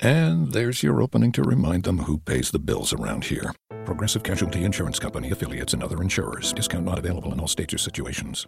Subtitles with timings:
[0.00, 3.54] And there's your opening to remind them who pays the bills around here.
[3.86, 6.52] Progressive Casualty Insurance Company affiliates and other insurers.
[6.52, 8.46] Discount not available in all states or situations.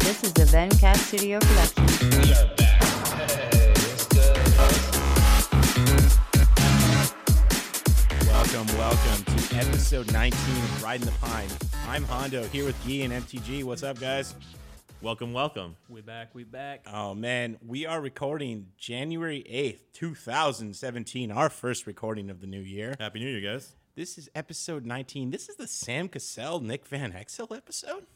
[0.00, 1.86] This is the Vencast Studio production.
[2.20, 2.82] We are back.
[3.14, 4.36] Hey, what's good?
[8.26, 11.48] Welcome, welcome to episode 19 of Riding the Pine.
[11.86, 13.62] I'm Hondo here with Guy and MTG.
[13.62, 14.34] What's up, guys?
[15.02, 15.74] Welcome, welcome.
[15.88, 16.86] We back, we back.
[16.86, 22.94] Oh man, we are recording January 8th, 2017, our first recording of the new year.
[23.00, 23.74] Happy New Year, guys.
[23.96, 25.30] This is episode 19.
[25.32, 28.06] This is the Sam Cassell, Nick Van Exel episode?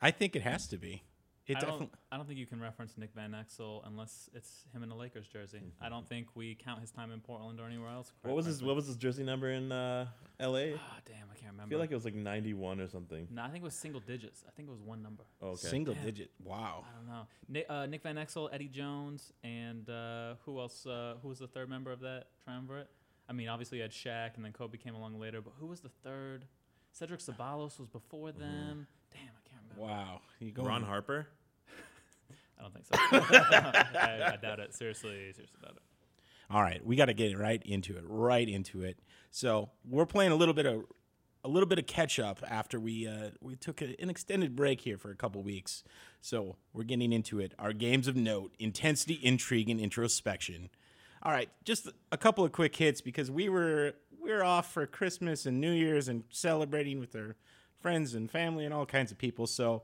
[0.00, 1.02] I think it has to be.
[1.46, 4.64] It I definitely don't, I don't think you can reference Nick Van Exel unless it's
[4.72, 5.60] him in a Lakers jersey.
[5.82, 8.10] I don't think we count his time in Portland or anywhere else.
[8.22, 10.06] What was his What was his jersey number in uh,
[10.40, 10.74] L.A.?
[10.74, 11.62] Oh, damn, I can't remember.
[11.62, 13.28] I feel like it was like 91 or something.
[13.30, 14.44] no, I think it was single digits.
[14.46, 15.22] I think it was one number.
[15.40, 15.68] Oh, okay.
[15.68, 16.04] single Damn.
[16.04, 16.30] digit.
[16.42, 16.84] Wow.
[16.90, 17.26] I don't know.
[17.48, 20.86] Nick, uh, Nick Van Exel, Eddie Jones, and uh, who else?
[20.86, 22.88] Uh, who was the third member of that triumvirate?
[23.28, 25.40] I mean, obviously you had Shaq, and then Kobe came along later.
[25.40, 26.46] But who was the third?
[26.92, 28.86] Cedric Ceballos was before them.
[29.12, 29.92] Damn, I can't remember.
[29.94, 30.20] Wow.
[30.40, 31.28] You going Ron Harper.
[32.58, 32.94] I don't think so.
[33.98, 34.74] I, I doubt it.
[34.74, 35.82] Seriously, seriously doubt it.
[36.50, 38.98] All right, we got to get it right into it, right into it.
[39.34, 40.84] So we're playing a little bit of
[41.42, 44.82] a little bit of catch up after we uh, we took a, an extended break
[44.82, 45.82] here for a couple weeks.
[46.20, 47.52] So we're getting into it.
[47.58, 50.70] Our games of note: intensity, intrigue, and introspection.
[51.20, 54.86] All right, just a couple of quick hits because we were we were off for
[54.86, 57.34] Christmas and New Year's and celebrating with our
[57.80, 59.48] friends and family and all kinds of people.
[59.48, 59.82] So,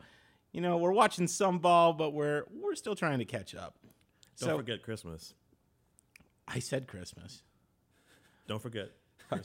[0.52, 3.74] you know, we're watching some ball, but we're we're still trying to catch up.
[4.38, 5.34] Don't so forget Christmas.
[6.46, 7.42] I said Christmas.
[8.46, 8.92] Don't forget.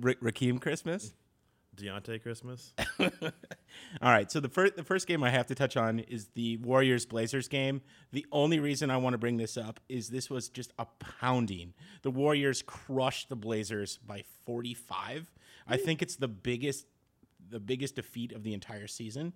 [0.00, 1.14] Ra- Raheem Christmas.
[1.76, 2.72] Dionte Christmas.
[3.00, 3.08] All
[4.00, 7.04] right, so the first the first game I have to touch on is the Warriors
[7.04, 7.82] Blazers game.
[8.12, 11.74] The only reason I want to bring this up is this was just a pounding.
[12.02, 15.32] The Warriors crushed the Blazers by 45.
[15.66, 16.86] I think it's the biggest
[17.50, 19.32] the biggest defeat of the entire season.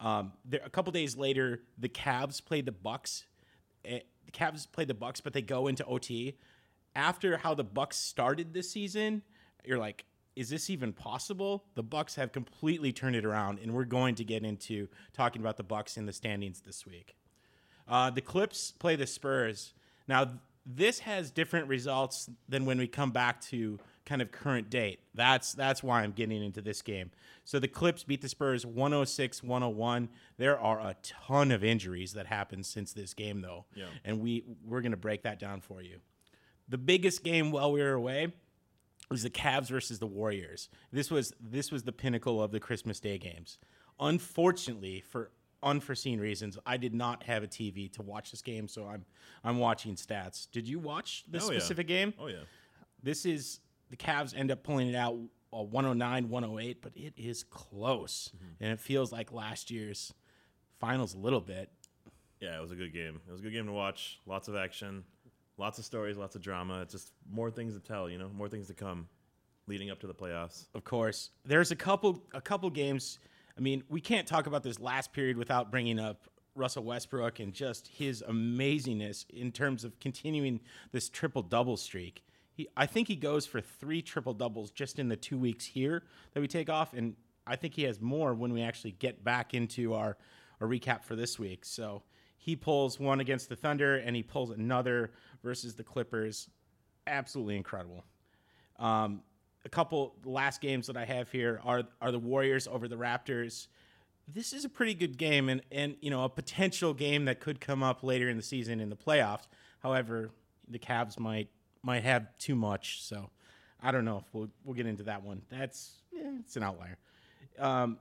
[0.00, 3.26] Um, there, a couple days later, the Cavs played the Bucks.
[3.84, 6.38] Eh, The Cavs played the Bucks, but they go into OT.
[6.96, 9.22] After how the Bucks started this season,
[9.64, 11.64] you're like, is this even possible?
[11.74, 15.56] The Bucks have completely turned it around, and we're going to get into talking about
[15.56, 17.16] the Bucks in the standings this week.
[17.86, 19.72] Uh, the Clips play the Spurs.
[20.08, 20.32] Now,
[20.66, 25.00] this has different results than when we come back to kind of current date.
[25.14, 27.10] That's that's why I'm getting into this game.
[27.44, 30.08] So the Clips beat the Spurs 106-101.
[30.38, 33.66] There are a ton of injuries that happened since this game though.
[33.74, 33.86] Yeah.
[34.04, 36.00] And we we're going to break that down for you.
[36.68, 38.32] The biggest game while we were away
[39.10, 40.68] was the Cavs versus the Warriors.
[40.92, 43.58] This was this was the pinnacle of the Christmas Day games.
[44.00, 45.30] Unfortunately, for
[45.62, 49.04] unforeseen reasons, I did not have a TV to watch this game, so I'm
[49.44, 50.48] I'm watching stats.
[50.50, 51.58] Did you watch this Oh, yeah.
[51.58, 52.14] specific game?
[52.18, 52.44] Oh yeah.
[53.02, 53.60] This is
[53.90, 55.14] the Cavs end up pulling it out
[55.52, 60.12] uh, 109, 108, but it is close, and it feels like last year's
[60.80, 61.70] finals a little bit.
[62.40, 63.20] Yeah, it was a good game.
[63.28, 64.18] It was a good game to watch.
[64.26, 65.04] Lots of action,
[65.58, 66.82] lots of stories, lots of drama.
[66.82, 68.08] It's just more things to tell.
[68.08, 69.08] You know, more things to come,
[69.66, 70.66] leading up to the playoffs.
[70.74, 71.30] of course.
[71.44, 73.18] There's a couple a couple games.
[73.56, 77.52] I mean, we can't talk about this last period without bringing up Russell Westbrook and
[77.52, 80.60] just his amazingness in terms of continuing
[80.92, 82.22] this triple double streak.
[82.52, 86.04] He, I think he goes for three triple doubles just in the two weeks here
[86.32, 87.14] that we take off, and
[87.46, 90.16] I think he has more when we actually get back into our,
[90.60, 91.64] our recap for this week.
[91.64, 92.02] So
[92.38, 95.12] he pulls one against the Thunder, and he pulls another
[95.46, 96.50] versus the Clippers.
[97.06, 98.04] Absolutely incredible.
[98.80, 99.22] Um,
[99.64, 103.68] a couple last games that I have here are are the Warriors over the Raptors.
[104.26, 107.60] This is a pretty good game, and and you know a potential game that could
[107.60, 109.46] come up later in the season in the playoffs.
[109.78, 110.30] However,
[110.68, 111.48] the Cavs might
[111.82, 113.30] might have too much, so
[113.80, 115.42] I don't know if we'll we'll get into that one.
[115.48, 116.98] That's eh, it's an outlier.
[117.56, 117.98] Um,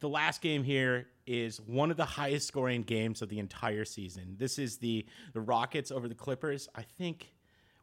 [0.00, 4.36] the last game here is one of the highest scoring games of the entire season.
[4.38, 6.68] This is the the Rockets over the Clippers.
[6.74, 7.32] I think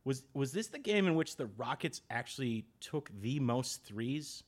[0.03, 4.43] was was this the game in which the Rockets actually took the most threes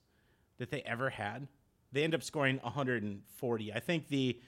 [0.57, 1.47] that they ever had?
[1.91, 3.73] They end up scoring 140.
[3.73, 4.39] I think the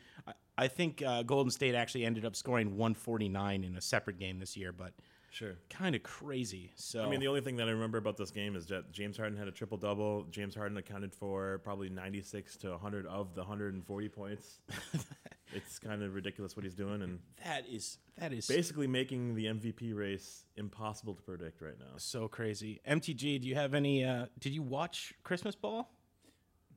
[0.57, 4.57] I- think uh, Golden State actually ended up scoring 149 in a separate game this
[4.57, 4.93] year, but
[5.31, 5.55] Sure.
[5.69, 6.71] kind of crazy.
[6.75, 9.17] So I mean, the only thing that I remember about this game is that James
[9.17, 10.25] Harden had a triple double.
[10.31, 14.59] James Harden accounted for probably 96 to 100 of the 140 points.
[15.53, 19.45] it's kind of ridiculous what he's doing, and that is that is basically making the
[19.45, 21.97] MVP race impossible to predict right now.
[21.97, 22.81] so crazy.
[22.87, 24.03] MTG, do you have any?
[24.03, 25.89] Uh, did you watch Christmas Ball?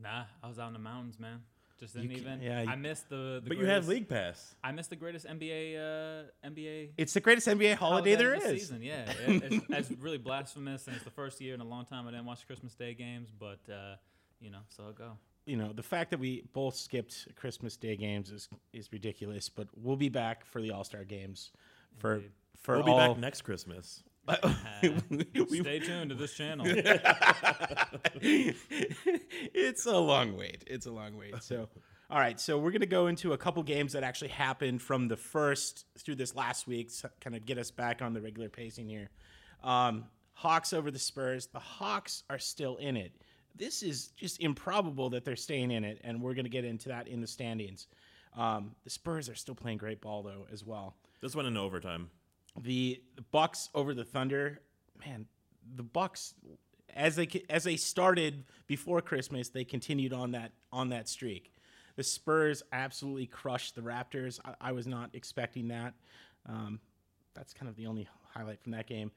[0.00, 1.42] Nah, I was out in the mountains, man.
[1.82, 2.40] Just didn't even.
[2.40, 3.40] yeah, you- I missed the.
[3.42, 4.54] the But you have greatest- League Pass.
[4.62, 8.50] I missed the greatest NBA uh, NBA It's the greatest NBA holiday there of the
[8.54, 8.60] is.
[8.62, 11.84] Season, yeah, It- it's, it's really blasphemous, and it's the first year in a long
[11.84, 13.30] time I didn't watch Christmas Day games.
[13.36, 13.96] But uh,
[14.40, 15.18] you know, so it go.
[15.44, 19.48] You know, the fact that we both skipped Christmas Day games is is ridiculous.
[19.48, 21.50] But we'll be back for the All Star games
[21.98, 22.30] for Indeed.
[22.60, 23.08] for We'll be all.
[23.14, 24.04] back next Christmas.
[24.82, 26.66] We- Stay tuned to this channel.
[28.20, 30.64] it's a long wait.
[30.66, 31.34] It's a long wait.
[31.42, 31.68] So,
[32.10, 32.40] all right.
[32.40, 36.16] So we're gonna go into a couple games that actually happened from the first through
[36.16, 39.10] this last week, so kind of get us back on the regular pacing here.
[39.62, 40.04] Um,
[40.34, 41.46] Hawks over the Spurs.
[41.46, 43.12] The Hawks are still in it.
[43.54, 47.06] This is just improbable that they're staying in it, and we're gonna get into that
[47.08, 47.86] in the standings.
[48.36, 52.08] Um, the Spurs are still playing great ball though, as well This went in overtime.
[52.60, 54.60] The Bucks over the Thunder,
[55.04, 55.26] man,
[55.74, 56.34] the Bucks
[56.94, 61.52] as they as they started before Christmas, they continued on that on that streak.
[61.96, 64.40] The Spurs absolutely crushed the Raptors.
[64.44, 65.94] I, I was not expecting that.
[66.46, 66.80] Um,
[67.34, 69.10] that's kind of the only highlight from that game.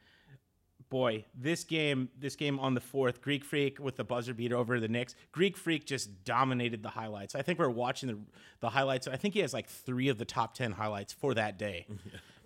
[0.90, 4.80] Boy, this game, this game on the fourth, Greek Freak with the buzzer beater over
[4.80, 5.16] the Knicks.
[5.32, 7.34] Greek Freak just dominated the highlights.
[7.34, 8.18] I think we're watching the
[8.60, 9.08] the highlights.
[9.08, 11.88] I think he has like three of the top ten highlights for that day.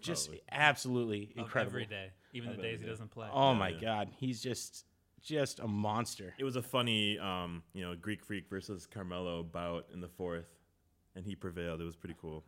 [0.01, 1.71] just absolutely Of incredible.
[1.77, 3.27] every day, even the days he doesn't play.
[3.31, 4.85] Oh my god, he's just
[5.21, 6.33] just a monster.
[6.37, 10.47] It was a funny, um, you know, Greek Freak versus Carmelo bout in the fourth,
[11.15, 11.81] and he prevailed.
[11.81, 12.43] It was pretty cool.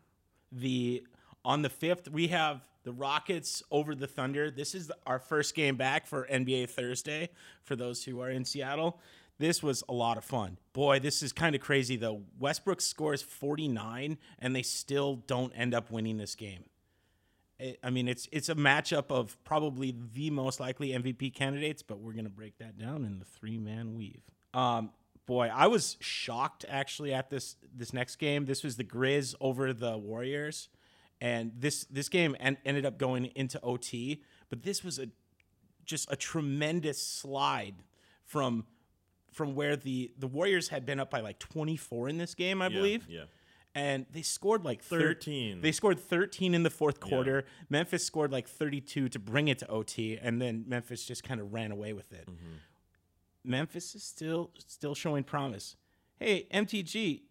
[0.52, 1.06] The
[1.44, 4.50] on the fifth, we have the Rockets over the Thunder.
[4.52, 7.30] This is our first game back for NBA Thursday
[7.64, 9.00] for those who are in Seattle.
[9.38, 10.58] This was a lot of fun.
[10.74, 12.22] Boy, this is kind of crazy though.
[12.40, 16.64] Westbrook scores 49 and they still don't end up winning this game.
[17.84, 22.14] I- mean, it's it's a matchup of probably the most likely MVP candidates, but we're
[22.14, 24.22] gonna break that down in the three man weave.
[24.54, 24.92] Um,
[25.26, 28.46] boy, I was shocked actually at this this next game.
[28.46, 30.70] This was the Grizz over the Warriors,
[31.20, 34.24] and this this game en- ended up going into OT.
[34.50, 35.08] But this was a
[35.86, 37.76] just a tremendous slide
[38.26, 38.66] from
[39.32, 42.68] from where the the Warriors had been up by like 24 in this game, I
[42.68, 43.24] Yeah, believe Yeah.
[43.74, 45.62] And they scored like thir- 13.
[45.62, 47.46] They scored 13 in the fourth quarter.
[47.70, 51.54] Memphis scored like 32 to bring it to OT, and then Memphis just kind of
[51.54, 52.28] ran away with it.
[53.44, 55.76] Memphis is still still showing promise.
[56.20, 57.22] Hey, MTG,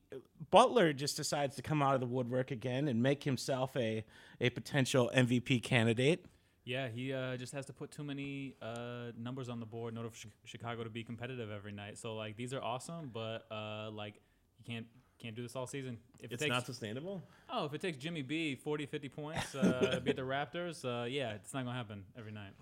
[0.51, 4.05] Butler just decides to come out of the woodwork again and make himself a
[4.41, 6.27] a potential MVP candidate.
[6.65, 9.99] Yeah, he uh, just has to put too many uh, numbers on the board in
[9.99, 11.99] order for Chi- Chicago to be competitive every night.
[11.99, 14.15] So like these are awesome, but uh, like
[14.59, 14.87] you can't
[15.21, 15.99] can't do this all season.
[16.19, 17.23] If It's it takes, not sustainable.
[17.49, 21.05] oh, if it takes Jimmy B 40, 50 points uh, to beat the Raptors, uh,
[21.05, 22.53] yeah, it's not gonna happen every night.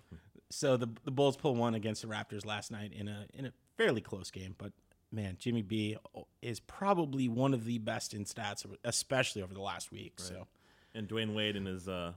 [0.51, 3.53] So the the Bulls pull one against the Raptors last night in a in a
[3.77, 4.73] fairly close game, but
[5.13, 5.97] man, Jimmy B
[6.43, 10.15] is probably one of the best in stats, especially over the last week.
[10.17, 10.47] So,
[10.95, 12.13] And Dwyane Wade in his uh,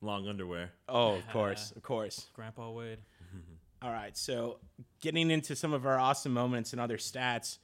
[0.00, 0.70] long underwear.
[0.88, 2.28] oh, of course, of course.
[2.34, 2.98] Grandpa Wade.
[3.82, 4.60] All right, so
[5.00, 7.58] getting into some of our awesome moments and other stats.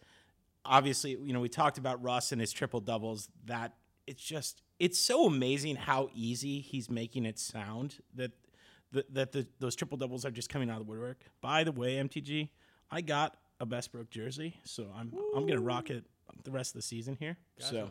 [0.69, 3.29] Obviously, you know we talked about Russ and his triple doubles.
[3.47, 3.75] That
[4.07, 8.33] it's just it's so amazing how easy he's making it sound that
[8.93, 11.23] the, that the, those triple doubles are just coming out of the woodwork.
[11.41, 12.49] By the way, MTG,
[12.91, 16.05] I got a Westbrook jersey, so I'm I'm gonna rock it
[16.45, 17.37] the rest of the season here.
[17.59, 17.91] So,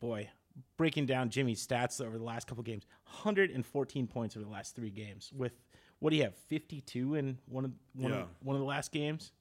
[0.00, 0.28] boy,
[0.76, 2.86] breaking down Jimmy's stats over the last couple games,
[3.22, 5.30] 114 points over the last three games.
[5.36, 5.52] With
[5.98, 6.34] what do you have?
[6.34, 8.18] 52 in one of one Yeah.
[8.20, 9.32] of one of the last games.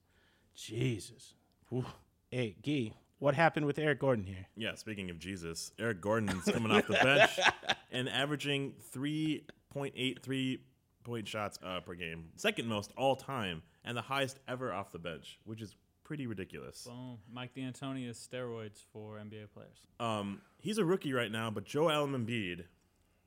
[0.55, 1.33] Jesus.
[1.69, 1.85] Whew.
[2.35, 4.45] Hey, Gee, what happened with Eric Gordon here?
[4.57, 7.39] Yeah, speaking of Jesus, Eric Gordon's coming off the bench
[7.93, 10.59] and averaging 3.83
[11.05, 12.25] point shots uh, per game.
[12.35, 16.83] Second most all time and the highest ever off the bench, which is pretty ridiculous.
[16.83, 17.19] Boom.
[17.31, 19.77] Mike D'Antoni is steroids for NBA players.
[20.01, 22.65] Um, he's a rookie right now, but Joel Embiid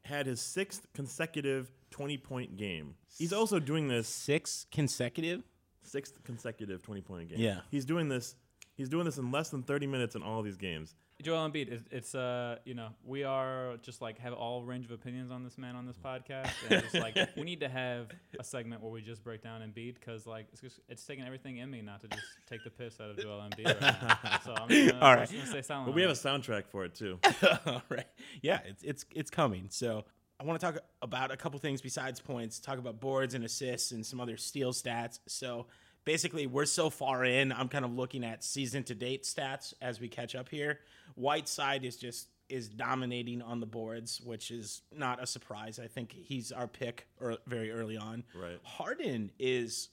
[0.05, 2.97] had his sixth consecutive 20 point game.
[3.17, 5.45] He's also doing this Six consecutive.
[5.83, 7.39] sixth consecutive 20 point game.
[7.41, 7.61] Yeah.
[7.71, 8.35] He's doing this
[8.79, 10.95] He's doing this in less than 30 minutes in all these games.
[11.21, 14.93] Joel Embiid, it's, it's uh, you know, we are just like have all range of
[14.93, 18.07] opinions on this man on this podcast, and just like we need to have
[18.39, 21.57] a segment where we just break down Embiid because like it's, just, it's taking everything
[21.57, 24.39] in me not to just take the piss out of Joel Embiid right now.
[24.45, 25.29] So I'm just gonna, All I'm right.
[25.29, 25.87] just gonna stay silent.
[25.87, 27.19] But we have a soundtrack for it too.
[27.67, 28.07] All right.
[28.41, 29.67] Yeah, it's it's it's coming.
[29.71, 30.05] So
[30.39, 32.61] I want to talk about a couple things besides points.
[32.61, 35.19] Talk about boards and assists and some other steal stats.
[35.27, 35.67] So
[36.09, 37.53] basically, we're so far in.
[37.53, 40.81] I'm kind of looking at season to date stats as we catch up here.
[41.17, 45.79] Whiteside is just is dominating on the boards, which is not a surprise.
[45.79, 48.25] I think he's our pick or very early on.
[48.35, 48.59] Right.
[48.63, 49.91] Harden is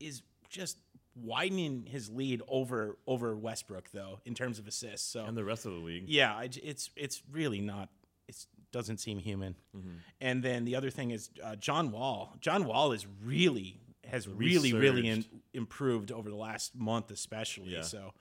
[0.00, 0.78] is just
[1.14, 5.06] widening his lead over over Westbrook though in terms of assists.
[5.12, 6.08] So And the rest of the league.
[6.08, 7.88] yeah, it's it's really not.
[8.26, 9.54] It doesn't seem human.
[9.76, 9.94] Mm-hmm.
[10.20, 12.36] And then the other thing is uh, John Wall.
[12.40, 13.80] John Wall is really
[14.10, 15.24] has really really in,
[15.54, 17.74] improved over the last month, especially.
[17.74, 17.82] Yeah.
[17.82, 18.12] So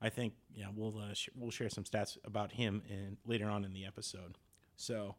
[0.00, 3.64] I think yeah we'll uh, sh- we'll share some stats about him in later on
[3.64, 4.38] in the episode.
[4.76, 5.14] So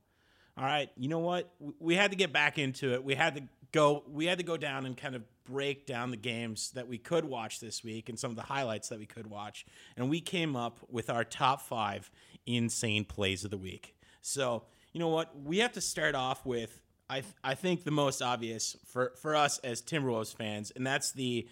[0.58, 1.52] all right, you know what?
[1.80, 3.04] We had to get back into it.
[3.04, 4.04] We had to go.
[4.08, 7.26] We had to go down and kind of break down the games that we could
[7.26, 9.66] watch this week and some of the highlights that we could watch.
[9.98, 12.10] And we came up with our top five
[12.46, 13.96] insane plays of the week.
[14.22, 14.64] So
[14.94, 15.34] you know what?
[15.44, 16.82] We have to start off with.
[17.10, 21.12] I, th- I think the most obvious for, for us as Timberwolves fans, and that's
[21.12, 21.48] the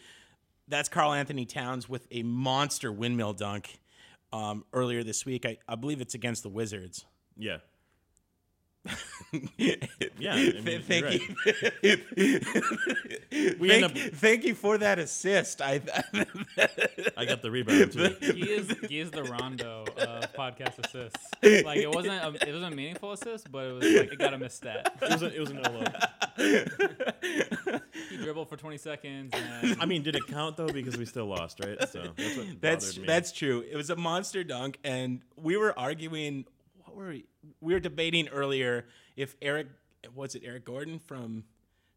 [0.68, 3.80] that's Carl Anthony Towns with a monster windmill dunk
[4.32, 5.46] um, earlier this week.
[5.46, 7.06] I, I believe it's against the Wizards.
[7.38, 7.58] Yeah.
[10.18, 11.12] Yeah, I mean, thank you're
[11.82, 12.00] you.
[13.60, 15.62] We thank, end up- thank you for that assist.
[15.62, 15.82] I
[17.18, 18.16] I got the rebound too.
[18.20, 21.26] He is he is the Rondo of podcast assists.
[21.66, 24.34] Like it wasn't a, it wasn't a meaningful assist, but it was like it got
[24.34, 24.98] a missed stat.
[25.02, 25.84] It was, a, it was an OLO.
[28.10, 30.68] He dribbled for 20 seconds and I mean, did it count though?
[30.68, 31.78] Because we still lost, right?
[31.90, 33.06] So that's what that's me.
[33.06, 33.64] that's true.
[33.70, 36.46] It was a monster dunk, and we were arguing.
[36.94, 37.26] What were we?
[37.60, 38.86] We were debating earlier
[39.16, 39.68] if Eric
[40.14, 41.44] was it Eric Gordon from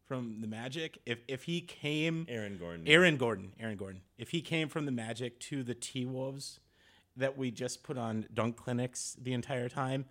[0.05, 2.87] from the Magic if if he came Aaron Gordon.
[2.87, 4.01] Aaron Gordon, Aaron Gordon.
[4.17, 6.59] If he came from the Magic to the T Wolves
[7.15, 10.05] that we just put on dunk clinics the entire time,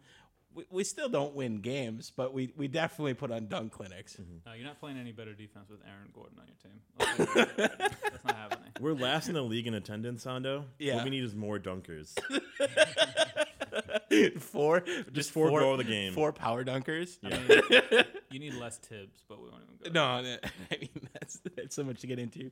[0.54, 4.14] we, we still don't win games, but we, we definitely put on dunk clinics.
[4.14, 4.36] Mm-hmm.
[4.46, 6.80] no, you're not playing any better defense with Aaron Gordon on your team.
[6.98, 7.68] Let's be real.
[8.02, 8.72] That's not happening.
[8.80, 10.64] We're last in the league in attendance, Hondo.
[10.78, 10.96] Yeah.
[10.96, 12.16] What we need is more dunkers.
[14.38, 16.12] four, just four four goal of the game.
[16.12, 17.18] Four power dunkers.
[17.24, 20.00] I mean, you need less Thibs, but we won't even go.
[20.00, 20.36] No, no,
[20.70, 22.50] I mean that's that's so much to get into.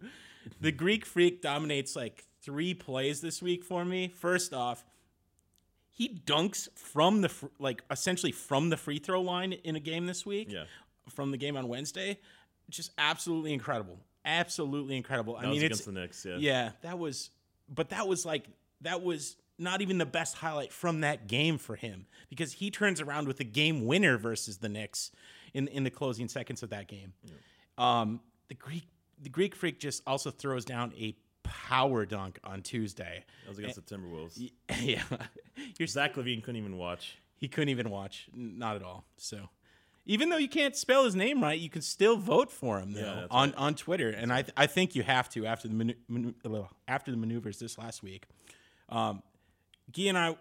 [0.60, 4.08] The Greek Freak dominates like three plays this week for me.
[4.08, 4.84] First off,
[5.90, 10.06] he dunks from the fr- like essentially from the free throw line in a game
[10.06, 10.50] this week.
[10.50, 10.64] Yeah.
[11.10, 12.18] from the game on Wednesday,
[12.70, 15.36] just absolutely incredible, absolutely incredible.
[15.36, 16.24] I mean, was it's against the Knicks.
[16.24, 16.36] Yeah.
[16.38, 17.30] yeah, that was,
[17.72, 18.46] but that was like
[18.80, 23.00] that was not even the best highlight from that game for him because he turns
[23.00, 25.10] around with a game winner versus the Knicks
[25.52, 27.12] in in the closing seconds of that game.
[27.78, 28.86] Um, the Greek
[29.22, 33.24] the Greek freak just also throws down a power dunk on Tuesday.
[33.44, 34.50] That was against the Timberwolves.
[34.80, 35.02] yeah,
[35.86, 37.18] Zach LaVine couldn't even watch.
[37.36, 39.04] he couldn't even watch, not at all.
[39.16, 39.48] So,
[40.06, 43.00] even though you can't spell his name right, you can still vote for him though
[43.00, 46.66] Yeah, on on Twitter, and I I think you have to after the manu- manu-
[46.88, 48.26] after the maneuvers this last week.
[48.88, 49.22] Um,
[49.92, 50.36] Guy and I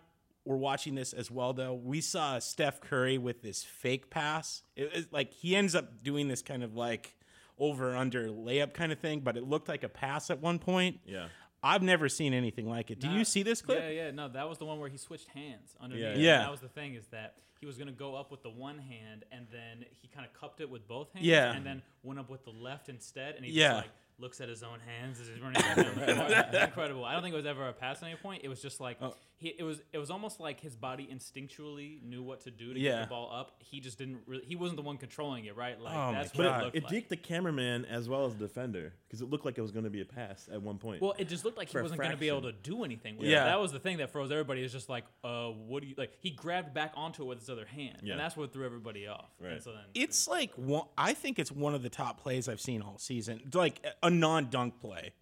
[0.45, 1.73] were watching this as well, though.
[1.73, 4.63] We saw Steph Curry with this fake pass.
[4.75, 7.15] It was like he ends up doing this kind of like
[7.57, 10.99] over under layup kind of thing, but it looked like a pass at one point.
[11.05, 11.27] Yeah.
[11.65, 12.99] I've never seen anything like it.
[12.99, 13.79] Do Nah, you see this clip?
[13.79, 14.11] Yeah, yeah.
[14.11, 16.17] No, that was the one where he switched hands underneath.
[16.17, 16.37] Yeah, yeah.
[16.39, 19.23] That was the thing is that he was gonna go up with the one hand
[19.31, 21.25] and then he kind of cupped it with both hands.
[21.25, 21.53] Yeah.
[21.53, 23.67] And then went up with the left instead, and he Yeah.
[23.75, 23.91] just like
[24.23, 25.83] looks at his own hands as he's running down the
[26.15, 26.31] court.
[26.31, 27.05] It's incredible.
[27.05, 28.41] I don't think it was ever a pass at any point.
[28.43, 29.13] It was just like Oh.
[29.37, 29.49] he.
[29.59, 29.81] It was.
[29.91, 32.91] It was almost like his body instinctually knew what to do to Yeah.
[32.91, 33.55] get the ball up.
[33.59, 34.21] He just didn't.
[34.25, 35.79] Really, he wasn't the one controlling it, right?
[35.79, 36.59] Like Oh that's But what God.
[36.61, 36.93] it looked it, it like.
[37.05, 39.83] deked the cameraman as well as the defender because it looked like it was going
[39.83, 41.01] to be a pass at one point.
[41.01, 43.27] Well, it just looked like he wasn't going to be able to do anything with
[43.27, 43.43] Yeah.
[43.43, 43.45] it.
[43.47, 44.63] That was the thing that froze everybody.
[44.63, 46.13] Is just like, uh, what do you like?
[46.19, 48.13] He grabbed back onto it with his other hand, Yeah.
[48.13, 49.29] and that's what threw everybody off.
[49.39, 49.63] And Right.
[49.63, 52.81] so then It's like one, I think it's one of the top plays I've seen
[52.81, 53.41] all season.
[53.53, 55.13] Like a non-dunk play,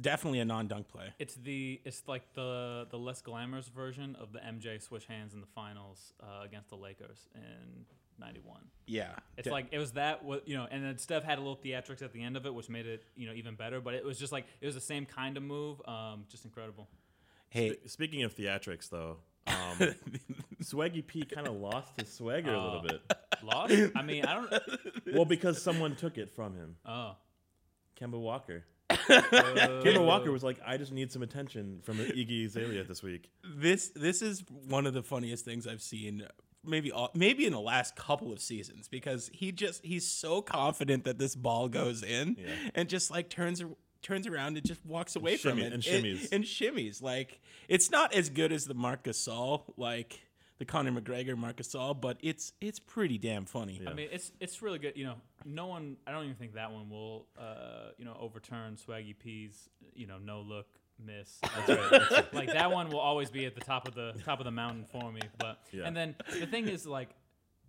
[0.00, 1.12] definitely a non-dunk play.
[1.18, 5.40] it's the it's like the the less glamorous version of the MJ switch hands in
[5.40, 7.84] the finals uh, against the Lakers in
[8.20, 8.60] '91.
[8.86, 11.40] Yeah, It's De- like it was that what you know, and then Steph had a
[11.40, 13.80] little theatrics at the end of it, which made it you know even better.
[13.80, 16.88] But it was just like it was the same kind of move, um, just incredible.
[17.50, 19.54] hey, Spe- Speaking of theatrics, though, um,
[20.62, 22.88] Swaggy P kind of lost his swagger a little Oh.
[22.88, 23.00] bit.
[23.42, 23.74] Lost?
[23.94, 24.52] I mean, I don't.
[25.14, 26.76] Well, because someone took it from him.
[26.84, 27.12] Oh,
[28.00, 28.64] Kemba Walker.
[28.90, 33.28] Kemba Walker was like, I just need some attention from Iggy Azalea this week.
[33.44, 36.26] this this is one of the funniest things I've seen
[36.64, 41.04] maybe all, maybe in the last couple of seasons because he just he's so confident
[41.04, 42.50] that this ball goes in Yeah.
[42.74, 43.62] and just like turns
[44.02, 46.30] turns around and just walks away from it and shimmies.
[46.32, 50.20] and shimmies like it's not as good as the Marc Gasol like
[50.58, 54.60] the Conor McGregor Marc Gasol but it's it's pretty damn funny I mean, it's it's
[54.62, 54.96] really good.
[54.96, 55.96] You know, no one.
[56.06, 60.18] I don't even think that one will, uh, you know, overturn Swaggy P's, you know,
[60.18, 60.66] no look
[61.04, 61.38] miss.
[61.66, 62.34] That's right.
[62.34, 64.84] like that one will always be at the top of the top of the mountain
[64.90, 65.20] for me.
[65.38, 65.84] But Yeah.
[65.86, 67.10] and then the thing is like.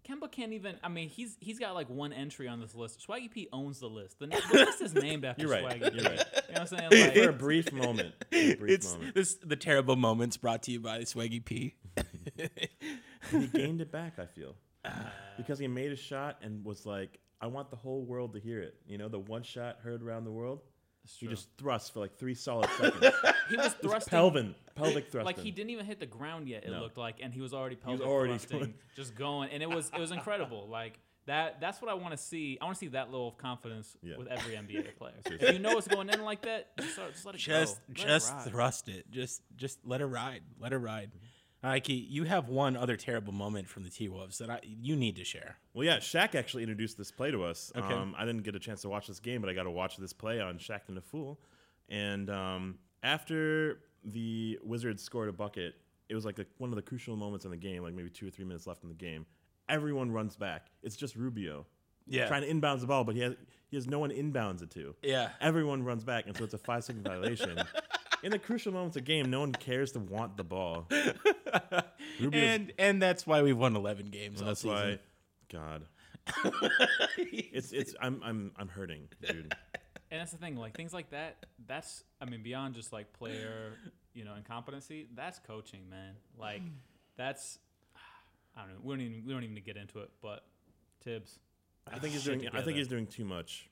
[0.10, 0.76] Kemba can't even.
[0.84, 3.06] I mean, he's he's got like one entry on this list.
[3.08, 4.20] Swaggy P owns the list.
[4.20, 5.64] The, the list is named after You're right.
[5.66, 5.94] Swaggy.
[5.94, 6.18] You're P.
[6.18, 6.26] right.
[6.50, 7.12] You know what I'm saying?
[7.14, 8.16] For a brief moment.
[8.32, 9.16] A brief it's moment.
[9.16, 11.76] this the terrible moments brought to you by Swaggy P
[13.32, 14.56] he gained it back, I feel.
[15.38, 18.60] Because he made a shot and was like, I want the whole world to hear
[18.62, 18.76] it.
[18.88, 20.62] You know, the one shot heard around the world.
[21.18, 23.04] He just thrust for like three solid seconds.
[23.50, 24.12] he was Just thrusting.
[24.12, 25.26] pelvin, pelvic thrusting.
[25.26, 26.64] like he didn't even hit the ground yet.
[26.66, 26.82] It No.
[26.82, 28.74] looked like, and he was already was pelvic already thrusting, going.
[28.96, 30.68] just going, and it was it was incredible.
[30.70, 31.60] Like that.
[31.62, 32.58] That's what I want to see.
[32.62, 34.18] I want to see that level of confidence Yeah.
[34.18, 35.14] with every NBA player.
[35.26, 37.82] if you know it's going in like that, just, start, just let it just go.
[37.90, 38.44] Let it just ride.
[38.52, 41.12] thrust it just just let her ride let her ride
[41.84, 45.24] Key, you have one other terrible moment from the t-wolves that I, you need to
[45.26, 47.72] share Well, yeah, Shaq actually introduced this play to us.
[47.76, 47.94] Okay.
[47.94, 49.98] Um, I didn't get a chance to watch this game, but I got to watch
[49.98, 51.40] this play on Shaqtin' a Fool.
[51.90, 55.76] And um, after the Wizards scored a bucket,
[56.08, 58.28] it was like the, one of the crucial moments in the game, like maybe two
[58.28, 59.26] or three minutes left in the game.
[59.68, 60.68] Everyone runs back.
[60.82, 61.66] It's just Rubio
[62.08, 62.28] Yeah.
[62.28, 63.36] trying to inbounds the ball, but he has
[63.68, 64.96] he has no one inbounds it to.
[65.04, 65.30] Yeah.
[65.42, 67.60] Everyone runs back, and so it's a five second violation.
[68.24, 70.88] In the crucial moments of game, no one cares to want the ball.
[72.20, 74.76] Rubio's, and and that's why we've won 11 games and all that's season.
[74.76, 75.00] why,
[75.52, 75.86] God,
[77.18, 79.56] it's it's I'm I'm I'm hurting, dude.
[80.12, 81.46] And that's the thing, like things like that.
[81.68, 83.74] That's I mean, beyond just like player,
[84.14, 85.08] you know, incompetency.
[85.16, 86.16] That's coaching, man.
[86.38, 86.72] Like mm.
[87.16, 87.60] that's
[88.58, 88.80] I don't know.
[88.84, 90.44] We don't even we don't even get into it, but
[91.04, 91.40] Thibs.
[91.92, 93.70] I think he's Shit doing I think he's doing too much.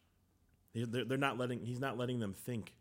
[0.74, 2.74] They're, they're not letting he's not letting them think.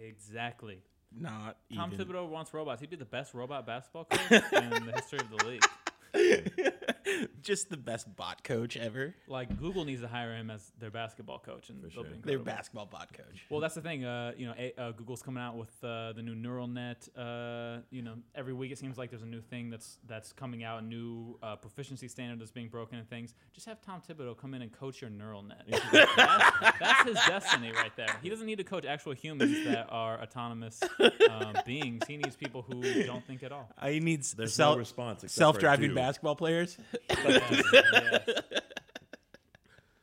[0.00, 0.82] Exactly.
[1.18, 2.06] Not Tom even.
[2.06, 2.80] Thibodeau wants robots.
[2.80, 4.20] He'd be the best robot basketball coach
[4.52, 5.64] in the history of the league.
[7.42, 11.38] just the best bot coach ever Like Google needs to hire him as their basketball
[11.38, 12.04] coach, and they'll sure.
[12.24, 14.04] their basketball bot coach Well, that's the thing.
[14.04, 17.08] Uh, you know, a, uh, Google's coming out with uh, the new neural net.
[17.16, 20.64] Uh, you know, every week it seems like there's a new thing that's that's coming
[20.64, 23.34] out, a new uh, proficiency standard that's being broken and things.
[23.52, 25.64] Just have Tom Thibodeau come in and coach your neural net.
[25.92, 28.16] that's, that's his destiny right there.
[28.22, 30.80] He doesn't need to coach actual humans that are autonomous
[31.30, 32.04] um, beings.
[32.06, 33.68] He needs people who don't think at all.
[33.84, 35.94] He needs There's self no response except self-driving do.
[35.94, 36.99] basketball players Yes, yes.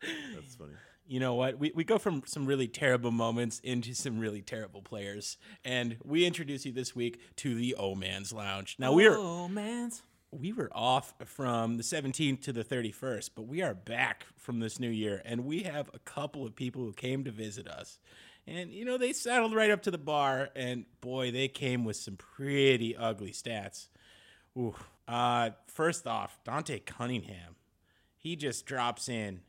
[0.02, 0.74] That's funny.
[1.08, 1.58] you know what?
[1.60, 5.38] We, we go from some really terrible moments into some really terrible players.
[5.66, 8.76] And we introduce you this week to the O Man's Lounge.
[8.80, 9.92] Now we're Oh man.
[10.32, 14.80] we were off from the 17th to the 31st, but we are back from this
[14.80, 18.00] new year and we have a couple of people who came to visit us.
[18.46, 21.96] And you know, they saddled right up to the bar and boy, they came with
[21.98, 23.88] some pretty ugly stats.
[24.58, 24.76] Ooh.
[25.08, 27.56] Uh first off, Dante Cunningham.
[28.16, 29.42] He just drops in.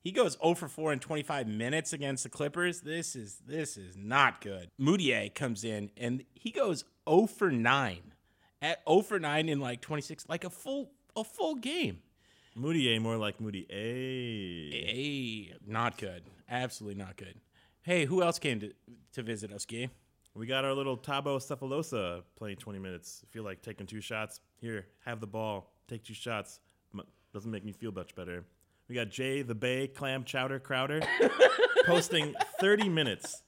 [0.00, 2.80] He goes 0 for 4 in 25 minutes against the Clippers.
[2.80, 4.68] This is this is not good.
[4.80, 7.98] Mudiay comes in and he goes 0 for 9.
[8.60, 11.98] At 0 for 9 in like 26 like a full a full game.
[12.54, 14.74] Moody A more like Moody A.
[14.74, 16.24] A not good.
[16.50, 17.36] Absolutely not good.
[17.82, 18.72] Hey, who else came to
[19.12, 19.88] to visit us, Guy?
[20.34, 23.22] We got our little Thabo Sefolosha playing 20 minutes.
[23.30, 24.40] Feel like taking two shots.
[24.60, 25.72] Here, have the ball.
[25.88, 26.60] Take two shots.
[27.34, 28.44] Doesn't make me feel much better.
[28.88, 31.00] We got Jae the Bay Clam Chowder Crowder
[31.86, 33.42] posting 30 minutes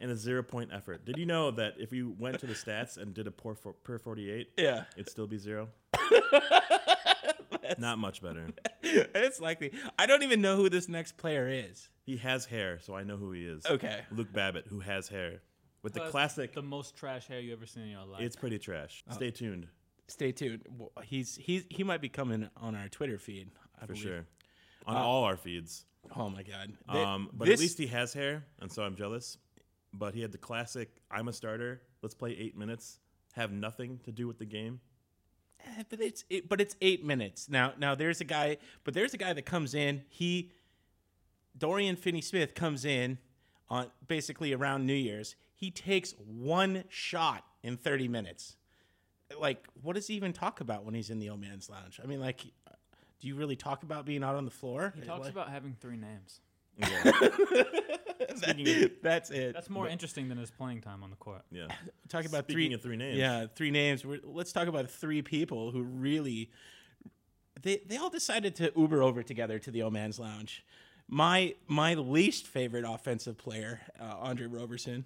[0.00, 1.04] in a zero point effort.
[1.04, 3.98] Did you know that if you went to the stats and did a per, per
[3.98, 4.84] 48, Yeah.
[4.96, 5.68] it'd still be zero?
[7.78, 8.48] Not much better.
[8.82, 9.70] it's likely.
[9.96, 11.88] I don't even know who this next player is.
[12.02, 13.64] He has hair, so I know who he is.
[13.64, 14.00] Okay.
[14.10, 15.40] Luke Babbitt, who has hair.
[15.82, 18.20] With the Plus, classic, the most trash hair you ever seen in your life.
[18.20, 19.02] it's pretty trash.
[19.10, 19.14] Oh.
[19.14, 19.66] Stay tuned
[20.08, 20.62] Stay tuned.
[20.76, 23.50] Well, He's he's he might be coming on our Twitter feed.
[23.76, 24.02] I for believe.
[24.02, 24.26] sure.
[24.86, 25.84] On all our feeds.
[26.16, 26.72] Oh my god.
[26.88, 29.38] Um, but this- at least he has hair, and so I'm jealous.
[29.92, 32.98] But he had the classic I'm a starter, let's play eight minutes,
[33.32, 34.80] have nothing to do with the game.
[35.64, 37.72] Eh, but it's it, but it's eight minutes now.
[37.78, 40.02] Now there's a guy, but there's a guy that comes in.
[40.08, 40.52] He
[41.56, 43.18] Dorian Finney-Smith comes in
[43.68, 45.36] on basically around New Year's.
[45.60, 48.56] He takes one shot in 30 minutes.
[49.38, 52.00] Like, what does he even talk about when he's in the old man's lounge?
[52.02, 54.94] I mean, like, do you really talk about being out on the floor?
[54.96, 56.40] he talks Like- about having three names.
[58.36, 59.52] Speaking of- That's it.
[59.52, 61.42] That's more interesting than his playing time on the court.
[61.52, 61.66] Yeah.
[62.08, 63.18] talk about Speaking three of three names.
[63.18, 64.02] Yeah, three names.
[64.02, 66.50] We're, let's talk about three people who really
[67.60, 70.64] they they all decided to Uber over together to the old man's Lounge.
[71.06, 75.04] My my least favorite offensive player, uh, Andre Roberson,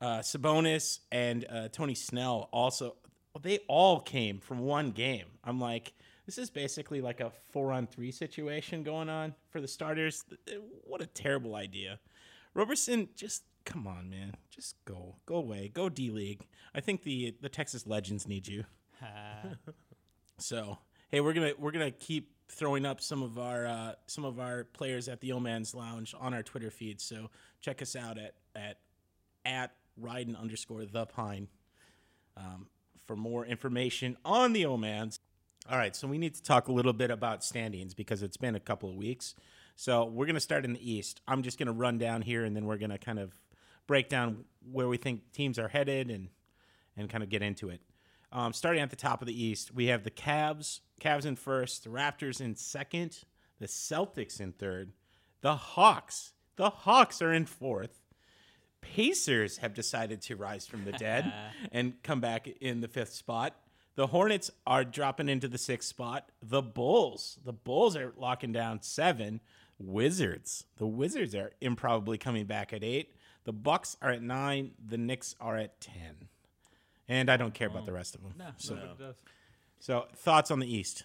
[0.00, 2.96] uh, Sabonis, and uh, Tony Snell also.
[3.42, 5.26] They all came from one game.
[5.44, 5.92] I'm like,
[6.24, 10.24] this is basically like a four on three situation going on for the starters.
[10.84, 12.00] What a terrible idea.
[12.54, 14.34] Roberson, just come on, man.
[14.50, 15.16] Just go.
[15.26, 15.70] Go away.
[15.72, 16.46] Go D League.
[16.74, 18.64] I think the the Texas Legends need you.
[20.38, 20.78] So
[21.08, 24.64] hey, we're gonna we're gonna keep throwing up some of our uh, some of our
[24.64, 27.00] players at the Old Man's Lounge on our Twitter feed.
[27.00, 27.30] So
[27.60, 28.78] check us out at at
[29.44, 31.48] at Riding underscore the Pine
[32.36, 32.66] um,
[33.06, 35.18] for more information on the Omans.
[35.70, 38.54] All right, so we need to talk a little bit about standings because it's been
[38.54, 39.34] a couple of weeks.
[39.74, 41.20] So we're gonna start in the East.
[41.26, 43.34] I'm just gonna run down here, and then we're gonna kind of
[43.86, 46.28] break down where we think teams are headed and
[46.96, 47.80] and kind of get into it.
[48.32, 51.84] Um, starting at the top of the East, we have the Cavs, Cavs in first,
[51.84, 53.24] the Raptors in second,
[53.60, 54.92] the Celtics in third,
[55.42, 58.00] the Hawks, the Hawks are in fourth.
[58.94, 61.32] Pacers have decided to rise from the dead
[61.72, 63.54] and come back in the fifth spot.
[63.94, 66.30] The Hornets are dropping into the sixth spot.
[66.42, 69.40] The Bulls, the Bulls are locking down seven.
[69.78, 73.14] Wizards, the Wizards are improbably coming back at eight.
[73.44, 74.72] The Bucks are at nine.
[74.86, 76.28] The Knicks are at ten.
[77.08, 78.34] And I don't care about the rest of them.
[78.38, 79.14] No, So, nobody does.
[79.78, 81.04] so thoughts on the East?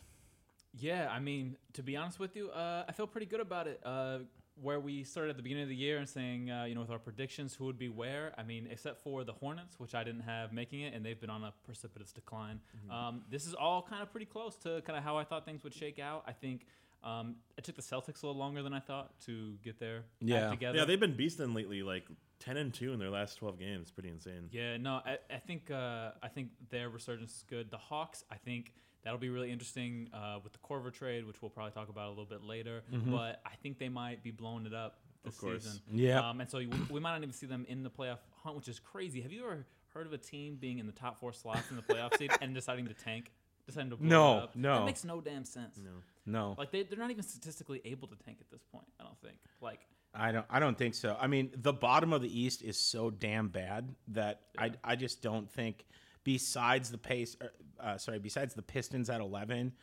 [0.74, 3.80] Yeah, I mean, to be honest with you, uh, I feel pretty good about it.
[3.86, 4.20] Uh,
[4.56, 6.92] where we started at the beginning of the year and saying, uh, you know, with
[6.92, 8.34] our predictions, who would be where.
[8.38, 11.30] I mean, except for the Hornets, which I didn't have making it, and they've been
[11.30, 12.60] on a precipitous decline.
[12.90, 15.64] Um, this is all kind of pretty close to kind of how I thought things
[15.64, 16.24] would shake out.
[16.28, 16.66] I think
[17.04, 20.04] um, it took the Celtics a little longer than I thought to get there.
[20.20, 20.50] Yeah.
[20.50, 20.80] together.
[20.80, 22.06] Yeah, they've been beasting lately, like
[22.40, 23.90] ten and two in their last twelve games.
[23.92, 24.50] Pretty insane.
[24.52, 27.72] Yeah, no, I, I think uh, I think their resurgence is good.
[27.72, 31.50] The Hawks, I think that'll be really interesting uh, with the Korver trade, which we'll
[31.52, 32.82] probably talk about a little bit later.
[32.92, 35.64] But I think they might be blowing it up this Of course.
[35.64, 35.82] season.
[35.92, 36.28] Yeah.
[36.30, 38.68] um, and so we, we might not even see them in the playoff hunt, which
[38.68, 39.22] is crazy.
[39.22, 41.82] Have you ever heard of a team being in the top four slots in the
[41.84, 43.32] playoff seed and deciding to tank,
[43.68, 44.56] deciding to blow No, it up?
[44.56, 44.80] no.
[44.80, 45.78] that makes no damn sense.
[45.84, 45.92] No,
[46.26, 46.56] No.
[46.58, 48.86] Like they, they're not even statistically able to tank at this point.
[49.00, 49.36] I don't think.
[49.62, 49.80] Like
[50.14, 50.46] I don't.
[50.50, 51.16] I don't think so.
[51.20, 55.22] I mean, the bottom of the East is so damn bad that I I just
[55.22, 55.86] don't think.
[56.24, 59.74] Besides the pace, er, uh, sorry, besides the Pistons at eleven,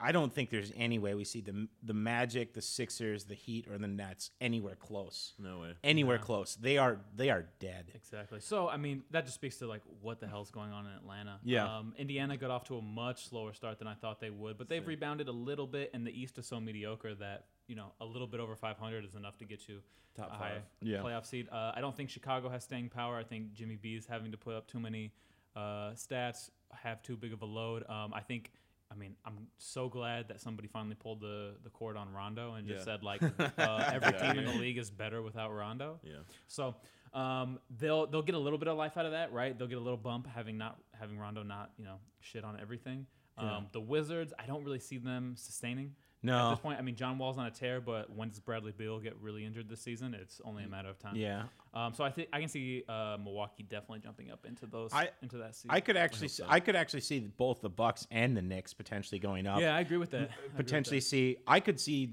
[0.00, 3.68] I don't think there's any way we see the the Magic, the Sixers, the Heat,
[3.70, 5.34] or the Nets anywhere close.
[5.38, 5.74] No way.
[5.84, 6.56] Anywhere close.
[6.56, 7.92] They are they are dead.
[7.94, 8.40] Exactly.
[8.40, 11.38] So I mean, that just speaks to like what the hell's going on in Atlanta.
[11.44, 11.78] Yeah.
[11.78, 14.68] Um, Indiana got off to a much slower start than I thought they would, but
[14.68, 18.04] they've rebounded a little bit, and the East is so mediocre that you know a
[18.04, 19.78] little bit over 500 is enough to get you
[20.16, 20.62] Top a high five.
[20.80, 20.98] Yeah.
[20.98, 21.48] playoff seed.
[21.52, 23.16] Uh, I don't think Chicago has staying power.
[23.16, 25.12] I think Jimmy B is having to put up too many
[25.56, 27.84] uh, stats, have too big of a load.
[27.88, 28.52] Um, I think.
[28.90, 32.68] I mean, I'm so glad that somebody finally pulled the, the cord on Rondo and
[32.68, 32.92] just Yeah.
[32.96, 35.98] said like uh, every team in the league is better without Rondo.
[36.02, 36.16] Yeah.
[36.46, 36.74] So
[37.14, 39.58] um, they'll they'll get a little bit of life out of that, right?
[39.58, 43.06] They'll get a little bump having not having Rondo not you know shit on everything.
[43.38, 45.94] Um, The Wizards, I don't really see them sustaining.
[46.24, 49.00] At this point, I mean, John Wall's on a tear, but when does Bradley Beal
[49.00, 50.14] get really injured this season?
[50.14, 51.16] It's only a matter of time.
[51.16, 51.44] Yeah.
[51.74, 55.10] Um, so I think I can see uh, Milwaukee definitely jumping up into those I-
[55.22, 55.70] into that season.
[55.70, 59.18] I could actually see, I could actually see both the Bucks and the Knicks potentially
[59.18, 59.60] going up.
[59.60, 60.20] yeah, I agree with that.
[60.20, 61.04] I agree with potentially that.
[61.06, 62.12] see I could see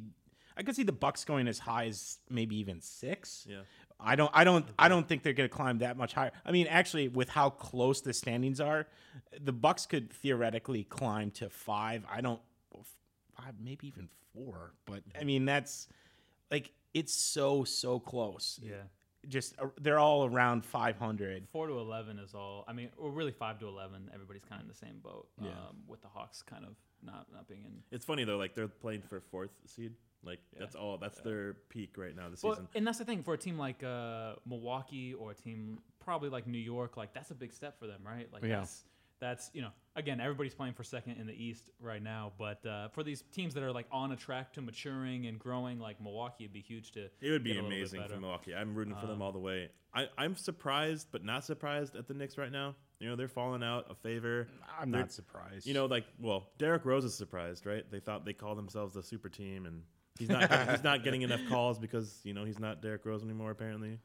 [0.57, 3.47] I could see the Bucks going as high as maybe even 6.
[3.49, 3.59] Yeah.
[3.99, 6.31] I don't I don't I don't think they're going to climb that much higher.
[6.45, 8.87] I mean actually with how close the standings are,
[9.41, 12.05] the Bucks could theoretically climb to 5.
[12.09, 12.39] I don't
[13.43, 15.87] 5 maybe even 4, but I mean that's
[16.51, 18.59] like it's so so close.
[18.63, 18.73] Yeah.
[19.27, 21.47] Just uh, they're all around 500.
[21.51, 22.63] Four to eleven is all.
[22.69, 24.09] I mean, or really five to eleven.
[24.13, 25.27] Everybody's kind of in the same boat.
[25.41, 25.49] Yeah.
[25.49, 26.71] Um, with the Hawks kind of
[27.03, 29.91] not not being in It's funny though, like they're playing for fourth seed.
[30.23, 30.97] Like that's all.
[30.97, 32.67] That's their peak right now this Well, season.
[32.75, 36.47] and that's the thing for a team like uh, Milwaukee or a team probably like
[36.47, 38.27] New York, like that's a big step for them, right?
[38.31, 38.59] Like Yeah.
[38.59, 38.83] that's
[39.19, 42.87] that's you know again everybody's playing for second in the East right now, but uh,
[42.89, 46.45] for these teams that are like on a track to maturing and growing, like Milwaukee,
[46.45, 47.09] it'd be huge to.
[47.21, 48.15] It would be get a amazing for.
[48.15, 48.55] Um, Milwaukee.
[48.55, 49.69] I'm rooting for them all the way.
[49.93, 52.75] I, I'm surprised, but not surprised at the Knicks right now.
[52.99, 54.47] You know, they're falling out of favor.
[54.79, 55.65] I'm They're- not surprised.
[55.65, 57.89] You know, like, well, Derrick Rose is surprised, right?
[57.89, 59.81] They thought they called themselves the super team, and
[60.19, 60.69] he's not.
[60.69, 63.51] he's not getting enough calls because you know he's not Derrick Rose anymore.
[63.51, 63.97] Apparently,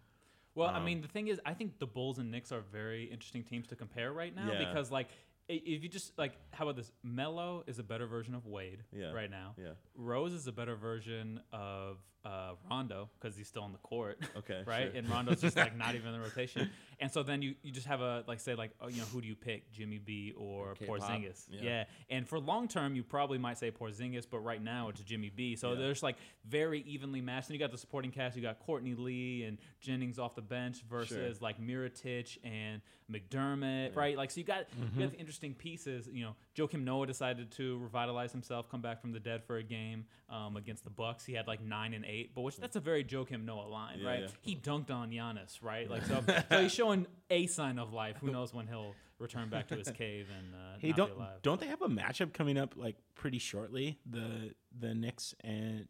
[0.55, 3.05] Well, I Um, mean, the thing is, I think the Bulls and Knicks are very
[3.05, 4.59] interesting teams to compare right now Yeah.
[4.69, 5.09] because, like,
[5.49, 6.91] if you just like, how about this?
[7.03, 9.11] Melo is a better version of Wade Yeah.
[9.13, 9.55] right now.
[9.59, 9.75] Yeah.
[9.95, 14.19] Rose is a better version of uh, Rondo because he's still on the court.
[14.37, 14.89] Okay, right?
[14.91, 14.99] sure.
[14.99, 16.69] And Rondo's just like not even in the rotation.
[17.01, 19.21] And so then you, you just have a like say like oh you know who
[19.21, 20.99] do you pick Jimmy B or K-pop.
[20.99, 21.47] Porzingis?
[21.51, 21.61] Yeah.
[21.63, 21.85] Yeah.
[22.11, 25.55] And for long term you probably might say Porzingis, but right now it's Jimmy B.
[25.57, 25.79] So Yeah.
[25.81, 27.49] there's like very evenly matched.
[27.49, 28.37] And you got the supporting cast.
[28.37, 34.17] You got Courtney Lee and Jennings off the bench versus like Mirotic and McDermott, right?
[34.17, 36.09] Like so you got you got the interesting pieces.
[36.11, 39.63] You know, Joakim Noah decided to revitalize himself, come back from the dead for a
[39.63, 41.25] game um, against the Bucks.
[41.25, 44.09] He had like nine and eight, but which that's a very Joakim Noah line, Yeah,
[44.09, 44.21] right?
[44.21, 44.29] yeah.
[44.43, 45.91] He dunked on Giannis, right?
[45.91, 48.17] Like so, so he's showing a sign of life.
[48.21, 51.15] Who knows when he'll return back to his cave and uh, Hey, not don't be
[51.17, 51.43] alive?
[51.43, 53.99] don't they have a matchup coming up like pretty shortly?
[54.09, 55.89] The the Knicks and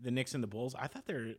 [0.00, 0.74] the Knicks and the Bulls.
[0.78, 1.34] I thought they're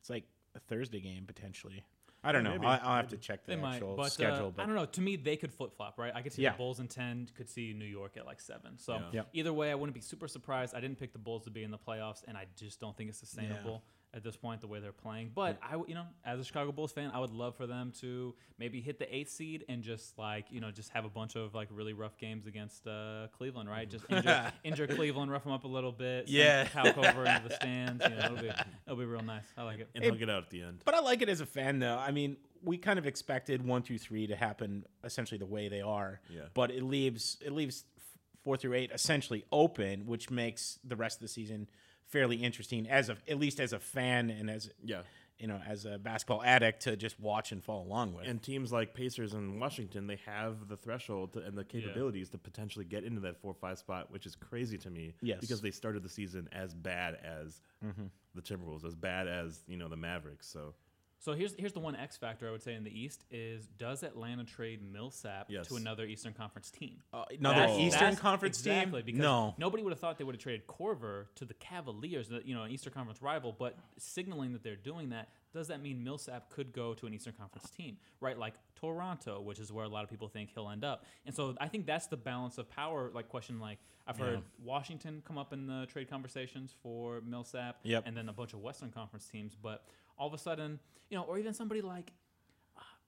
[0.00, 0.24] it's like
[0.54, 1.84] a Thursday game potentially.
[2.28, 2.50] I don't know.
[2.52, 4.48] maybe, I, I'll have to check the They might, actual but schedule.
[4.48, 4.84] uh, but I don't know.
[4.86, 6.12] To me, they could flip flop, right?
[6.14, 6.52] I could see Yeah.
[6.52, 8.78] the Bulls in ten, could see New York at like seven.
[8.78, 9.22] So Yeah.
[9.32, 10.74] Either way, I wouldn't be super surprised.
[10.74, 13.08] I didn't pick the Bulls to be in the playoffs, and I just don't think
[13.10, 13.82] it's sustainable
[14.14, 15.30] at this point the way they're playing.
[15.34, 17.92] But I, w- you know, as a Chicago Bulls fan, I would love for them
[18.00, 21.36] to maybe hit the eighth seed and just like you know just have a bunch
[21.36, 23.88] of like really rough games against uh, Cleveland, right?
[23.88, 26.26] Just injure, injure Cleveland, rough them up a little bit.
[26.28, 26.64] Yeah.
[26.64, 28.02] Talc over into the stands.
[28.02, 28.50] You know, it'll be
[28.86, 29.44] it'll be real nice.
[29.56, 29.88] I like it.
[29.94, 30.80] And Hey, he'll get out at the end.
[30.84, 31.98] But I like it as a fan, though.
[31.98, 35.82] I mean, we kind of expected one through three to happen essentially the way they
[35.82, 36.20] are.
[36.30, 36.42] Yeah.
[36.54, 38.04] But it leaves it leaves f-
[38.42, 41.68] four through eight essentially open, which makes the rest of the season
[42.08, 45.02] fairly interesting as a at least as a fan and as Yeah.
[45.38, 48.26] you know as a basketball addict to just watch and follow along with.
[48.26, 52.38] And teams like Pacers and Washington, they have the threshold to, and the capabilities to
[52.38, 55.14] potentially get into that four five spot, which is crazy to me.
[55.20, 55.40] Yes.
[55.40, 58.06] Because they started the season as bad as mm-hmm.
[58.34, 60.48] the Timberwolves, as bad as you know the Mavericks.
[60.48, 60.74] So
[61.20, 64.04] So here's here's the one X factor I would say in the East is does
[64.04, 65.66] Atlanta trade Millsap Yes.
[65.66, 67.02] to another Eastern Conference team?
[67.12, 69.06] Uh, another That's- Eastern that's- Conference exactly, team?
[69.06, 69.54] Because No.
[69.58, 72.70] nobody would have thought they would have traded Korver to the Cavaliers, you know, an
[72.70, 73.52] Eastern Conference rival.
[73.52, 77.32] But signaling that they're doing that, does that mean Millsap could go to an Eastern
[77.32, 78.38] Conference team, right?
[78.38, 81.04] Like Toronto, which is where a lot of people think he'll end up.
[81.26, 83.10] And so I think that's the balance of power.
[83.12, 88.04] Like question, like I've heard Washington come up in the trade conversations for Millsap, Yep.
[88.06, 89.54] and then a bunch of Western Conference teams.
[89.54, 89.84] But
[90.18, 90.78] all of a sudden,
[91.10, 92.12] you know, or even somebody like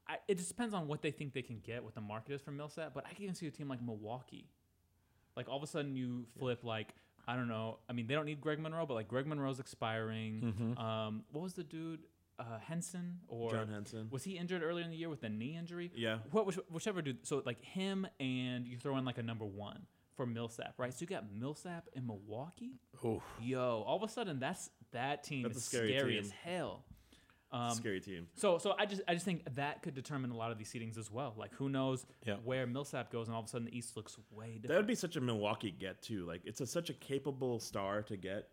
[0.08, 2.40] I, it just depends on what they think they can get, what the market is
[2.40, 2.92] for Millsap.
[2.94, 4.48] But I can even see a team like Milwaukee.
[5.36, 6.94] Like all of a sudden you flip like
[7.28, 7.78] I don't know.
[7.88, 10.74] I mean they don't need Greg Monroe, but like Greg Monroe's expiring.
[10.76, 12.00] Um, what was the dude?
[12.38, 14.08] Uh, Henson or John Henson.
[14.10, 15.92] was he injured earlier in the year with a knee injury?
[15.94, 16.18] Yeah.
[16.30, 17.26] What which, whichever dude.
[17.26, 19.84] So like him and you throw in like a number one
[20.16, 20.92] for Millsap, right?
[20.92, 22.80] So you got Millsap in Milwaukee.
[23.04, 23.22] Oof.
[23.42, 26.84] Yo, all of a sudden that's that team That's is scary scary, as hell.
[27.52, 28.28] Um, Scary team.
[28.36, 30.96] so, so I just, I just think that could determine a lot of these seedings
[30.96, 31.34] as well.
[31.36, 32.36] Like, who knows Yeah.
[32.44, 34.68] where Millsap goes, and all of a sudden the East looks way different.
[34.68, 36.24] That would be such a Milwaukee get too.
[36.26, 38.48] Like it's a, such a capable star to get.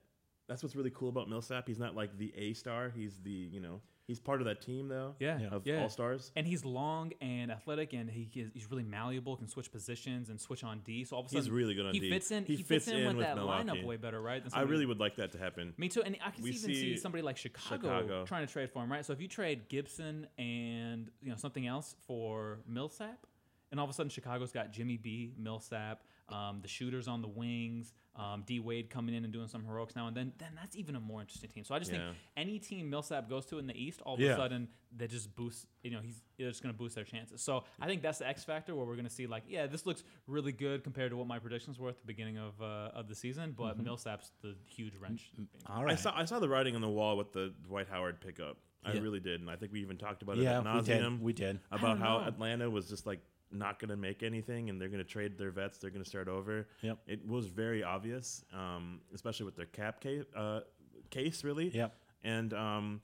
[0.47, 1.67] That's what's really cool about Millsap.
[1.67, 2.89] He's not like the A star.
[2.95, 5.15] He's the you know he's part of that team though.
[5.19, 5.81] Yeah, Of yeah.
[5.81, 6.31] all stars.
[6.35, 9.35] and he's long and athletic, and he is, he's really malleable.
[9.37, 11.03] Can switch positions and switch on D.
[11.03, 12.09] So all of a sudden, He's really good on he D.
[12.09, 12.45] fits in.
[12.45, 13.69] He He, fits, fits in, in with with that Milwaukee.
[13.69, 14.41] lineup way better, right?
[14.53, 15.73] I really would like that to happen.
[15.77, 18.25] Me too, and I can We even see, see somebody like Chicago, Chicago.
[18.25, 19.05] trying to trade for him, right?
[19.05, 23.25] So if you trade Gibson and you know something else for Millsap,
[23.71, 27.27] and all of a sudden Chicago's got Jimmy B, Millsap, um, the shooters on the
[27.27, 30.75] wings, um, D Wade coming in and doing some heroics now and then, then that's
[30.75, 31.63] even a more interesting team.
[31.63, 31.99] So I just Yeah.
[32.09, 34.33] think any team Millsap goes to in the East, all of Yeah.
[34.33, 35.67] a sudden they just boost.
[35.83, 37.41] You know, he's they're just going to boost their chances.
[37.41, 39.85] So I think that's the X factor where we're going to see like, yeah, this
[39.85, 43.07] looks really good compared to what my predictions were at the beginning of uh, of
[43.07, 45.31] the season, but Millsap's the huge wrench.
[45.67, 48.19] All right, I saw I saw the writing on the wall with the Dwight Howard
[48.19, 48.57] pickup.
[48.83, 48.99] I Yeah.
[49.01, 51.21] really did, and I think we even talked about Yeah, it at we did.
[51.21, 51.59] We did.
[51.71, 52.25] About how know.
[52.25, 53.19] Atlanta was just like
[53.51, 55.77] not going to make anything, and they're going to trade their vets.
[55.77, 56.67] They're going to start over.
[56.81, 56.99] Yep.
[57.07, 60.61] It was very obvious, um, especially with their cap case, uh,
[61.09, 61.69] case really.
[61.69, 61.95] Yep.
[62.23, 63.01] And um,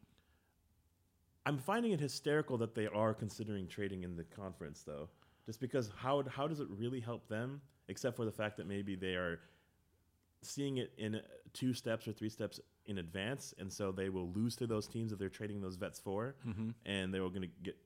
[1.46, 5.10] I'm finding it hysterical that they are considering trading in the conference, though.
[5.46, 7.62] Just because how how does it really help them?
[7.90, 9.40] Except for the fact that maybe they are
[10.42, 11.22] seeing it in
[11.54, 15.12] two steps or three steps in advance, and so they will lose to those teams
[15.12, 16.36] that they're trading those vets for,
[16.86, 17.78] and they are going to get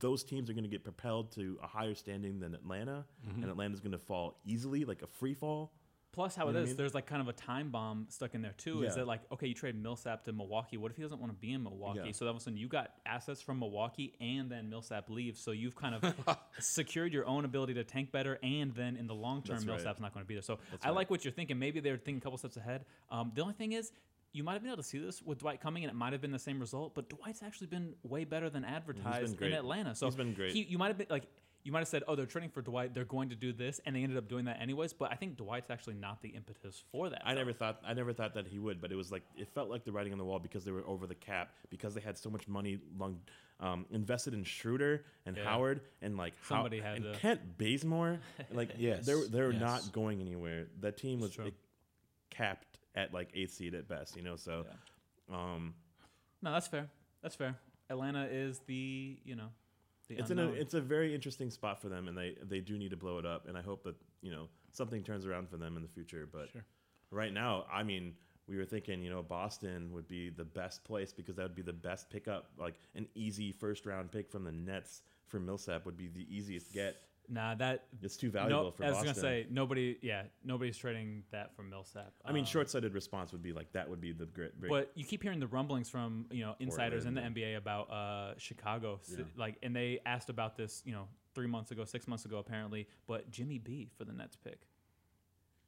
[0.00, 3.04] those teams are going to get propelled to a higher standing than Atlanta,
[3.34, 5.72] and Atlanta's going to fall easily, like a free fall.
[6.12, 6.76] Plus, how You it what I mean?
[6.76, 8.84] there's like kind of a time bomb stuck in there too.
[8.84, 9.00] Is Yeah.
[9.00, 10.78] that like, okay, you trade Millsap to Milwaukee.
[10.78, 12.00] What if he doesn't want to be in Milwaukee?
[12.06, 12.12] Yeah.
[12.12, 15.40] So all of a sudden you got assets from Milwaukee and then Millsap leaves.
[15.42, 18.38] So you've kind of secured your own ability to tank better.
[18.42, 19.74] And then in the long term, That's right.
[19.74, 20.42] Millsap's not going to be there.
[20.42, 20.96] So That's I right.
[20.96, 21.58] like what you're thinking.
[21.58, 22.86] Maybe they're thinking a couple steps ahead.
[23.10, 23.92] Um, the only thing is,
[24.36, 26.20] you might have been able to see this with Dwight coming, and it might have
[26.20, 26.94] been the same result.
[26.94, 29.52] But Dwight's actually been way better than advertised in.
[29.52, 29.94] Atlanta.
[29.94, 30.52] So He's been great.
[30.52, 31.24] He, you might have been like
[31.64, 32.94] you might have said, "Oh, they're trading for Dwight.
[32.94, 34.92] They're going to do this," and they ended up doing that anyways.
[34.92, 37.22] But I think Dwight's actually not the impetus for that.
[37.24, 39.68] I never thought I never thought that he would, but it was like it felt
[39.70, 42.16] like the writing on the wall because they were over the cap because they had
[42.18, 43.18] so much money long,
[43.58, 45.44] um, invested in Schroeder and Yeah.
[45.44, 48.20] Howard and like How- had and to- Kent Bazemore.
[48.52, 49.60] Like Yes, they're they're yes.
[49.60, 50.68] not going anywhere.
[50.80, 51.54] That team was like,
[52.30, 54.36] capped at like eighth seed at best, you know.
[54.36, 54.64] So,
[55.32, 55.74] um,
[56.42, 56.88] No, that's fair.
[57.22, 57.56] That's fair.
[57.90, 59.48] Atlanta is the you know,
[60.08, 62.78] the it's in a it's a very interesting spot for them, and they they do
[62.78, 63.46] need to blow it up.
[63.48, 66.28] And I hope that you know something turns around for them in the future.
[66.30, 66.48] But
[67.10, 68.14] right now, I mean,
[68.48, 71.62] we were thinking you know Boston would be the best place because that would be
[71.62, 75.96] the best pickup, like an easy first round pick from the Nets for Millsap would
[75.96, 77.02] be the easiest get.
[77.28, 77.84] Nah that.
[78.02, 79.12] It's too valuable No, for I was Boston.
[79.14, 79.96] gonna say nobody.
[80.02, 82.12] Yeah, nobody's trading that for Millsap.
[82.24, 84.58] I mean, Um, short-sighted response would be like that would be the great.
[84.60, 87.36] great But you keep hearing the rumblings from you know insiders in the Portland.
[87.36, 91.70] NBA about uh, Chicago, Si- like, and they asked about this you know three months
[91.70, 92.88] ago, six months ago apparently.
[93.06, 94.66] But Jimmy B for the Nets pick.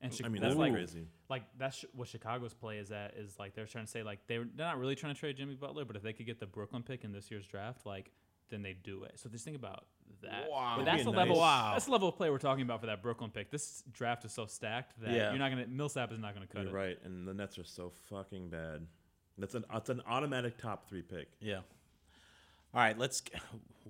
[0.01, 1.07] And Chi- I mean, that's like crazy.
[1.29, 4.21] like that's sh- what Chicago's play is at is like they're trying to say like
[4.29, 6.47] they're they're not really trying to trade Jimmy Butler, but if they could get the
[6.47, 8.13] Brooklyn pick in this year's draft, like
[8.51, 9.19] then they do it.
[9.19, 9.85] So just think about
[10.23, 10.49] that.
[10.51, 10.75] Wow.
[10.79, 11.37] But that's the a level.
[11.37, 11.71] nice- Wow.
[11.75, 13.51] That's the level of play we're talking about for that Brooklyn pick.
[13.51, 15.31] This draft is so stacked that Yeah.
[15.31, 16.75] you're not gonna Millsap is not gonna cut You're it.
[16.89, 18.87] right, and the Nets are so fucking bad.
[19.37, 21.29] That's an it's an automatic top three pick.
[21.41, 21.61] Yeah.
[22.75, 23.23] All right, let's.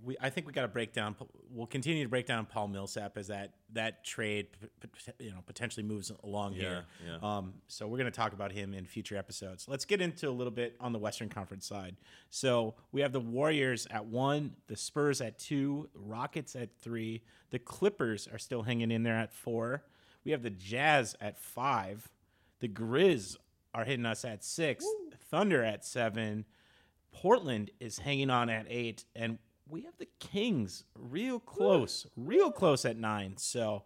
[0.05, 1.17] We I think we got to break down.
[1.51, 4.47] We'll continue to break down Paul Millsap as that that trade,
[4.81, 4.88] p-
[5.19, 6.85] p- you know, potentially moves along here.
[7.05, 9.67] Yeah, Um, so we're going to talk about him in future episodes.
[9.69, 11.97] Let's get into a little bit on the Western Conference side.
[12.31, 17.59] So we have the Warriors at one, the Spurs at two, Rockets at three, the
[17.59, 19.83] Clippers are still hanging in there at four.
[20.25, 22.09] We have the Jazz at five,
[22.61, 23.37] the Grizz
[23.75, 24.85] are hitting us at six,
[25.31, 26.45] Thunder at seven.
[27.12, 32.85] Portland is hanging on at eight, and we have the Kings real close, real close
[32.85, 33.37] at nine.
[33.37, 33.85] So,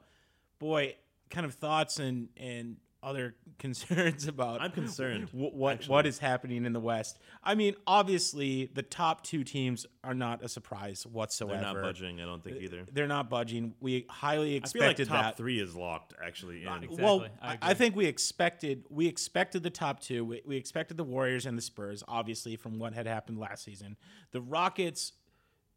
[0.59, 0.97] boy,
[1.31, 5.93] kind of thoughts and and other concerns about I'm concerned, wh- what actually.
[5.93, 7.19] what is happening in the West.
[7.43, 11.55] I mean, obviously, the top two teams are not a surprise whatsoever.
[11.61, 12.21] They're not budging.
[12.21, 12.85] I don't think either.
[12.93, 13.75] They're not budging.
[13.81, 15.37] We highly expected I feel like expected top that.
[15.37, 16.63] three is locked actually.
[16.63, 16.69] In.
[16.69, 17.03] Exactly.
[17.03, 20.25] Well, I I, I think we expected we expected the top two.
[20.25, 23.97] We, we expected the Warriors and the Spurs, obviously, from what had happened last season.
[24.33, 25.13] The Rockets,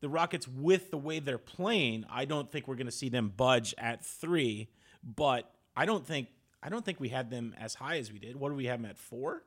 [0.01, 3.33] the Rockets, with the way they're playing, I don't think we're going to see them
[3.35, 4.69] budge at three.
[5.03, 6.27] But I don't think
[6.65, 8.35] I don't think we had them as high as we did.
[8.35, 9.43] What do we have them at four,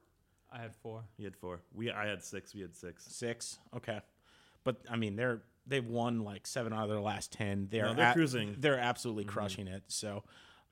[0.52, 1.02] I had four.
[1.16, 1.60] He had four.
[1.74, 2.54] We I had six.
[2.54, 3.04] We had six.
[3.04, 3.58] six?
[3.76, 4.00] Okay,
[4.64, 7.68] but I mean they're they've won like seven out of their last ten.
[7.70, 8.56] They're No, they're at- cruising.
[8.58, 9.32] They're absolutely mm-hmm.
[9.32, 9.82] crushing it.
[9.88, 10.22] So,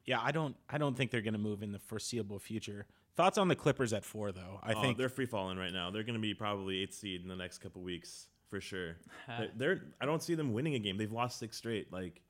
[0.05, 2.87] yeah, I don't I don't think they're going to move in the foreseeable future.
[3.17, 4.61] Thoughts on the Clippers at four though?
[4.63, 5.91] I Oh, think they're free falling right now.
[5.91, 8.97] They're going to be probably eighth seed in the next couple weeks for sure.
[9.29, 10.97] they're, they're I don't see them winning a game.
[10.97, 11.93] They've lost six straight.
[11.93, 12.21] Like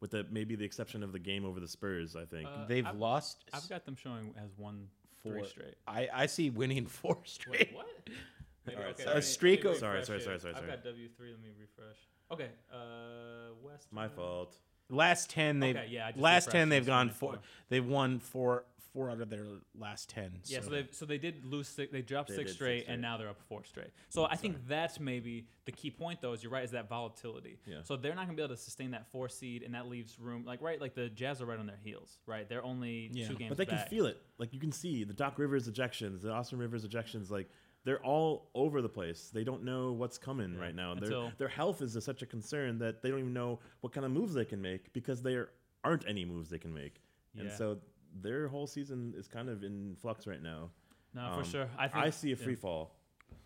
[0.00, 2.16] with the maybe the exception of the game over the Spurs.
[2.16, 2.48] I think.
[2.48, 4.88] Uh, they've I've- lost I've got them showing as one
[5.22, 5.74] four three straight.
[5.86, 7.70] I, I see winning four straight.
[7.74, 7.86] What?
[8.68, 9.14] All right, okay, sorry.
[9.14, 10.24] let A streak let me of- Sorry, refresh sorry, here.
[10.26, 10.70] sorry, sorry, I've sorry.
[10.70, 11.30] got W three.
[11.30, 11.96] Let me refresh.
[12.32, 13.86] Okay, uh, West.
[13.92, 14.56] My fault.
[14.88, 17.32] Last ten they've Okay, yeah, I just last refreshed ten they've it's gone winning four.
[17.34, 17.40] four.
[17.68, 18.64] They've won four
[18.96, 19.44] four out of their
[19.78, 20.40] last ten.
[20.46, 21.92] Yeah, so so they so they did lose six.
[21.92, 22.92] They dropped They six did six straight, straight.
[22.92, 23.90] and now they're up four straight.
[24.08, 26.32] So I think that's maybe the key point, though.
[26.32, 27.58] Is you're right, is that volatility.
[27.66, 27.80] Yeah.
[27.84, 30.44] So they're not gonna be able to sustain that four seed, and that leaves room.
[30.46, 32.18] Like right, like the Jazz are right on their heels.
[32.26, 33.28] Right, they're only Yeah.
[33.28, 33.50] two games.
[33.50, 34.20] But they can feel it.
[34.38, 37.30] Like you can see the Doc Rivers ejections, the Austin Rivers ejections.
[37.30, 37.50] Like
[37.84, 39.30] they're all over the place.
[39.32, 40.94] They don't know what's coming right now.
[40.94, 44.04] Their Until- their health is such a concern that they don't even know what kind
[44.06, 45.50] of moves they can make because there
[45.84, 47.00] aren't any moves they can make.
[47.32, 47.42] Yeah.
[47.42, 47.78] And so
[48.22, 50.70] their whole season is kind of in flux right now.
[51.14, 51.68] No, Um, for sure.
[51.78, 52.44] I think I see a yeah.
[52.44, 52.92] free fall.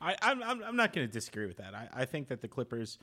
[0.00, 1.74] I, I'm, I'm, I'm not going to disagree with that.
[1.74, 2.98] I, I think that the Clippers,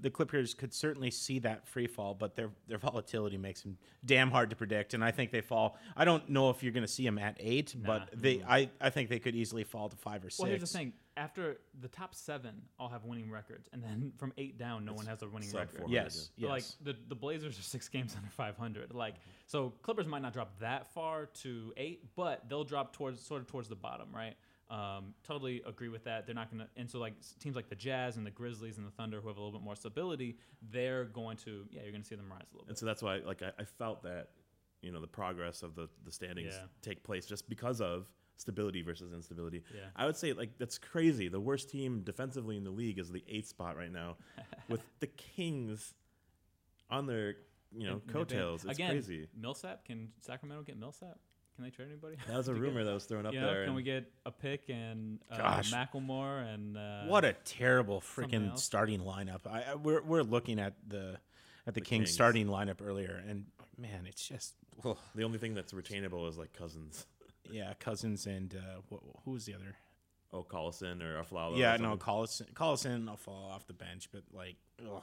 [0.00, 4.30] the Clippers could certainly see that free fall, but their their volatility makes them damn
[4.30, 4.94] hard to predict.
[4.94, 5.78] And I think they fall.
[5.96, 8.90] I don't know if you're going to see them at eight, but they I, I
[8.90, 10.40] think they could easily fall to five or six.
[10.40, 10.92] Well, here's the thing.
[11.20, 15.04] After the top seven all have winning records, and then from eight down, no one
[15.06, 15.76] has a winning sub record.
[15.88, 16.48] 400, Yes, yes.
[16.50, 18.94] Like the, the Blazers are six games under 500.
[18.94, 23.42] Like so, Clippers might not drop that far to eight, but they'll drop towards sort
[23.42, 24.34] of towards the bottom, right?
[24.70, 26.26] Um, totally agree with that.
[26.26, 28.92] They're not gonna, and so like teams like the Jazz and the Grizzlies and the
[28.92, 30.38] Thunder, who have a little bit more stability,
[30.70, 32.78] they're going to, yeah, you're gonna see them rise a little And bit.
[32.78, 34.28] so that's why, like, I, I felt that,
[34.80, 36.66] you know, the progress of the, the standings Yeah.
[36.82, 38.08] take place just because of
[38.40, 39.62] stability versus instability.
[39.74, 39.82] Yeah.
[39.94, 41.28] I would say, like, that's crazy.
[41.28, 44.16] The worst team defensively in the league is the eighth spot right now,
[44.68, 45.94] with the Kings
[46.90, 47.34] on their,
[47.76, 48.64] you know, And- and they've coattails.
[48.64, 49.28] It's Again, crazy.
[49.38, 51.18] Millsap can Sacramento get Millsap?
[51.56, 52.16] Can they trade anybody?
[52.26, 53.64] That was a To get- rumor that was thrown up You know, there.
[53.66, 55.72] can we get a pick and uh, Gosh.
[55.72, 59.46] McLemore and uh, what a terrible freaking starting lineup.
[59.46, 61.18] I, I we're we're looking at the
[61.66, 62.14] at the, The Kings, Kings.
[62.14, 63.44] starting lineup earlier, and
[63.76, 64.96] man, it's just ugh.
[65.14, 67.04] The only thing that's retainable is like Cousins.
[67.52, 69.76] Yeah, Cousins and uh, wh- who was the other?
[70.32, 71.56] Oh, Collison or Afflalo.
[71.58, 72.06] yeah, or no, something.
[72.06, 72.52] Collison.
[72.54, 75.02] Collison, I'll fall off the bench, but like, ugh,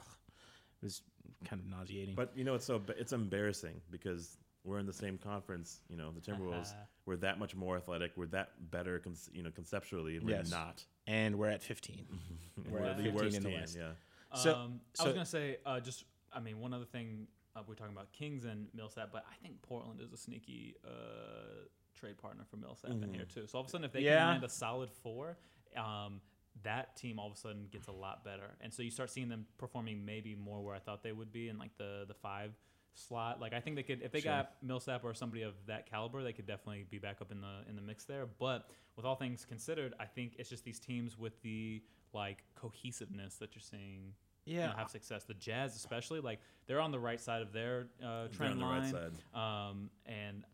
[0.80, 1.02] it was
[1.44, 2.14] kind of nauseating.
[2.14, 5.80] But you know, it's so it's embarrassing because we're in the same conference.
[5.88, 6.70] You know, the Timberwolves.
[6.72, 6.84] Uh-huh.
[7.06, 8.12] we're that much more athletic.
[8.16, 10.50] We're that better, con- you know, conceptually, and we're Yes.
[10.50, 10.84] not.
[11.06, 12.06] and we're at 15.
[12.70, 13.60] We're, at the 15 worst in the team.
[13.60, 13.76] West.
[13.78, 13.92] Yeah.
[14.34, 17.26] So- um, I was gonna say uh, just I mean one other thing
[17.56, 21.66] uh, we're talking about Kings and Millsap, but I think Portland is a sneaky uh,
[21.98, 23.46] trade partner for Millsap in here too.
[23.46, 24.20] So all of a sudden, if they Yeah.
[24.20, 25.36] can land a solid four,
[25.76, 26.20] um,
[26.62, 29.28] that team all of a sudden gets a lot better, and so you start seeing
[29.28, 32.52] them performing maybe more where I thought they would be in like the the five
[32.94, 33.40] slot.
[33.40, 34.32] Like I think they could if they Sure.
[34.32, 37.64] got Millsap or somebody of that caliber, they could definitely be back up in the
[37.68, 38.26] in the mix there.
[38.26, 41.82] But with all things considered, I think it's just these teams with the
[42.12, 44.14] like cohesiveness that you're seeing
[44.46, 44.76] you know, Yeah.
[44.76, 45.24] have success.
[45.24, 48.58] The Jazz, especially, like they're on the right side of their uh, They're trend on
[48.58, 49.12] the right line.
[49.34, 49.38] side.
[49.70, 50.44] Um, and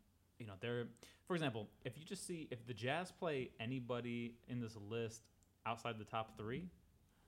[0.45, 0.85] you know, they're
[1.27, 5.23] for example, if you just see if the Jazz play anybody in this list
[5.65, 6.69] outside the top three,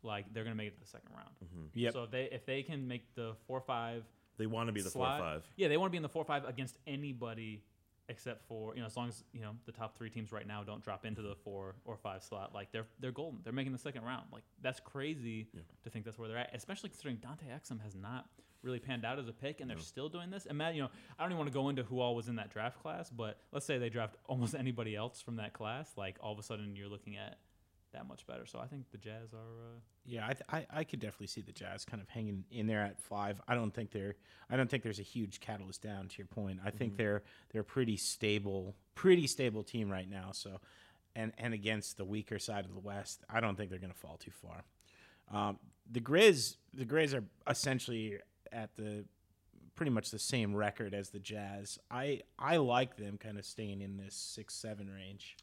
[0.04, 1.32] like they're gonna make it to the second round.
[1.44, 1.66] Mm-hmm.
[1.74, 1.94] Yep.
[1.94, 4.04] So if they if they can make the four five
[4.38, 5.44] They want to be the slot, four five.
[5.56, 7.64] yeah, they want to be in the four five against anybody
[8.10, 10.64] except for you know as long as you know the top three teams right now
[10.64, 13.40] don't drop into the four or five slot like they're they're golden.
[13.44, 14.26] They're making the second round.
[14.32, 15.48] Like that's crazy
[15.84, 18.26] to think that's where they're at especially considering Dante Exum has not
[18.64, 20.46] really panned out as a pick and they're still doing this.
[20.46, 22.36] And Matt you know I don't even want to go into who all was in
[22.38, 26.18] that draft class but let's say they draft almost anybody else from that class like
[26.22, 27.38] all of a sudden you're looking at
[27.98, 30.84] that much better so I think the Jazz are uh, Yeah, I, th- I I
[30.84, 33.42] could definitely see the Jazz kind of hanging in there at five.
[33.48, 34.16] I don't think they're
[34.50, 36.08] I don't think there's a huge catalyst down.
[36.08, 40.30] To your point, I think they're they're a pretty stable, pretty stable team right now.
[40.32, 40.60] So,
[41.16, 44.00] and and against the weaker side of the West, I don't think they're going to
[44.00, 44.64] fall too far.
[45.30, 45.60] Um,
[45.92, 48.20] the Grizz the Grizz are essentially
[48.52, 49.06] at the
[49.76, 51.80] pretty much the same record as the Jazz.
[51.92, 55.36] I I like them kind of staying in this six seven range.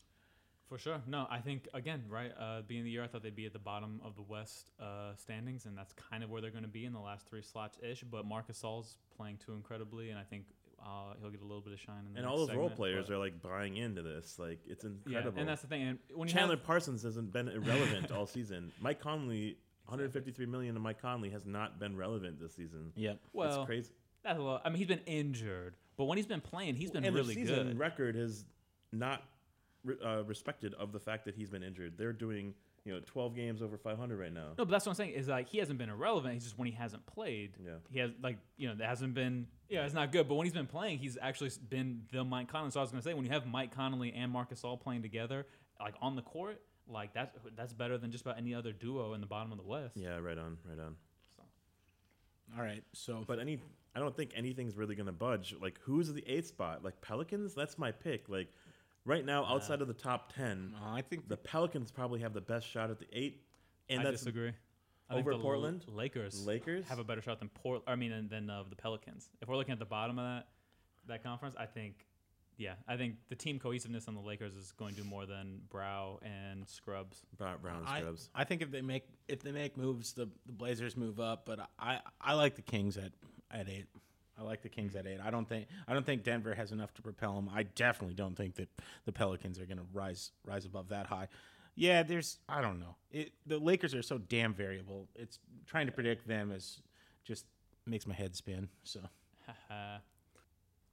[0.74, 1.00] For sure.
[1.06, 2.32] No, I think again, right?
[2.36, 4.72] Uh, beginning of the year, I thought they'd be at the bottom of the West
[4.80, 7.42] uh, standings, and that's kind of where they're going to be in the last three
[7.42, 8.02] slots ish.
[8.02, 10.46] But Marc Gasol's playing too incredibly, and I think
[10.84, 12.02] uh, he'll get a little bit of shine.
[12.08, 14.36] In the And all those role players are like buying into this.
[14.36, 15.12] Like it's incredible.
[15.12, 15.40] yeah, incredible.
[15.42, 15.82] and that's the thing.
[15.82, 18.72] And when you Chandler have, Parsons hasn't been irrelevant all season.
[18.80, 19.56] Mike Conley,
[19.86, 22.90] 153 million to Mike Conley has not been relevant this season.
[22.96, 23.20] Yep.
[23.32, 23.92] well, it's crazy.
[24.24, 24.62] that's a lot.
[24.64, 27.42] I mean, he's been injured, but when he's been playing, he's been and really the
[27.42, 27.78] season good.
[27.78, 28.44] record is
[28.92, 29.28] not re-
[30.04, 31.94] uh, respected of the fact that he's been injured.
[31.98, 32.54] They're doing
[32.84, 34.48] you know 12 games over 500 right now.
[34.58, 36.34] No, but that's what I'm saying is like he hasn't been irrelevant.
[36.34, 37.72] He's just when he hasn't played, Yeah.
[37.90, 40.28] he has like you know that hasn't been yeah it's not good.
[40.28, 42.70] But when he's been playing, he's actually been the Mike Conley.
[42.70, 45.46] So I was gonna say when you have Mike Conley and Marc Gasol playing together
[45.80, 49.20] like on the court, like that's that's better than just about any other duo in
[49.20, 49.96] the bottom of the West.
[49.96, 50.96] Yeah, right on, right on.
[51.36, 51.42] So.
[52.56, 52.82] All right.
[52.92, 53.60] So But any,
[53.96, 55.54] I don't think anything's really gonna budge.
[55.60, 56.84] Like who's the eighth spot?
[56.84, 57.54] Like Pelicans?
[57.54, 58.28] That's my pick.
[58.28, 58.48] Like
[59.04, 62.40] right now, outside of the top 10, uh, I think the Pelicans probably have the
[62.40, 63.42] best shot at the eight.
[63.88, 64.52] And I that's disagree.
[65.10, 65.84] I think over the L- Portland?
[65.88, 66.86] Lakers, Lakers?
[66.86, 67.82] have a better shot than Port.
[67.86, 69.28] I mean, than, than uh, the Pelicans.
[69.42, 70.46] If we're looking at the bottom of that
[71.06, 72.06] that conference, I think,
[72.56, 75.60] yeah, I think the team cohesiveness on the Lakers is going to do more than
[75.68, 77.26] Brow and Scrubs.
[77.36, 78.30] Brown, Brown I, Scrubs.
[78.34, 81.44] I think if they make if they make moves, the, the Blazers move up.
[81.44, 83.12] But I I like the Kings at
[83.50, 83.84] at eight.
[84.38, 85.18] I like the Kings at eight.
[85.24, 87.48] I don't think I don't think Denver has enough to propel them.
[87.54, 88.68] I definitely don't think that
[89.04, 91.28] the Pelicans are going to rise rise above that high.
[91.76, 92.96] Yeah, there's I don't know.
[93.10, 95.08] It, the Lakers are so damn variable.
[95.14, 96.80] It's trying to predict them is
[97.24, 97.44] just
[97.86, 98.68] makes my head spin.
[98.82, 99.00] So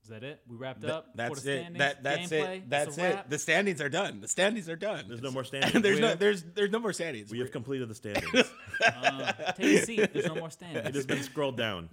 [0.04, 0.42] Is that it?
[0.48, 1.10] We wrapped Th- up.
[1.14, 1.78] that's it.
[1.78, 2.70] That that's gameplay, it.
[2.72, 3.14] That's a it.
[3.16, 3.30] wrap.
[3.30, 4.20] The standings are done.
[4.20, 5.06] The standings are done.
[5.08, 5.74] There's no more standings.
[5.74, 6.02] there's standings.
[6.02, 7.30] no have- there's there's no more standings.
[7.32, 8.52] we have completed the standings.
[8.84, 10.12] Uh, take a seat.
[10.14, 10.88] There's no more standings.
[10.88, 11.90] it has been scrolled down.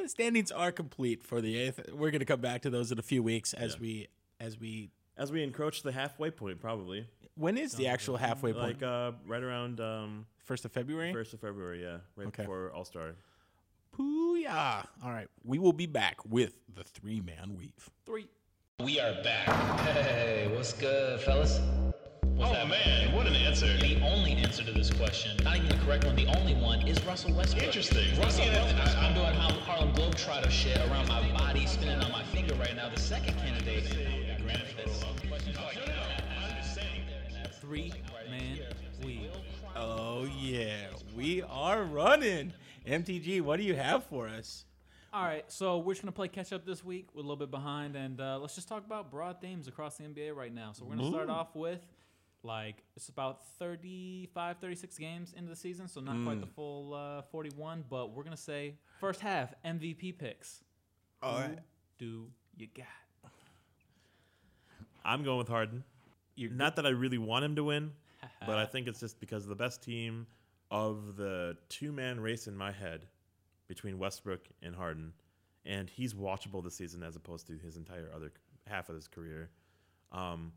[0.00, 1.92] Yeah, the standings are complete for the eighth.
[1.92, 3.80] We're gonna come back to those in a few weeks as Yeah.
[3.80, 4.08] we
[4.40, 4.90] as we.
[5.16, 8.80] As we encroach the halfway point, probably When is the actual halfway point?
[8.80, 11.12] like uh, right around um, First of February.
[11.12, 11.82] first of February.
[11.82, 12.42] Yeah, right Okay.
[12.44, 13.16] before All Star.
[13.96, 14.86] Pooyah!
[15.04, 17.90] All right, we will be back with the three man weave.
[18.06, 18.28] Three.
[18.82, 19.80] We are back.
[19.80, 21.60] Hey, what's good, fellas?
[22.40, 22.70] What's Oh happening?
[22.70, 23.66] man, what an answer.
[23.76, 27.04] The only answer to this question, not even the correct one, the only one is
[27.04, 27.64] Russell Westbrook.
[27.66, 28.18] Interesting.
[28.18, 28.96] Russell Yeah, Westbrook.
[28.96, 32.74] I- I'm doing how Harlem Globetrotter shit around my body, spinning on my finger right
[32.74, 32.88] now.
[32.88, 33.84] The second candidate.
[37.60, 37.92] Three
[38.30, 38.58] man
[39.04, 39.30] weave.
[39.76, 42.52] Oh yeah, we are running.
[42.86, 44.64] MTG, what do you have for us?
[45.12, 47.08] All right, so we're just gonna play catch up this week.
[47.14, 50.04] We're a little bit behind, and uh, let's just talk about broad themes across the
[50.04, 50.72] NBA right now.
[50.72, 51.80] So we're gonna start off with
[52.42, 56.54] Like it's about 35, 36 games into the season, so not quite the Mm.
[56.54, 57.84] full uh, 41.
[57.88, 60.62] But we're gonna say first half MVP picks.
[61.22, 61.58] All Who right.
[61.98, 62.86] do you got?
[65.04, 65.84] I'm going with Harden.
[66.34, 67.92] You're Not that I really want him to win,
[68.46, 70.26] but I think it's just because the best team
[70.70, 73.06] of the two man race in my head
[73.68, 75.12] between Westbrook and Harden,
[75.64, 78.32] and he's watchable this season as opposed to his entire other
[78.66, 79.50] half of his career.
[80.12, 80.52] Um,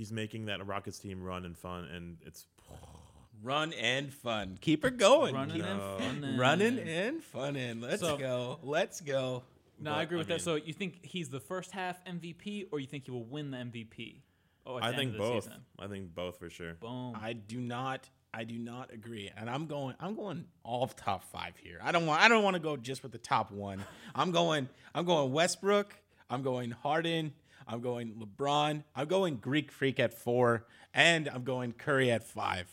[0.00, 2.46] he's making that Rockets team run and fun, and it's
[3.42, 4.58] Run and fun.
[4.60, 5.34] Keep her going.
[5.34, 6.38] Running Keep- and funnin'.
[6.38, 7.82] running and funnin'.
[7.82, 8.58] Let's So- go.
[8.62, 9.42] Let's go.
[9.78, 10.42] No, I agree with I that.
[10.42, 13.56] So you think he's the first half MVP, or you think he will win the
[13.58, 14.20] MVP?
[14.66, 15.44] Oh, at I the think end of the both.
[15.44, 15.60] Season?
[15.78, 16.74] I think both for sure.
[16.74, 17.16] Boom.
[17.20, 18.08] I do not.
[18.32, 19.94] I do not agree, and I'm going.
[20.00, 21.78] I'm going all top five here.
[21.82, 22.20] I don't want.
[22.22, 23.82] I don't want to go just with the top one.
[24.14, 24.68] I'm going.
[24.94, 25.94] I'm going Westbrook.
[26.28, 27.32] I'm going Harden.
[27.70, 28.82] I'm going LeBron.
[28.96, 32.66] I'm going Greek Freak at four, and I'm going Curry at five.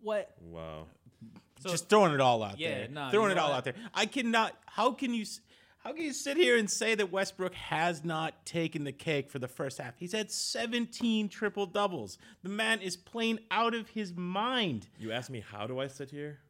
[0.00, 0.34] what?
[0.40, 0.86] Wow.
[1.60, 2.88] So just throwing it all out Yeah, there.
[2.88, 3.56] nah, throwing it all what?
[3.58, 3.74] out there.
[3.92, 4.56] I cannot.
[4.66, 5.24] How can you?
[5.84, 9.38] How can you sit here and say that Westbrook has not taken the cake for
[9.38, 9.94] the first half?
[9.96, 12.18] He's had 17 triple doubles.
[12.42, 14.88] The man is playing out of his mind.
[14.98, 16.40] You ask me how do I sit here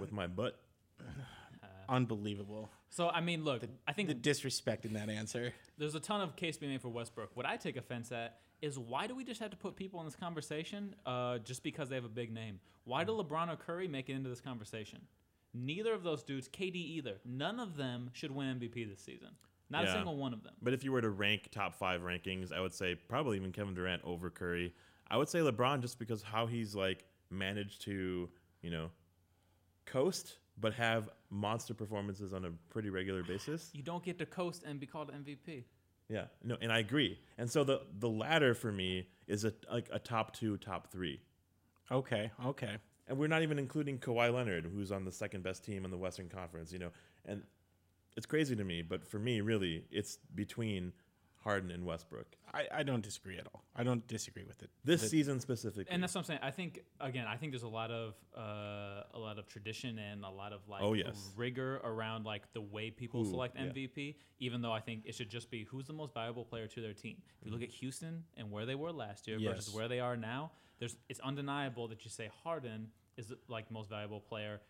[0.00, 0.58] with my butt?
[1.88, 2.70] Unbelievable.
[2.90, 5.52] So I mean, look, I think The disrespect in that answer.
[5.76, 7.30] there's a ton of case being made for Westbrook.
[7.34, 10.06] What I take offense at is why do we just have to put people in
[10.06, 12.58] this conversation uh, just because they have a big name?
[12.84, 15.00] Why do LeBron or Curry make it into this conversation?
[15.54, 17.20] Neither of those dudes, KD either.
[17.24, 19.28] None of them should win MVP this season.
[19.70, 20.54] Not a single one of them.
[20.62, 23.74] But if you were to rank top five rankings, I would say probably even Kevin
[23.74, 24.74] Durant over Curry.
[25.10, 28.28] I would say LeBron just because how he's like managed to,
[28.62, 28.90] you know,
[29.84, 33.70] coast but have monster performances on a pretty regular basis.
[33.74, 35.64] You don't get to coast and be called MVP.
[36.08, 37.18] Yeah, no, and I agree.
[37.36, 41.20] And so the the latter for me is a like a top two, top three,
[41.90, 42.76] Okay, okay.
[43.06, 45.98] and we're not even including Kawhi Leonard, who's on the second best team in the
[45.98, 46.72] Western Conference.
[46.72, 46.90] You know,
[47.26, 47.42] and
[48.16, 50.92] it's crazy to me, but for me, really, it's between
[51.40, 53.62] Harden and Westbrook I, I don't disagree at all.
[53.76, 54.70] I don't disagree with it.
[54.84, 55.86] this The- season specifically.
[55.92, 56.40] And that's what I'm saying.
[56.42, 60.24] I think again, I think there's a lot of uh, a lot of tradition and
[60.24, 61.30] a lot of like Oh, yes.
[61.36, 63.66] rigor around like the way people Who, select yeah.
[63.66, 64.16] MVP.
[64.40, 66.94] Even though I think it should just be who's the most valuable player to their
[66.94, 67.16] team.
[67.40, 70.16] If you look at Houston and where they were last year versus where they are
[70.16, 74.60] now, there's it's undeniable that you say Harden is the, like most valuable player.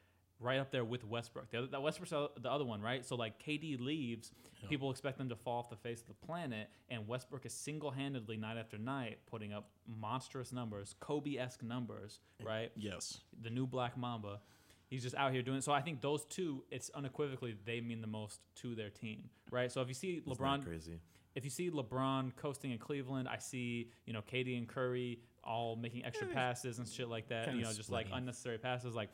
[0.41, 1.51] Right up there with Westbrook.
[1.51, 3.05] The other, that Westbrook's the the other one, right?
[3.05, 4.31] So like KD leaves,
[4.69, 8.37] people expect them to fall off the face of the planet, and Westbrook is single-handedly
[8.37, 12.73] night after night putting up monstrous numbers, Kobe-esque numbers, eh, right?
[12.77, 13.19] Yes.
[13.43, 14.41] The new Black Mamba.
[14.87, 15.61] He's just out here doing.
[15.61, 19.71] So I think those two, it's unequivocally they mean the most to their team, right?
[19.73, 21.01] So if you see LeBron, crazy.
[21.35, 25.77] if you see LeBron coasting in Cleveland, I see you know KD and Curry all
[25.77, 27.47] making extra eh, passes and shit like that.
[27.47, 28.95] kinda You know, just like unnecessary passes.
[28.95, 29.11] Like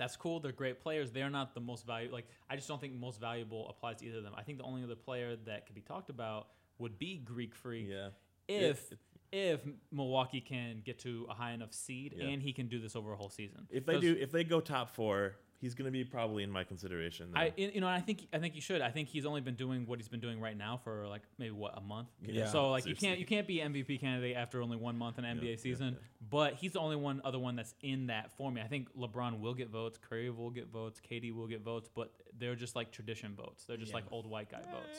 [0.00, 0.40] that's cool.
[0.40, 1.10] They're great players.
[1.12, 2.14] They're not the most valuable.
[2.14, 4.32] Like I just don't think most valuable applies to either of them.
[4.36, 6.48] I think the only other player that could be talked about
[6.78, 7.86] would be Greek Freak.
[7.88, 8.08] Yeah.
[8.48, 8.98] If It-
[9.32, 9.60] if
[9.92, 12.24] Milwaukee can get to a high enough seed Yeah.
[12.30, 13.68] and he can do this over a whole season.
[13.70, 16.64] If they do, if they go top four, he's going to be probably in my
[16.64, 17.32] consideration.
[17.34, 18.80] I you know I think I think you should.
[18.80, 21.52] I think he's only been doing what he's been doing right now for like maybe
[21.52, 22.08] what a month.
[22.24, 22.46] Yeah.
[22.46, 25.50] So like you can't you can't be MVP candidate after only one month in NBA
[25.50, 25.96] yeah, season.
[26.28, 28.60] But he's the only one other one that's in that for me.
[28.60, 32.12] I think LeBron will get votes, Curry will get votes, KD will get votes, but
[32.38, 33.64] they're just like tradition votes.
[33.64, 33.96] They're just Yeah.
[33.96, 34.98] like old white guy votes.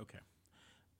[0.00, 0.18] Okay.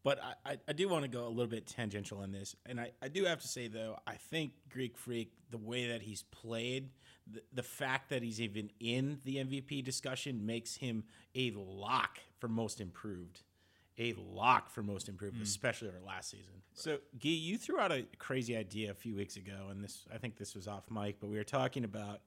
[0.03, 2.55] But I, I, I do want to go a little bit tangential on this.
[2.65, 6.01] And I, I do have to say, though, I think Greek Freak, the way that
[6.01, 6.91] he's played,
[7.31, 11.05] the, the fact that he's even in the MVP discussion makes him
[11.35, 13.43] a lock for most improved.
[13.99, 16.53] A lock for most improved, especially over last season.
[16.75, 20.19] So, Guy, you threw out a crazy idea a few weeks ago, and this I
[20.19, 22.21] think this was off mic, but we were talking about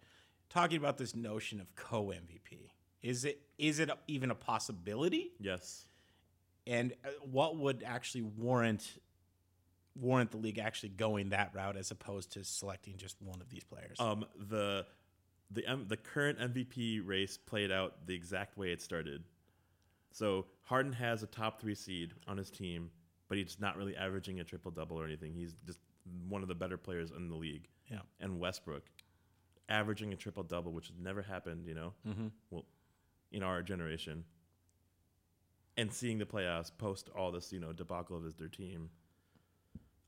[0.50, 2.72] talking about this notion of co MVP.
[3.04, 5.32] Is it is it even a possibility?
[5.40, 5.86] yes.
[6.66, 8.98] and uh, what would actually warrant
[10.00, 13.64] warrant the league actually going that route as opposed to selecting just one of these
[13.64, 14.00] players?
[14.00, 14.86] Um, the
[15.52, 19.24] the M- the current MVP race played out the exact way it started.
[20.12, 22.92] So Harden has a top three seed on his team,
[23.28, 25.34] but he's not really averaging a triple double or anything.
[25.34, 25.80] He's just
[26.28, 27.68] one of the better players in the league.
[27.92, 28.00] Yeah.
[28.20, 28.84] And Westbrook
[29.70, 32.28] averaging a triple double, which has never happened, you know, Mm-hmm.
[32.50, 32.66] well,
[33.32, 34.24] in our generation.
[35.78, 38.90] And seeing the playoffs post all this, you know, debacle of his their team.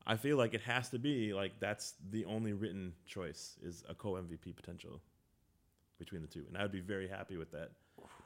[0.06, 3.94] I feel like it has to be like that's the only written choice is a
[3.94, 5.00] co MVP potential
[5.98, 7.70] between the two, and I would be very happy with that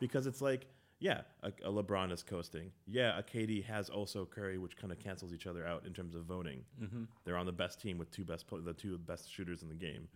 [0.00, 0.66] because it's like
[0.98, 2.70] yeah, a, a LeBron is coasting.
[2.86, 6.14] Yeah, a KD has also Curry, which kind of cancels each other out in terms
[6.14, 6.62] of voting.
[6.82, 7.04] Mm-hmm.
[7.24, 9.74] They're on the best team with two best pl- the two best shooters in the
[9.74, 10.08] game.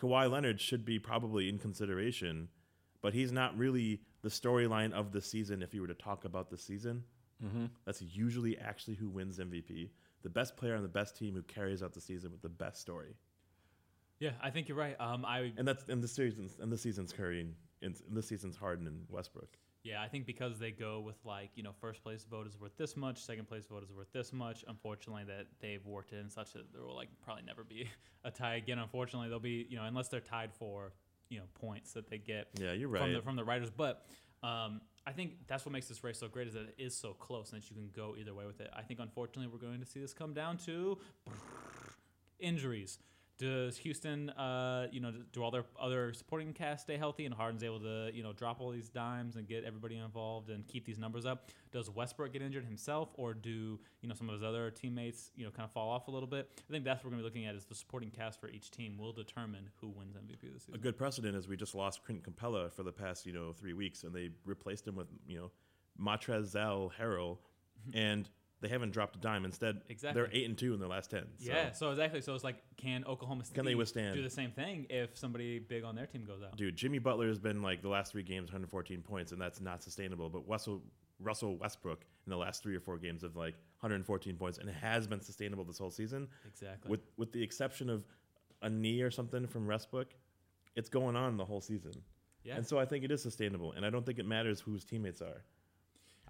[0.00, 2.48] Kawhi Leonard should be probably in consideration,
[3.02, 5.60] but he's not really the storyline of the season.
[5.60, 7.02] If you were to talk about the season,
[7.44, 7.66] mm-hmm.
[7.84, 9.90] that's usually actually who wins MVP.
[10.22, 12.80] The best player on the best team who carries out the season with the best
[12.80, 13.14] story,
[14.18, 14.96] Yeah, I think you're right.
[15.00, 18.56] Um, I and that's in the season's and the season's Curry and, and the season's
[18.56, 19.56] Harden and Westbrook.
[19.84, 22.76] Yeah, I think because they go with like you know first place vote is worth
[22.76, 24.64] this much, second place vote is worth this much.
[24.66, 27.88] Unfortunately, that they've worked it in such that there will like probably never be
[28.24, 28.78] a tie again.
[28.78, 30.92] Unfortunately, they'll be you know unless they're tied for
[31.28, 32.48] you know points that they get.
[32.60, 34.04] Yeah, you're right from the from the writers, but.
[34.40, 37.14] Um, I think that's what makes this race so great is that it is so
[37.14, 38.68] close and that you can go either way with it.
[38.76, 40.98] I think unfortunately we're going to see this come down to
[42.38, 42.98] injuries.
[43.38, 47.62] Does Houston, uh, you know, do all their other supporting cast stay healthy and Harden's
[47.62, 50.98] able to, you know, drop all these dimes and get everybody involved and keep these
[50.98, 51.50] numbers up?
[51.70, 55.44] Does Westbrook get injured himself, or do you know some of his other teammates, you
[55.44, 56.50] know, kind of fall off a little bit?
[56.68, 58.72] I think that's what we're gonna be looking at is the supporting cast for each
[58.72, 60.74] team will determine who wins MVP this season.
[60.74, 63.72] A good precedent is we just lost Clint Capela for the past, you know, three
[63.72, 65.50] weeks, and they replaced him with, you know,
[66.00, 67.38] Montrezl Harrell,
[67.94, 68.28] and
[68.60, 69.44] they haven't dropped a dime.
[69.44, 70.20] Instead, Exactly.
[70.20, 71.26] they're eight and two in their last ten.
[71.38, 71.50] So.
[71.52, 72.20] Yeah, so exactly.
[72.20, 74.16] So it's like, can Oklahoma City Can they withstand?
[74.16, 76.56] do the same thing if somebody big on their team goes out?
[76.56, 79.82] dude, Jimmy Butler has been like the last three games, 114 points, and that's not
[79.82, 80.28] sustainable.
[80.28, 80.82] But Russell
[81.20, 84.74] Russell Westbrook in the last three or four games of like 114 points, and it
[84.76, 86.28] has been sustainable this whole season.
[86.46, 86.90] Exactly.
[86.90, 88.04] With with the exception of
[88.62, 90.08] a knee or something from Westbrook,
[90.74, 91.92] it's going on the whole season.
[92.44, 92.56] Yeah.
[92.56, 94.84] And so I think it is sustainable, and I don't think it matters who his
[94.84, 95.44] teammates are.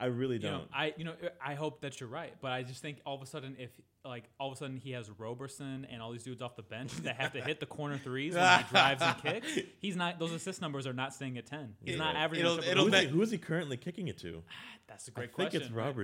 [0.01, 0.53] I really don't.
[0.53, 3.23] know, I you know I hope that you're right, but I just think all of
[3.23, 3.71] a sudden if
[4.05, 6.93] like all of a sudden he has Roberson and all these dudes off the bench
[7.03, 10.33] that have to hit the corner threes when he drives and kicks, he's not those
[10.33, 11.75] assist numbers are not staying at ten.
[11.85, 12.47] He's not averaging.
[12.47, 14.43] it'll- it'll who's, he, who is he currently kicking it to?
[14.49, 14.53] Ah,
[14.87, 15.63] that's a I great think question.
[15.63, 15.95] it's right?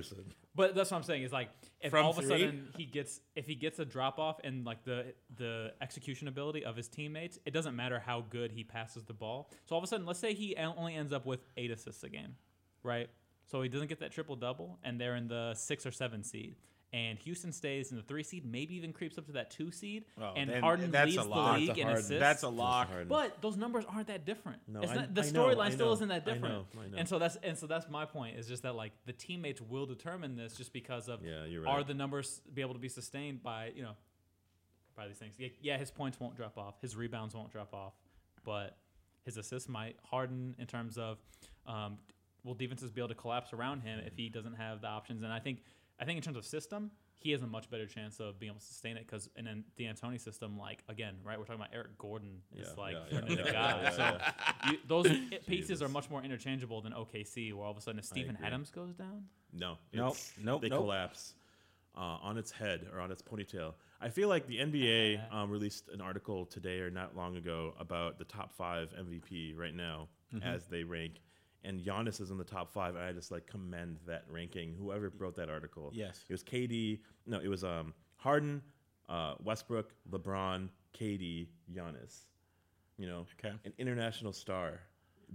[0.56, 1.48] But that's what I'm saying is like
[1.80, 2.30] if From all of a three?
[2.30, 6.64] sudden he gets if he gets a drop off and like the the execution ability
[6.64, 9.50] of his teammates, it doesn't matter how good he passes the ball.
[9.66, 12.08] So all of a sudden, let's say he only ends up with eight assists a
[12.08, 12.36] game,
[12.82, 13.08] right?
[13.46, 16.56] So he doesn't get that triple double, and they're in the six or seven seed.
[16.92, 20.04] And Houston stays in the three seed, maybe even creeps up to that two seed.
[20.20, 21.56] Oh, and then Harden that's leads a the lock.
[21.58, 22.20] league That's a in hard- assists.
[22.20, 22.88] That's a lock.
[22.88, 23.08] Harden.
[23.08, 24.60] But those numbers aren't that different.
[24.68, 26.54] No, it's I- not, the I know, storyline I still isn't that I different.
[26.54, 26.96] know, I know.
[26.98, 29.86] And so that's and so that's my point is just that like the teammates will
[29.86, 31.70] determine this just because of Yeah, you're right.
[31.80, 33.96] are the numbers be able to be sustained by you know
[34.96, 35.34] by these things.
[35.36, 37.94] Yeah, yeah, his points won't drop off, his rebounds won't drop off,
[38.44, 38.76] but
[39.24, 41.18] his assists might harden in terms of
[41.66, 41.98] um,
[42.44, 45.22] will defenses be able to collapse around him if he doesn't have the options?
[45.22, 45.62] And I think
[45.98, 48.58] I think in terms of system, he has a much better chance of being able
[48.60, 51.72] to sustain it because in an- the D'Antoni system, like again, right, we're talking about
[51.72, 53.82] Eric Gordon is Yeah, like yeah, yeah, of the yeah, guy.
[53.82, 53.90] yeah,
[54.64, 55.06] so You, those
[55.46, 55.82] pieces Jesus.
[55.82, 58.46] are much more interchangeable than OKC, where all of a sudden if Steven agree.
[58.46, 60.80] Adams goes down, No, Nope, it's- nope, They nope.
[60.80, 61.34] collapse
[61.96, 63.74] uh, on its head or on its ponytail.
[64.00, 68.18] I feel like the NBA um, released an article today or not long ago about
[68.18, 70.42] the top five MVP right now Mm-hmm.
[70.48, 71.20] as they rank,
[71.64, 72.94] and Giannis is in the top five.
[72.94, 74.74] And I just like commend that ranking.
[74.78, 76.24] Whoever wrote that article, Yes.
[76.28, 77.00] it was KD.
[77.26, 78.62] No, it was um, Harden,
[79.08, 82.24] uh, Westbrook, LeBron, KD, Giannis.
[82.98, 83.54] You know, Okay.
[83.64, 84.80] an international star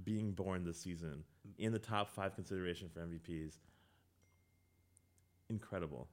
[0.04, 1.24] being born this season
[1.58, 3.56] in the top five consideration for MVPs.
[5.50, 6.08] Incredible.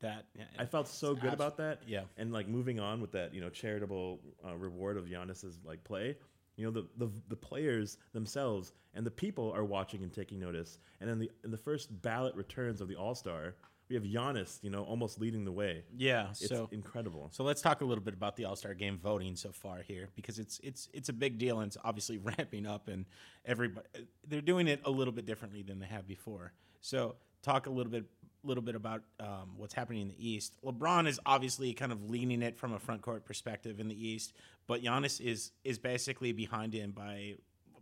[0.00, 0.26] That
[0.58, 1.80] I felt so good abs- about that.
[1.86, 2.02] yeah.
[2.18, 6.16] And like moving on with that, you know, charitable uh, reward of Giannis's like play.
[6.56, 10.78] You know, the, the the players themselves and the people are watching and taking notice.
[11.00, 13.56] And in the in the first ballot returns of the All Star,
[13.88, 15.84] we have Giannis, you know, almost leading the way.
[15.96, 16.30] yeah.
[16.30, 17.28] It's so incredible.
[17.32, 20.08] So let's talk a little bit about the All Star Game voting so far here,
[20.14, 23.04] because it's it's it's a big deal and it's obviously ramping up, and
[23.44, 23.86] everybody
[24.26, 26.52] they're doing it a little bit differently than they have before.
[26.80, 28.04] So talk a little bit
[28.44, 30.56] little bit about um, what's happening in the East.
[30.64, 34.32] LeBron is obviously kind of leaning it from a front court perspective in the East,
[34.66, 37.34] but Giannis is is basically behind him by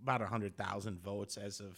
[0.03, 1.77] about hundred thousand votes as of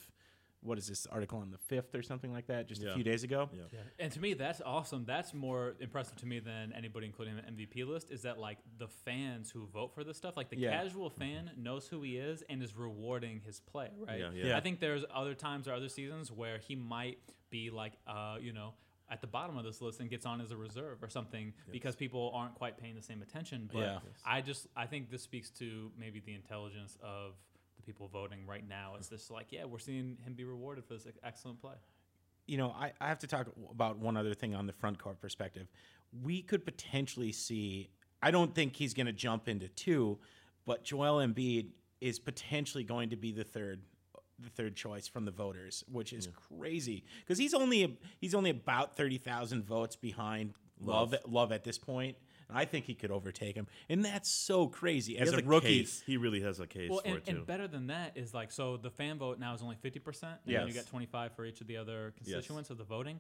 [0.62, 3.22] what is this article on the fifth or something like that, just a few days
[3.22, 3.50] ago.
[3.52, 3.64] Yeah.
[3.98, 5.04] And to me, that's awesome.
[5.04, 8.88] That's more impressive to me than anybody, including the MVP list, is that like the
[8.88, 10.70] fans who vote for this stuff, like the Yeah.
[10.82, 14.18] casual fan knows who he is and is rewarding his play, right?
[14.18, 14.56] Yeah, yeah.
[14.56, 17.18] I think there's other times or other seasons where he might
[17.54, 18.74] be like, uh, you know,
[19.08, 21.94] at the bottom of this list and gets on as a reserve or something because
[21.94, 23.70] people aren't quite paying the same attention.
[23.72, 23.98] But Yeah.
[24.26, 27.34] I just, I think this speaks to maybe the intelligence of
[27.76, 28.94] the people voting right now.
[28.98, 31.74] It's just like, yeah, we're seeing him be rewarded for this excellent play.
[32.46, 35.20] you know, I, I have to talk about one other thing on the front court
[35.20, 35.66] perspective.
[36.22, 37.90] We could potentially see,
[38.22, 40.18] I don't think he's going to jump into two,
[40.66, 41.68] but Joel Embiid
[42.00, 43.80] is potentially going to be the third
[44.38, 46.28] the third choice from the voters, which is
[46.58, 51.12] crazy because he's only a, he's only about thirty thousand votes behind Love.
[51.12, 51.20] Love.
[51.28, 52.16] Love at this point.
[52.48, 55.44] And I think he could overtake him, and that's so crazy He as has a
[55.46, 55.78] rookie.
[55.80, 56.02] case.
[56.04, 57.36] He really has a case Well, for and, it too.
[57.36, 60.40] and better than that is like so the fan vote now is only fifty percent,
[60.44, 60.84] and then you Yes.
[60.84, 63.18] get twenty five for each of the other constituents of the voting.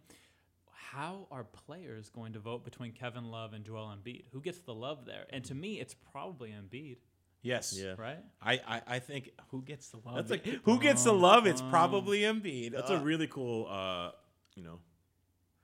[0.70, 4.24] How are players going to vote between Kevin Love and Joel Embiid?
[4.32, 5.24] Who gets the love there?
[5.30, 6.98] And to me, it's probably Embiid,
[7.44, 7.94] Yes, Yeah.
[7.98, 8.18] right?
[8.42, 10.16] I, I I think who gets the love?
[10.16, 11.46] That's like- who gets the love?
[11.46, 12.72] It's probably Embiid.
[12.72, 14.12] That's a really cool, uh,
[14.56, 14.80] you know,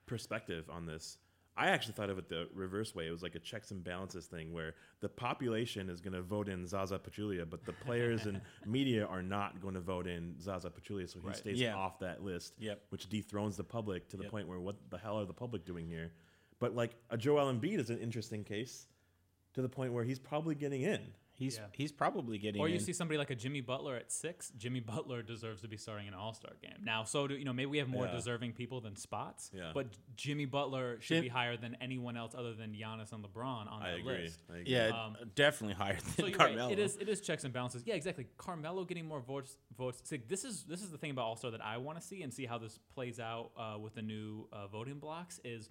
[0.05, 1.17] perspective on this.
[1.57, 3.07] I actually thought of it the reverse way.
[3.07, 6.47] It was like a checks and balances thing where the population is going to vote
[6.47, 10.69] in Zaza Pachulia, but the players and media are not going to vote in Zaza
[10.69, 11.35] Pachulia, so he Right.
[11.35, 11.75] stays Yeah.
[11.75, 12.85] off that list, Yep.
[12.89, 14.31] which dethrones the public to the Yep.
[14.31, 16.13] point where what the hell are the public doing here?
[16.59, 18.87] But like a Joel Embiid is an interesting case
[19.53, 21.13] to the point where he's probably getting in.
[21.41, 21.65] He's Yeah.
[21.73, 22.61] he's probably getting.
[22.61, 22.79] Or you in.
[22.81, 24.51] see somebody like a Jimmy Butler at six.
[24.57, 26.77] Jimmy Butler deserves to be starting an All Star game.
[26.83, 27.53] Now, so do you know?
[27.53, 28.11] Maybe we have more Yeah.
[28.13, 29.51] deserving people than spots.
[29.53, 29.71] Yeah.
[29.73, 33.71] But Jimmy Butler should Jim- be higher than anyone else other than Giannis and LeBron
[33.71, 34.17] on I that agree.
[34.23, 34.39] list.
[34.49, 34.71] I agree.
[34.73, 36.35] yeah, Um, definitely higher than you're right.
[36.37, 36.71] Carmelo.
[36.71, 37.83] It is it is checks and balances.
[37.85, 38.27] Yeah, exactly.
[38.37, 39.57] Carmelo getting more votes.
[39.77, 40.01] Votes.
[40.03, 42.21] See, this is this is the thing about All Star that I want to see
[42.23, 45.39] and see how this plays out uh, with the new uh, voting blocks.
[45.43, 45.69] Is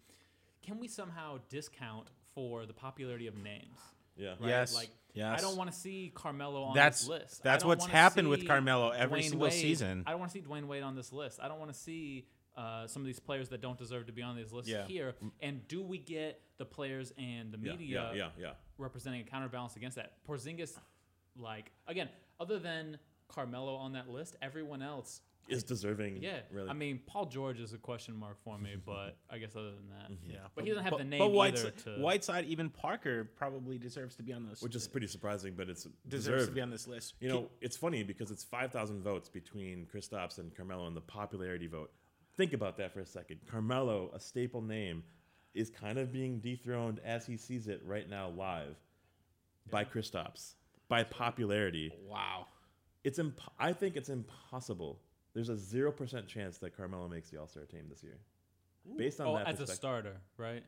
[0.63, 3.79] can we somehow discount for the popularity of names?
[4.21, 4.29] Yeah.
[4.39, 4.49] Right?
[4.49, 5.39] Yes, Like yes.
[5.39, 7.41] I don't want to see Carmelo on That's- this list.
[7.45, 10.05] I that's don't what's happened with Carmelo every Dwyane single Wade- season.
[10.07, 11.41] I don't want to see Dwyane Wade on this list.
[11.43, 14.23] I don't want to see uh, some of these players that don't deserve to be
[14.23, 14.87] on these lists Yeah.
[14.87, 15.15] here.
[15.41, 18.53] And do we get the players and the Yeah, media yeah, yeah, yeah.
[18.77, 20.13] representing a counterbalance against that?
[20.29, 20.77] Porzingis,
[21.37, 22.09] like again,
[22.39, 22.99] other than
[23.29, 25.21] Carmelo on that list, everyone else.
[25.49, 26.23] Is deserving.
[26.23, 26.69] Yeah, Really.
[26.69, 29.89] I mean, Paul George is a question mark for me, but I guess other than
[29.89, 30.31] that, Mm-hmm.
[30.31, 33.29] yeah, But he doesn't have but, the name But either Whiteside, to- Whiteside, even Parker
[33.37, 34.63] probably deserves to be on those.
[34.63, 36.47] which is pretty surprising, but it's deserves deserved.
[36.51, 37.15] to be on this list.
[37.21, 41.67] You know, it's funny because it's 5,000 votes between Kristaps and Carmelo in the popularity
[41.67, 41.91] vote.
[42.37, 43.41] Think about that for a second.
[43.51, 45.03] Carmelo, a staple name,
[45.53, 48.77] is kind of being dethroned as he sees it right now live
[49.69, 50.55] by Kristaps,
[50.89, 51.93] by popularity.
[52.07, 52.47] wow.
[53.03, 55.01] It's imp- I think it's impossible.
[55.35, 58.19] There's a 0% chance that Carmelo makes the All-Star team this year.
[58.97, 60.65] Based on oh, that as a starter, right?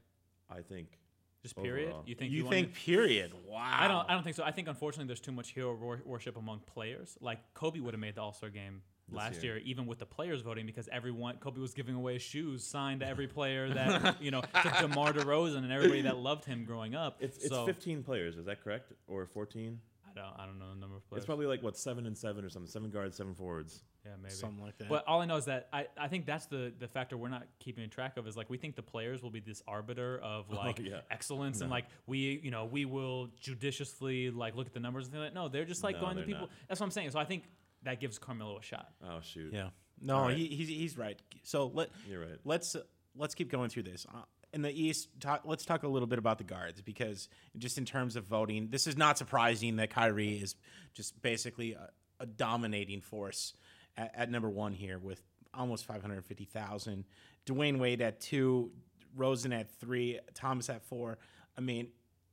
[0.51, 0.99] I think
[1.43, 1.89] Just period.
[1.89, 2.05] Overall.
[2.07, 2.75] You think You wanna- think?
[2.75, 3.33] Period.
[3.47, 3.77] Wow.
[3.81, 4.09] I don't.
[4.11, 4.45] I don't think so.
[4.45, 7.17] I think unfortunately there's too much hero worship among players.
[7.21, 9.57] Like Kobe would have made the All Star game last year.
[9.57, 9.63] year.
[9.67, 13.27] even with the players voting, because everyone Kobe was giving away shoes signed to every
[13.27, 17.17] player that you know to DeMar DeRozan and everybody that loved him growing up.
[17.21, 18.37] it's, it's 15 players.
[18.37, 18.93] Is that correct?
[19.09, 19.81] Or 14?
[20.07, 20.25] I don't.
[20.39, 21.21] I don't know the number of players.
[21.21, 22.71] It's probably like what seven and seven or something.
[22.71, 23.83] Seven guards, seven forwards.
[24.05, 24.89] Yeah, maybe Something like that.
[24.89, 27.45] But all I know is that I, I think that's the, the factor we're not
[27.61, 30.81] keeping track of is like we think the players will be this arbiter of like
[30.81, 31.01] yeah.
[31.11, 35.13] excellence and like we you know we will judiciously like look at the numbers and
[35.13, 36.51] things like no they're just like No, going to people not.
[36.69, 37.45] that's what I'm saying so I think
[37.85, 39.53] that gives Carmelo a shot Oh shoot.
[39.53, 39.69] Yeah.
[40.01, 40.37] No, All right.
[40.37, 41.19] he, he's he's right.
[41.45, 42.39] So let You're right.
[42.45, 42.83] Let's uh,
[43.17, 44.07] let's keep going through this.
[44.13, 44.23] Uh,
[44.53, 47.85] in the East, talk, let's talk a little bit about the guards because just in
[47.87, 50.57] terms of voting, this is not surprising that Kyrie is
[50.93, 51.89] just basically a,
[52.21, 53.55] a dominating force
[53.97, 55.23] at, at number one here with
[55.55, 57.05] almost five hundred fifty thousand.
[57.47, 58.71] Dwyane Wade at two,
[59.17, 61.19] Rosen at three, Thomas at four.
[61.57, 61.89] I mean,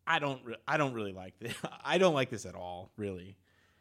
[0.08, 1.54] I don't re- I don't really like this.
[1.84, 2.92] I don't like this at all.
[2.98, 3.36] Really.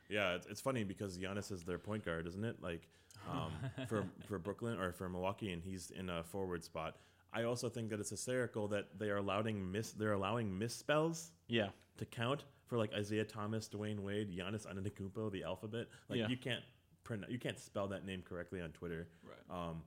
[0.08, 2.56] Yeah, it's, it's funny because Giannis is their point guard, isn't it?
[2.62, 2.88] Like
[3.30, 3.52] um,
[3.88, 6.96] for for Brooklyn or for Milwaukee, and he's in a forward spot.
[7.32, 11.68] I also think that it's hysterical that they are allowing miss they're allowing misspells Yeah.
[11.98, 15.88] to count for like Isaiah Thomas, Dwyane Wade, Giannis Antetokounmpo, the alphabet.
[16.08, 16.28] Like Yeah.
[16.28, 16.62] you can't
[17.08, 19.08] print you can't spell that name correctly on Twitter.
[19.24, 19.68] Right.
[19.68, 19.82] Um,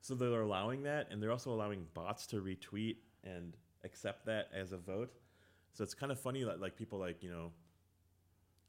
[0.00, 4.72] so they're allowing that, and they're also allowing bots to retweet and accept that as
[4.72, 5.12] a vote.
[5.74, 7.52] So it's kind of funny that like people like you know,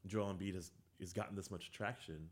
[0.06, 0.70] Joel Embiid has
[1.00, 2.28] has gotten this much traction,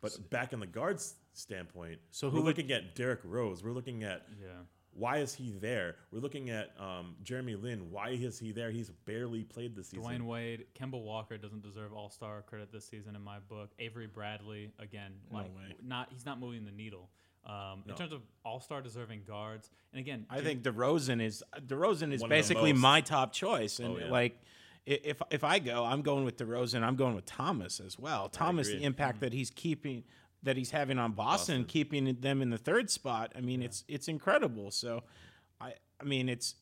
[0.00, 3.62] but back in the guards standpoint, So we're would- looking at Derrick Rose.
[3.62, 4.48] We're looking at yeah
[4.94, 5.96] why is he there?
[6.10, 7.90] We're looking at um, Jeremy Lin.
[7.90, 8.70] Why is he there?
[8.70, 10.04] He's barely played this season.
[10.04, 14.06] Dwyane Wade Kemba Walker doesn't deserve All Star credit this season in my book Avery
[14.06, 15.74] Bradley again like way.
[15.82, 17.08] not he's not moving the needle
[17.46, 17.92] um, No.
[17.92, 22.20] in terms of All Star deserving guards and again I think DeRozan is DeRozan is
[22.20, 24.10] One basically my top choice, and Oh, yeah.
[24.10, 24.38] like
[24.84, 26.82] if if I go, I'm going with DeRozan.
[26.82, 28.28] I'm going with Thomas as well.
[28.28, 28.84] Thomas, the agree.
[28.86, 30.02] impact that he's keeping,
[30.44, 31.64] that he's having on Boston, Boston.
[31.66, 33.32] keeping them in the third spot.
[33.36, 34.70] I mean, it's it's incredible.
[34.70, 35.02] So,
[35.60, 36.54] I I mean, it's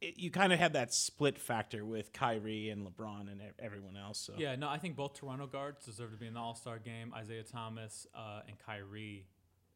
[0.00, 4.18] it, you kind of have that split factor with Kyrie and LeBron and everyone else.
[4.18, 6.78] So Yeah, no, I think both Toronto guards deserve to be in the All Star
[6.80, 7.12] game.
[7.14, 9.26] Isaiah Thomas uh, and Kyrie,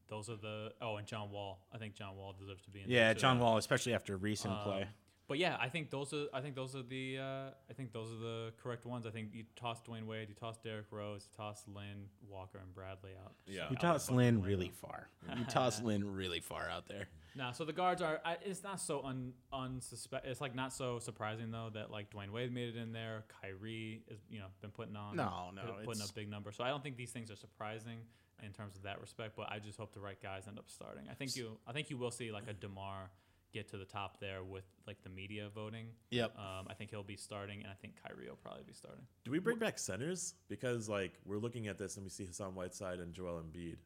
[0.09, 0.73] those are the.
[0.83, 1.61] Oh, and John Wall.
[1.73, 2.91] I think John Wall deserves to be in.
[2.91, 3.15] yeah.
[3.15, 4.89] John Wall, especially after recent Um, play.
[5.29, 8.13] But yeah, I think those are I think those are the uh, I think those
[8.13, 9.07] are the correct ones.
[9.07, 12.73] I think you toss Dwyane Wade, you toss Derrick Rose, you toss Lin Walker and
[12.73, 13.33] Bradley out.
[13.47, 13.69] Yeah.
[13.71, 14.75] You out toss the Lin really window.
[14.81, 15.09] far.
[15.37, 17.09] You toss Lin really far out there.
[17.35, 18.21] Nah, so the guards are.
[18.25, 20.25] I, it's not so un unsuspect.
[20.25, 23.25] It's like not so surprising though that like Dwyane Wade made it in there.
[23.43, 26.57] Kyrie is you know been putting on No, no, put- putting up big numbers.
[26.57, 27.99] So I don't think these things are surprising
[28.45, 29.35] in terms of that respect.
[29.37, 31.09] But I just hope the right guys end up starting.
[31.11, 33.11] I think you I think you will see like a Demar
[33.57, 35.87] get to the top there with like the media voting.
[36.11, 36.37] Yep.
[36.39, 39.03] Um, I think he'll be starting, and I think Kyrie will probably be starting.
[39.25, 40.35] Do we bring back centers?
[40.49, 43.77] Because like we're looking at this and we see Hassan Whiteside and Joel Embiid.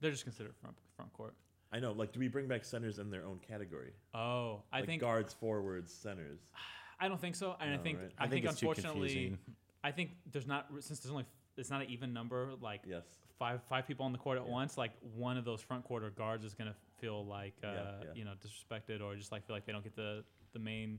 [0.00, 1.34] They're just considered front front court.
[1.72, 1.92] I know.
[1.92, 3.92] Like, do we bring back centers in their own category?
[4.14, 6.40] Oh, I Like think guards, forwards, centers.
[7.00, 8.12] I don't think so, and I think right?
[8.18, 9.36] I, I think, think unfortunately.
[9.82, 11.26] I think there's not since there's only
[11.58, 13.02] it's not an even number like Yes.
[13.38, 14.52] five five people on the court at Yeah.
[14.52, 14.78] once.
[14.78, 16.74] Like one of those front quarter guards is gonna
[17.04, 18.06] feel like uh, Yeah, yeah.
[18.14, 20.98] you know disrespected or just like feel like they don't get the the main.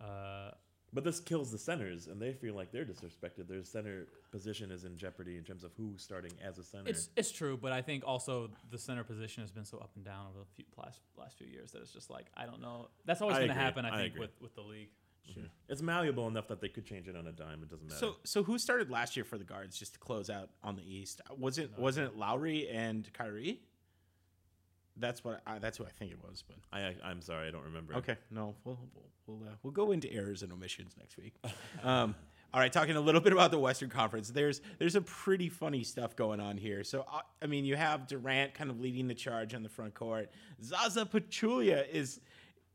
[0.00, 0.50] Uh,
[0.92, 3.48] But this kills the centers, and they feel like they're disrespected.
[3.48, 6.88] Their center position is in jeopardy in terms of who's starting as a center.
[6.90, 10.04] it's it's true, but I think also the center position has been so up and
[10.04, 12.88] down over the few, last last few years that it's just like I don't know.
[13.04, 13.84] That's always gonna happen.
[13.84, 14.20] I, I think agree.
[14.26, 14.90] with with the league.
[15.68, 17.60] It's malleable enough that they could change it on a dime.
[17.64, 17.98] It doesn't matter.
[17.98, 20.84] So so who started last year for the guards just to close out on the
[20.98, 21.20] East?
[21.36, 23.60] Was it wasn't it Lowry and Kyrie?
[24.98, 26.42] That's what I, that's who I think it was.
[26.46, 27.94] But I, I'm sorry, I don't remember.
[27.96, 31.34] okay, no, we'll we'll we'll, uh, we'll go into errors and omissions next week.
[31.82, 32.14] Um,
[32.54, 34.30] all right, talking a little bit about the Western Conference.
[34.30, 36.82] There's there's some pretty funny stuff going on here.
[36.84, 39.94] So I, I mean, you have Durant kind of leading the charge on the front
[39.94, 40.30] court.
[40.62, 42.20] Zaza Pachulia is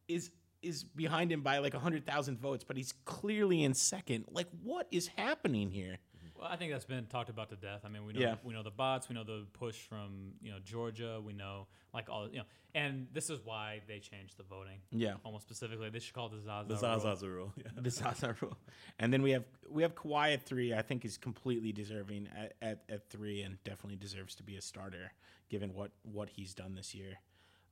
[0.07, 4.25] is is behind him by like hundred thousand votes, but he's clearly in second.
[4.31, 5.97] Like, what is happening here?
[6.41, 7.81] Well, I think that's been talked about to death.
[7.85, 8.35] I mean, we know Yeah.
[8.43, 12.09] we know the bots, we know the push from you know Georgia, we know like
[12.09, 14.79] all you know, and this is why they changed the voting.
[14.89, 15.15] Yeah.
[15.23, 16.67] almost specifically, they should call it the Zaza.
[16.67, 16.99] The rule.
[16.99, 17.53] Zaza's a rule.
[17.57, 17.63] Yeah.
[17.77, 18.57] the Zaza rule.
[18.97, 20.73] And then we have we have Kawhi at three.
[20.73, 24.61] I think is completely deserving at, at, at three, and definitely deserves to be a
[24.61, 25.11] starter
[25.49, 27.19] given what what he's done this year.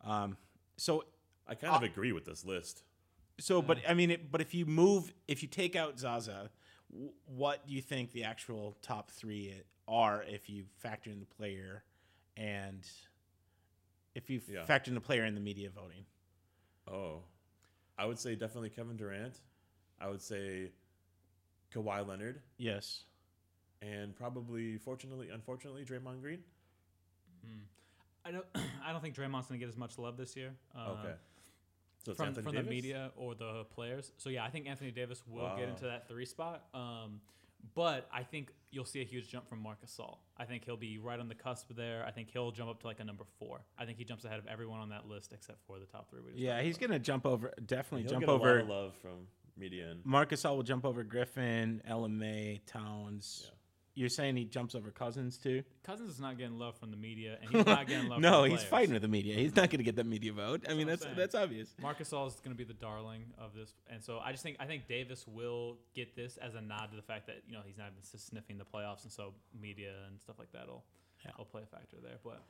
[0.04, 0.38] Um,
[0.78, 1.06] so
[1.48, 2.84] I kind of agree with this list.
[3.40, 6.50] so, but I mean, it, but if you move, if you take out Zaza, w-
[7.26, 9.54] what do you think the actual top three
[9.88, 11.84] are if you factor in the player
[12.38, 12.88] and
[14.16, 14.66] if you Yeah.
[14.66, 16.06] factor in the player and the media voting?
[16.88, 17.24] Oh,
[17.98, 19.40] I would say definitely Kevin Durant.
[20.00, 20.72] I would say
[21.74, 23.04] Kawhi Leonard, Yes.
[23.82, 26.44] and probably, fortunately, unfortunately, Draymond Green.
[28.26, 28.46] I don't.
[28.84, 30.56] I don't think Draymond's gonna get as much love this year.
[30.76, 31.16] Uh, Okay.
[32.06, 34.12] So from, from the media or the players.
[34.18, 35.58] So yeah, I think Anthony Davis will Wow.
[35.58, 36.64] get into that three spot.
[36.74, 37.20] Um,
[37.76, 40.18] but I think you'll see a huge jump from Marc Gasol.
[40.38, 42.06] I think he'll be right on the cusp there.
[42.08, 43.60] I think he'll jump up to like a number four.
[43.78, 46.22] I think he jumps ahead of everyone on that list except for the top three.
[46.22, 46.88] We just Yeah, he's about.
[46.88, 47.54] gonna jump over.
[47.66, 48.54] Definitely He'll jump get a over.
[48.56, 49.28] lot of love from
[49.58, 53.44] media and Marc Gasol will jump over Griffin, LMA, Towns.
[53.46, 53.52] Yeah.
[54.00, 55.62] You're saying he jumps over Cousins too?
[55.84, 58.22] Cousins is not getting love from the media, and he's not getting love.
[58.22, 59.36] no, from the he's fighting with the media.
[59.36, 60.66] He's not going to get that media vote.
[60.70, 61.16] I mean, that's saying.
[61.18, 61.68] that's obvious.
[61.82, 64.56] Marc Gasol is going to be the darling of this, and so I just think
[64.58, 67.60] I think Davis will get this as a nod to the fact that you know
[67.66, 70.86] he's not even sniffing the playoffs, and so media and stuff like that will
[71.26, 71.32] Yeah.
[71.38, 72.20] will play a factor there.
[72.24, 72.42] But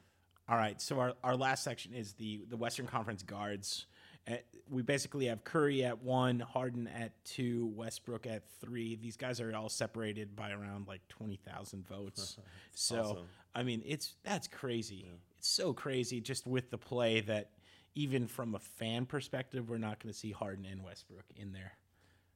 [0.47, 3.87] All right, so our, our last section is the the Western Conference guards.
[4.29, 4.35] Uh,
[4.69, 8.95] we basically have Curry at one, Harden at two, Westbrook at three.
[8.95, 12.37] These guys are all separated by around like twenty thousand votes.
[12.73, 13.25] so awesome.
[13.55, 15.07] I mean, it's that's crazy.
[15.37, 17.51] It's so crazy just with the play that
[17.95, 21.73] even from a fan perspective, we're not going to see Harden and Westbrook in there.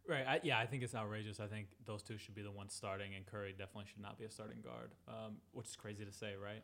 [0.08, 0.26] Right.
[0.28, 1.40] I, yeah, I think it's outrageous.
[1.40, 4.26] I think those two should be the ones starting, and Curry definitely should not be
[4.26, 6.62] a starting guard, um, which is crazy to say, right?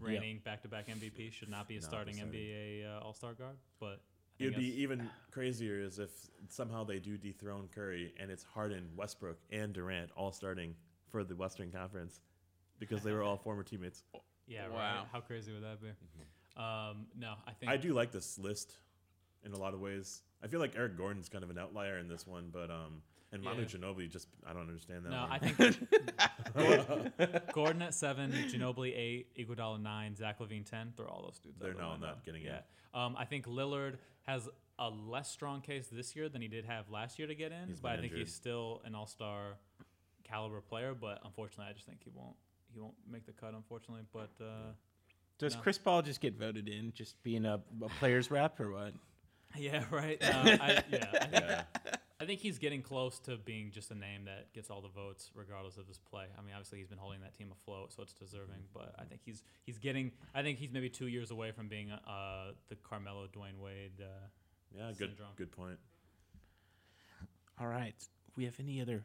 [0.00, 2.40] Reigning back-to-back MVP should not be a Not starting be starting.
[2.40, 6.10] NBA uh, All-Star guard, but I It'd think be even crazier is if
[6.48, 10.74] somehow they do dethrone Curry and it's Harden, Westbrook, and Durant all starting
[11.10, 12.20] for the Western Conference
[12.78, 14.02] because they were all former teammates.
[14.46, 14.74] yeah, Wow.
[14.76, 15.04] right.
[15.12, 15.88] How crazy would that be?
[16.56, 18.76] Um, no, I think I do like this list
[19.44, 20.22] in a lot of ways.
[20.42, 23.42] I feel like Eric Gordon's kind of an outlier in this one, but um, and
[23.42, 23.66] Manu Yeah.
[23.68, 25.10] Ginobili just I don't understand that.
[25.10, 25.30] No, one.
[25.32, 25.78] I think
[26.54, 27.12] Gordon,
[27.52, 30.92] Gordon at seven, Ginobili eight, Iguodala nine, Zach LaVine ten.
[30.96, 31.56] Throw all those dudes.
[31.60, 32.06] out They're the now window.
[32.08, 32.48] not getting in.
[32.48, 32.60] yeah.
[32.94, 33.94] Um, I think Lillard
[34.28, 34.48] has
[34.78, 37.68] a less strong case this year than he did have last year to get in,
[37.68, 38.18] He's but I think injured.
[38.20, 39.56] he's still an all-star
[40.22, 40.94] caliber player.
[40.94, 42.36] But unfortunately, I just think he won't
[42.72, 43.54] he won't make the cut.
[43.54, 44.72] Unfortunately, but uh,
[45.38, 45.60] Does No.
[45.62, 48.92] Chris Paul just get voted in, just being a, a player's rep or what?
[49.56, 50.22] yeah, right.
[50.22, 50.26] Uh,
[50.60, 51.62] I, yeah, I think, yeah.
[52.20, 55.30] I think he's getting close to being just a name that gets all the votes,
[55.34, 56.24] regardless of his play.
[56.36, 58.64] I mean, obviously he's been holding that team afloat, so it's deserving.
[58.74, 60.10] But I think he's he's getting.
[60.34, 63.92] I think he's maybe two years away from being uh, the Carmelo Dwyane Wade.
[64.00, 64.04] Uh,
[64.76, 65.28] yeah, good Syndrome.
[65.36, 65.78] good point.
[67.60, 67.94] All right.
[68.36, 69.04] We have any other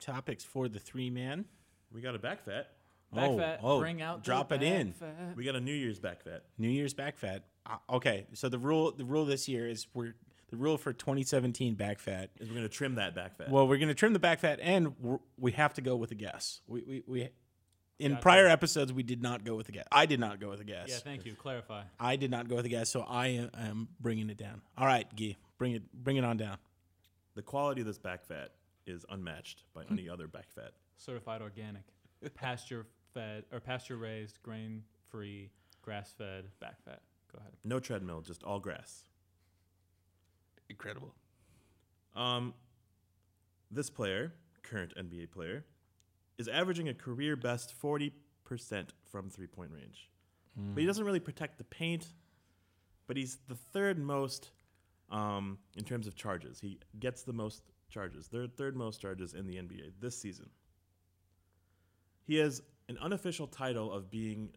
[0.00, 1.44] topics for the three man?
[1.92, 2.72] We got a back fat.
[3.14, 4.92] Back oh, fat, oh, bring out the drop it back in.
[4.92, 5.36] fat.
[5.36, 6.42] We got a New Year's back fat.
[6.58, 7.44] New Year's back fat.
[7.64, 10.16] Uh, okay, so the rule the rule this year is we're
[10.48, 12.30] the rule for 2017 back fat.
[12.38, 13.50] Is we're gonna trim that back fat.
[13.50, 16.60] Well, we're gonna trim the back fat, and we're, have to go with a guess.
[16.66, 17.28] We we, we
[17.98, 18.22] in Gotcha.
[18.22, 19.86] prior episodes we did not go with a guess.
[19.90, 20.88] I did not go with a guess.
[20.88, 21.34] Yeah, thank you.
[21.34, 21.82] Clarify.
[21.98, 24.60] I did not go with a guess, so I am, am bringing it down.
[24.76, 26.58] All right, Guy, bring it bring it on down.
[27.34, 28.52] the quality of this back fat
[28.86, 30.72] is unmatched by any other back fat.
[30.96, 31.82] Certified organic,
[32.34, 35.50] pasture fed or pasture raised, grain free,
[35.82, 37.00] grass fed back fat.
[37.32, 37.52] Go ahead.
[37.64, 39.04] No treadmill, just all grass.
[40.68, 41.14] Incredible.
[42.14, 42.54] Um,
[43.70, 45.64] this player, current NBA player,
[46.38, 48.12] is averaging a career best 40%
[49.10, 50.10] from three point range.
[50.74, 52.08] But he doesn't really protect the paint,
[53.06, 54.50] but he's the third most
[55.10, 56.58] um, in terms of charges.
[56.60, 60.48] He gets the most charges, third, third most charges in the NBA this season.
[62.24, 64.50] He has an unofficial title of being,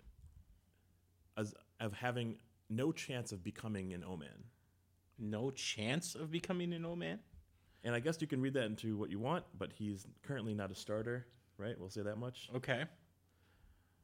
[1.38, 2.38] as, of having
[2.70, 4.44] no chance of becoming an O-man.
[5.20, 7.20] No chance of becoming an old man.
[7.84, 10.72] And I guess you can read that into what you want, but he's currently not
[10.72, 11.26] a starter,
[11.58, 11.80] right?
[11.80, 12.50] We'll say that much.
[12.56, 12.84] Okay.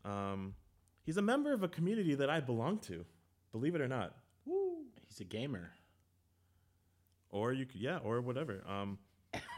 [0.06, 0.54] Um,
[1.04, 3.06] he's a member of a community that I belong to,
[3.52, 4.14] believe it or not.
[4.46, 4.84] Woo!
[5.08, 5.72] He's a gamer.
[7.32, 8.64] Or you could, yeah, or whatever.
[8.68, 8.98] Um,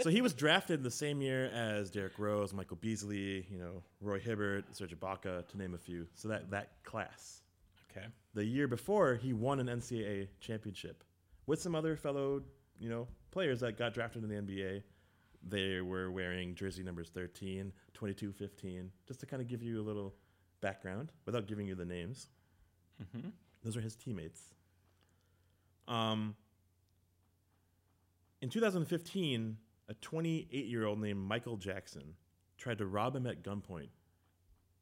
[0.00, 4.20] so he was drafted the same year as Derrick Rose, Michael Beasley, you know, Roy
[4.20, 6.06] Hibbert, Serge Ibaka, to name a few.
[6.14, 7.42] So that that class.
[7.90, 8.06] Okay.
[8.34, 11.02] The year before, he won an NCAA championship
[11.46, 12.42] with some other fellow,
[12.78, 14.82] you know, players that got drafted in the NBA.
[15.48, 19.84] They were wearing jersey numbers 13, 22, 15, just to kind of give you a
[19.84, 20.14] little
[20.60, 22.28] background without giving you the names.
[23.64, 24.42] Those are his teammates.
[25.88, 26.36] Um,
[28.42, 29.56] in 2015,
[29.88, 32.14] a 28 year old named Michael Jackson
[32.58, 33.88] tried to rob him at gunpoint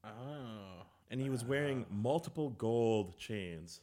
[0.04, 0.82] Oh.
[1.10, 3.80] And he was wearing multiple gold chains.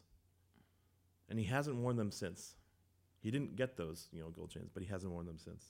[1.29, 2.55] And he hasn't worn them since.
[3.19, 5.65] He didn't get those, you know, gold chains, but he hasn't worn them since.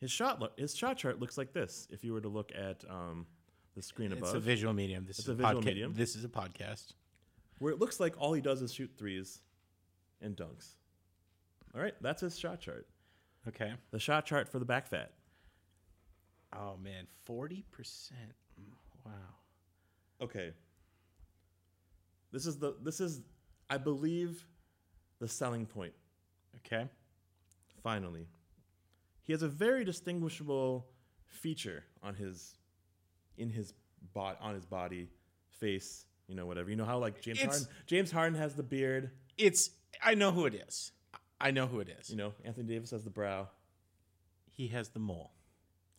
[0.00, 1.86] His shot, lo- his shot chart looks like this.
[1.90, 3.24] If you were to look at um,
[3.76, 5.04] the screen above, It's a visual medium.
[5.06, 5.94] This It's is a visual podca- medium.
[5.94, 6.94] This is a podcast.
[7.58, 9.38] where it looks like all he does is shoot threes
[10.20, 10.70] and dunks.
[11.72, 12.88] All right, that's his shot chart.
[13.46, 13.72] Okay.
[13.92, 15.12] The shot chart for the back fat.
[16.52, 18.34] Oh man, forty percent.
[19.06, 19.12] Wow.
[20.22, 20.52] Okay.
[22.30, 23.20] This is the this is
[23.68, 24.46] I believe
[25.18, 25.92] the selling point
[26.58, 26.88] Okay.
[27.82, 28.26] finally.
[29.24, 30.86] He has a very distinguishable
[31.26, 32.56] feature on his
[33.36, 33.72] in his
[34.14, 35.08] bot on his body,
[35.50, 36.70] face, you know, whatever.
[36.70, 39.70] You know how like James It's- Harden James Harden has the beard, It's.
[40.02, 40.92] I know who it is.
[41.40, 42.08] I know who it is.
[42.08, 43.48] you know, Anthony Davis has the brow.
[44.48, 45.32] he has the mole.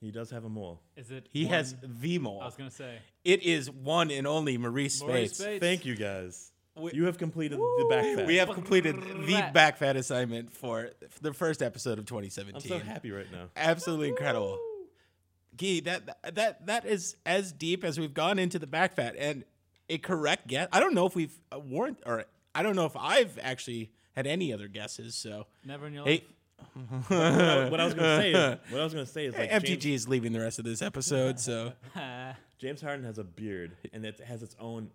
[0.04, 0.82] He does have a mole.
[0.98, 1.28] Is it?
[1.32, 2.42] He one- has the mole.
[2.42, 3.00] I was gonna say.
[3.24, 5.38] It is one and only Marreese Marreese Speights.
[5.40, 5.64] Speights.
[5.64, 6.52] Thank you guys.
[6.76, 8.28] We- you have completed the back fat.
[8.28, 10.90] We have completed the back fat assignment for
[11.22, 12.56] the first episode of 2017.
[12.56, 12.88] I'm 2017.
[12.88, 13.50] so happy right now.
[13.56, 14.60] Absolutely incredible.
[15.56, 19.46] Gee, that that that is as deep as we've gone into the back fat and
[19.88, 20.68] a correct guess.
[20.72, 22.26] I don't know if we've uh, warned or
[22.56, 25.16] I don't know if I've actually had any other guesses.
[25.16, 26.24] So Never in your hey, life.
[27.08, 29.50] What, I, what I was gonna say is what I was gonna say is like
[29.52, 31.40] MTG James, is leaving the rest of this episode.
[31.40, 31.74] So
[32.60, 34.90] James Harden has a beard and it has its own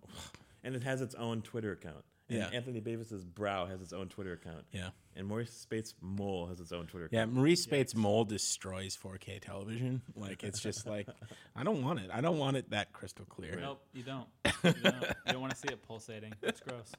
[0.64, 2.04] and it has its own Twitter account.
[2.30, 2.48] And Yeah.
[2.52, 4.64] Anthony Davis's brow has its own Twitter account.
[4.72, 7.12] yeah, And Marreese Speights' mole has its own Twitter account.
[7.14, 7.22] yeah.
[7.22, 7.36] account.
[7.38, 10.02] Marreese Speights' mole destroys 4K television.
[10.14, 11.08] Like it's just like
[11.56, 12.10] I don't want it.
[12.12, 13.58] I don't want it that crystal clear.
[13.60, 14.26] Nope, you don't.
[14.64, 16.32] You don't, you don't want to see it pulsating.
[16.42, 16.92] It's gross.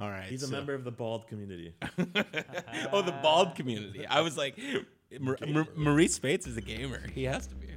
[0.00, 1.74] All right, He's a member of the bald community.
[2.92, 4.06] oh, the bald community.
[4.06, 4.58] I was like,
[5.20, 7.06] Mar- Mar- Marreese Speights is a gamer.
[7.14, 7.68] He has to be.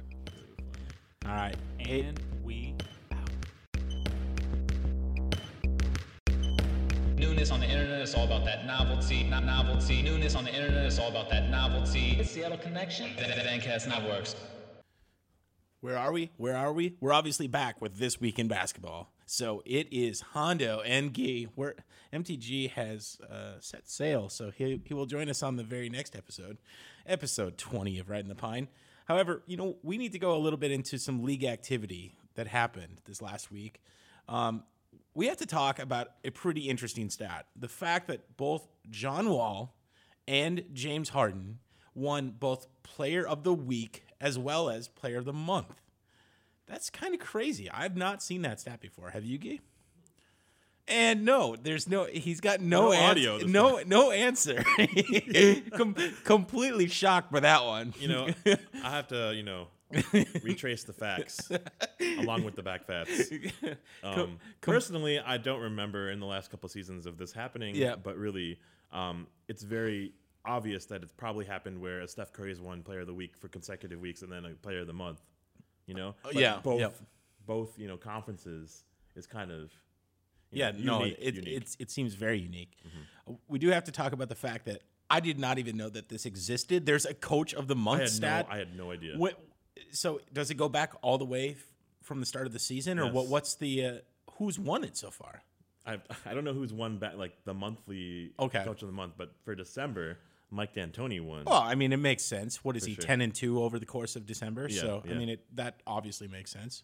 [1.24, 1.54] All right.
[1.78, 2.74] Hey, And we
[3.12, 3.30] out.
[7.16, 10.02] Newness on the internet is all about that novelty, not novelty.
[10.02, 12.16] Newness on the internet is all about that novelty.
[12.18, 13.10] It's Seattle Connection.
[13.16, 14.36] Vancast Networks.
[15.80, 16.30] where are we?
[16.36, 16.96] Where are we?
[17.00, 19.12] We're obviously back with this week in basketball.
[19.26, 21.48] So it is Hondo and Gee.
[21.56, 21.74] Where
[22.12, 26.14] MTG has uh, set sail, so he he will join us on the very next
[26.14, 26.58] episode,
[27.06, 28.68] episode twenty of in the Pine.
[29.06, 32.46] However, you know we need to go a little bit into some league activity that
[32.46, 33.82] happened this last week.
[34.28, 34.62] Um,
[35.12, 39.74] we have to talk about a pretty interesting stat: the fact that both John Wall
[40.28, 41.58] and James Harden
[41.94, 45.80] won both Player of the Week as well as Player of the Month.
[46.66, 47.70] That's kind of crazy.
[47.70, 49.10] I've not seen that stat before.
[49.10, 49.60] Have you, Gee?
[50.88, 52.04] And no, there's no.
[52.04, 54.64] He's got no, No ans- audio No, no answer.
[55.76, 57.92] Com- completely shocked by that one.
[57.98, 59.66] You know, I have to, you know,
[60.44, 61.50] retrace the facts
[62.18, 63.30] along with the back facts.
[64.04, 67.74] Um, personally, I don't remember in the last couple seasons of this happening.
[67.74, 67.96] Yeah.
[67.96, 68.60] But really,
[68.92, 70.12] um, it's very
[70.44, 73.36] obvious that it's probably happened where a Steph Curry has won Player of the Week
[73.36, 75.20] for consecutive weeks and then a Player of the Month.
[75.86, 76.88] You know, But yeah, both yeah.
[77.46, 78.84] both you know conferences
[79.14, 79.70] is kind of
[80.50, 81.48] yeah, know, no, unique, it, unique.
[81.48, 81.56] Mm-hmm.
[81.62, 82.72] it's it seems very unique.
[83.28, 85.88] Uh, We do have to talk about the fact that I did not even know
[85.88, 86.86] that this existed.
[86.86, 88.46] There's a coach of the month had stat.
[88.48, 89.16] no I had no idea.
[89.16, 89.38] What,
[89.92, 91.56] so does it go back all the way
[92.02, 93.26] from the start of the season, or what?
[93.28, 93.92] What's the uh,
[94.38, 95.42] who's won it so far?
[95.86, 98.64] I I don't know who's won back like the monthly Okay.
[98.64, 100.18] coach of the month, but for December,
[100.50, 101.44] Mike D'Antoni won.
[101.44, 102.64] Well, I mean, it makes sense.
[102.64, 103.04] What is he, sure.
[103.04, 104.68] ten and two over the course of December?
[104.70, 106.82] Yeah, so I mean, it that obviously makes sense.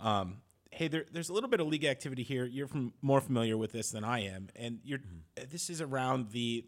[0.00, 0.38] Um,
[0.70, 2.44] hey, there, there's a little bit of league activity here.
[2.44, 4.98] You're from, more familiar with this than I am, and you're.
[4.98, 5.50] Mm-hmm.
[5.50, 6.64] This is around the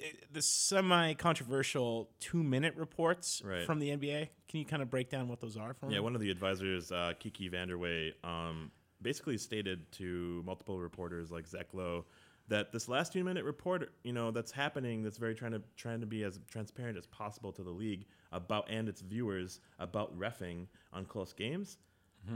[0.00, 3.64] eh, the semi controversial two minute reports Right.
[3.64, 4.28] from the NBA.
[4.48, 5.94] Can you kind of break down what those are for me?
[5.94, 8.70] Yeah, one of the advisors, uh, Kiki Vandeweghe, um,
[9.02, 12.06] basically stated to multiple reporters like Zach Lowe
[12.50, 16.00] that this last two minute report, you know, that's happening, that's very trying to trying
[16.00, 20.66] to be as transparent as possible to the league about and its viewers about refing
[20.92, 21.78] on close games.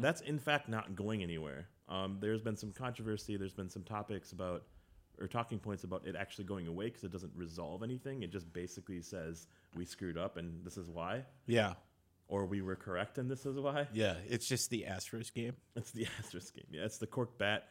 [0.00, 1.68] That's in fact not going anywhere.
[1.90, 3.36] Um, there's been some controversy.
[3.36, 4.64] There's been some topics about
[5.20, 8.22] or talking points about it actually going away because it doesn't resolve anything.
[8.22, 9.46] It just basically says
[9.76, 11.74] we screwed up and this is why, yeah,
[12.28, 13.86] or we were correct and this is why.
[13.92, 14.14] yeah.
[14.28, 15.54] It's just the Astros game.
[15.76, 16.66] It's the asterisk game.
[16.70, 17.68] Yeah, it's the cork bat.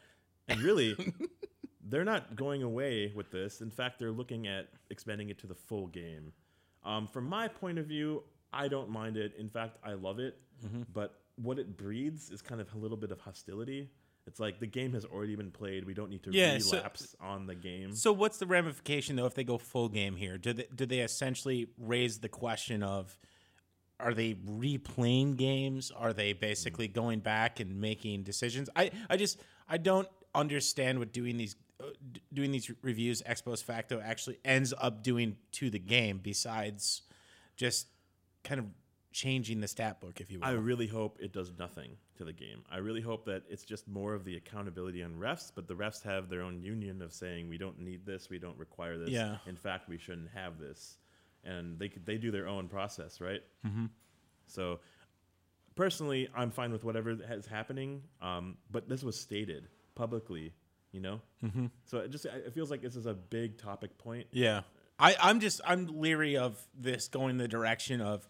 [0.47, 0.95] And really,
[1.87, 3.61] they're not going away with this.
[3.61, 6.31] In fact, they're looking at expanding it to the full game.
[6.83, 9.33] Um, from my point of view, I don't mind it.
[9.37, 10.37] In fact, I love it.
[10.93, 13.89] But what it breeds is kind of a little bit of hostility.
[14.25, 15.83] It's like the game has already been played.
[15.83, 17.93] We don't need to Yeah, so- relapse on the game.
[17.95, 20.37] So what's the ramification though if they go full game here?
[20.37, 23.17] Do they do they essentially raise the question of
[23.99, 25.91] are they replaying games?
[25.91, 28.69] Are they basically going back and making decisions?
[28.75, 31.55] I, I just I don't understand what doing these
[32.33, 37.03] doing these reviews ex post facto actually ends up doing to the game besides
[37.55, 37.87] just
[38.43, 38.65] kind of
[39.13, 40.47] changing the stat book, if you will.
[40.47, 42.63] I really hope it does nothing to the game.
[42.69, 46.03] I really hope that it's just more of the accountability on refs, but the refs
[46.03, 49.09] have their own union of saying we don't need this, we don't require this.
[49.09, 49.37] Yeah.
[49.45, 50.97] In fact, we shouldn't have this,
[51.43, 53.43] and they they do their own process, right?
[53.65, 53.85] Mm-hmm.
[54.47, 54.79] So,
[55.75, 58.01] personally, I'm fine with whatever is happening.
[58.21, 60.53] Um, but this was stated publicly,
[60.93, 61.19] you know.
[61.43, 61.65] Mm-hmm.
[61.85, 64.27] So it just it feels like this is a big topic point.
[64.31, 64.61] Yeah.
[64.99, 68.27] I, I'm just I'm leery of this going the direction of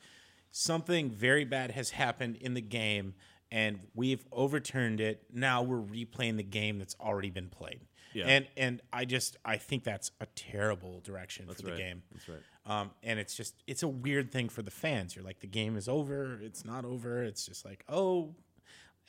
[0.49, 3.13] something very bad has happened in the game
[3.51, 5.25] and we've overturned it.
[5.31, 7.81] Now we're replaying the game that's already been played.
[8.13, 8.25] Yeah.
[8.25, 11.79] And and I just I think that's a terrible direction That's for the right.
[11.79, 12.03] game.
[12.11, 12.39] That's right.
[12.65, 15.15] Um, and it's just it's a weird thing for the fans.
[15.15, 16.39] You're like the game is over.
[16.41, 17.23] It's not over.
[17.23, 18.35] It's just like oh,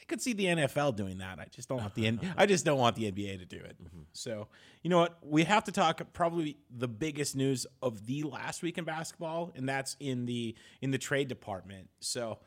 [0.01, 1.39] I could see the NFL doing that.
[1.39, 3.77] I just don't want the N- I just don't want the NBA to do it.
[3.83, 4.03] Mm-hmm.
[4.13, 4.49] So
[4.83, 5.19] you know what?
[5.23, 9.69] We have to talk probably the biggest news of the last week in basketball, and
[9.69, 11.89] that's in the in the trade department.
[12.01, 12.39] So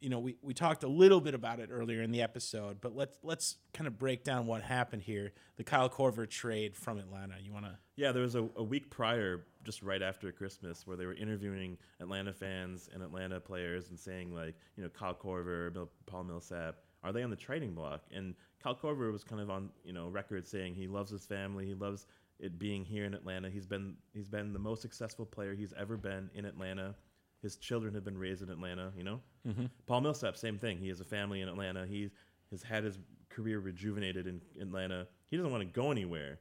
[0.00, 2.96] you know we, we talked a little bit about it earlier in the episode, but
[2.96, 5.32] let's let's kind of break down what happened here.
[5.56, 7.34] The Kyle Korver trade from Atlanta.
[7.40, 7.78] You want to?
[7.96, 11.78] Yeah, there was a, a week prior, just right after Christmas, where they were interviewing
[12.00, 16.76] Atlanta fans and Atlanta players and saying like, you know, Kyle Korver, Bill, Paul Millsap,
[17.06, 18.02] are they on the trading block?
[18.12, 21.66] And Kyle Korver was kind of on, you know, record saying he loves his family,
[21.66, 22.06] he loves
[22.38, 23.48] it being here in Atlanta.
[23.48, 26.94] He's been he's been the most successful player he's ever been in Atlanta.
[27.42, 29.20] His children have been raised in Atlanta, you know.
[29.46, 29.66] Mm-hmm.
[29.86, 30.78] Paul Millsap, same thing.
[30.78, 31.86] He has a family in Atlanta.
[31.86, 32.10] He
[32.50, 32.98] has had his
[33.28, 35.06] career rejuvenated in Atlanta.
[35.28, 36.38] He doesn't want to go anywhere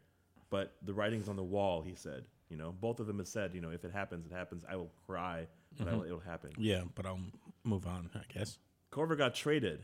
[0.50, 1.82] but the writing's on the wall.
[1.82, 4.32] He said, you know, both of them have said, you know, if it happens, it
[4.34, 4.64] happens.
[4.70, 5.48] I will cry,
[5.78, 6.00] but I mm-hmm.
[6.00, 6.52] will, it'll happen.
[6.58, 7.20] Yeah, but I'll
[7.64, 8.10] move on.
[8.16, 8.58] I guess.
[8.92, 9.84] Korver got traded.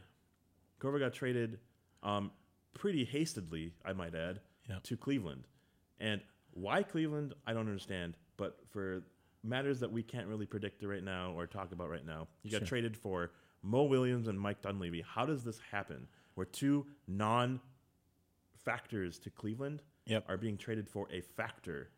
[0.81, 1.59] Korver got traded,
[2.03, 2.31] um,
[2.73, 4.79] pretty hastily, I might add, Yeah.
[4.83, 5.47] to Cleveland.
[5.99, 6.21] And
[6.51, 8.15] why Cleveland, I don't understand.
[8.37, 9.03] But for
[9.43, 12.59] matters that we can't really predict right now or talk about right now, you got
[12.59, 12.67] Sure.
[12.67, 13.31] traded for
[13.61, 15.01] Mo Williams and Mike Dunleavy.
[15.01, 16.07] How does this happen?
[16.33, 17.61] Where two non
[18.55, 20.25] factors to Cleveland Yep.
[20.29, 21.91] are being traded for a factor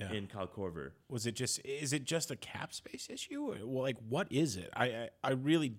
[0.00, 0.12] Yeah.
[0.12, 0.92] in Kyle Korver.
[1.08, 4.56] was it just is it just a cap space issue or well, like what is
[4.56, 5.76] it I, I i really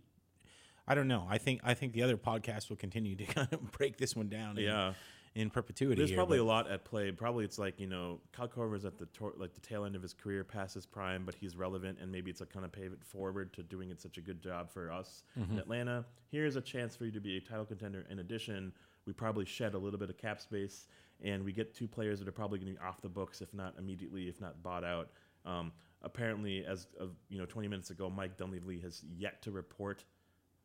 [0.90, 3.72] i don't know i think i think the other podcast will continue to kind of
[3.72, 4.94] break this one down in, Yeah.
[5.36, 7.12] in perpetuity There's here, probably but- a lot at play.
[7.12, 10.02] Probably it's like you know, Kyle Korver's at the tor- like the tail end of
[10.02, 12.92] his career, past his prime, but he's relevant, and maybe it's a kind of pave
[12.92, 15.54] it forward to doing it such a good job for us Mm-hmm.
[15.54, 16.04] in Atlanta.
[16.32, 18.06] Here's a chance for you to be a title contender.
[18.10, 18.74] In addition,
[19.06, 20.88] we probably shed a little bit of cap space,
[21.24, 23.54] and we get two players that are probably going to be off the books, if
[23.54, 25.10] not immediately, if not bought out.
[25.46, 25.72] Um,
[26.02, 30.04] apparently, as of you know, 20 minutes ago, Mike Dunleavy has yet to report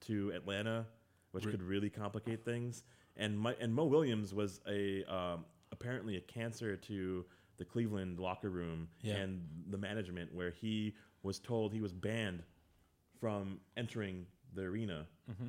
[0.07, 0.87] to Atlanta,
[1.33, 2.85] which could really complicate things.
[3.17, 7.25] And my, and Mo Williams was a um, apparently a cancer to
[7.57, 9.15] the Cleveland locker room Yeah.
[9.17, 12.43] and the management, where he was told he was banned
[13.21, 15.07] from entering the arena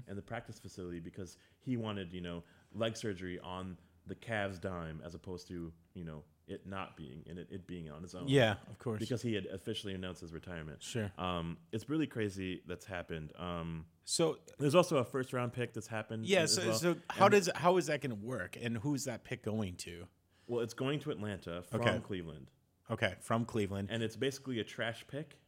[0.07, 3.77] and the practice facility because he wanted you know leg surgery on
[4.07, 7.89] the Cavs dime as opposed to you know it not being and it, it being
[7.89, 8.27] on its own.
[8.27, 8.99] Yeah, of course.
[8.99, 10.81] Because he had officially announced his retirement.
[10.83, 11.11] Sure.
[11.17, 13.31] Um, it's really crazy that's happened.
[13.37, 16.25] Um, so there's also a first round pick that's happened.
[16.25, 16.73] yeah, as so, well.
[16.75, 19.75] so how And- does how is that going to work, and who's that pick going
[19.77, 20.05] to?
[20.47, 21.99] well, it's going to Atlanta from Okay.
[22.03, 22.51] Cleveland,
[22.91, 23.89] Okay, from Cleveland.
[23.91, 25.39] and it's basically a trash pick.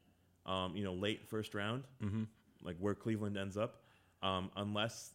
[0.48, 2.24] Um, you know, late first round, mm-hmm.
[2.64, 3.82] like where Cleveland ends up,
[4.24, 5.12] um, unless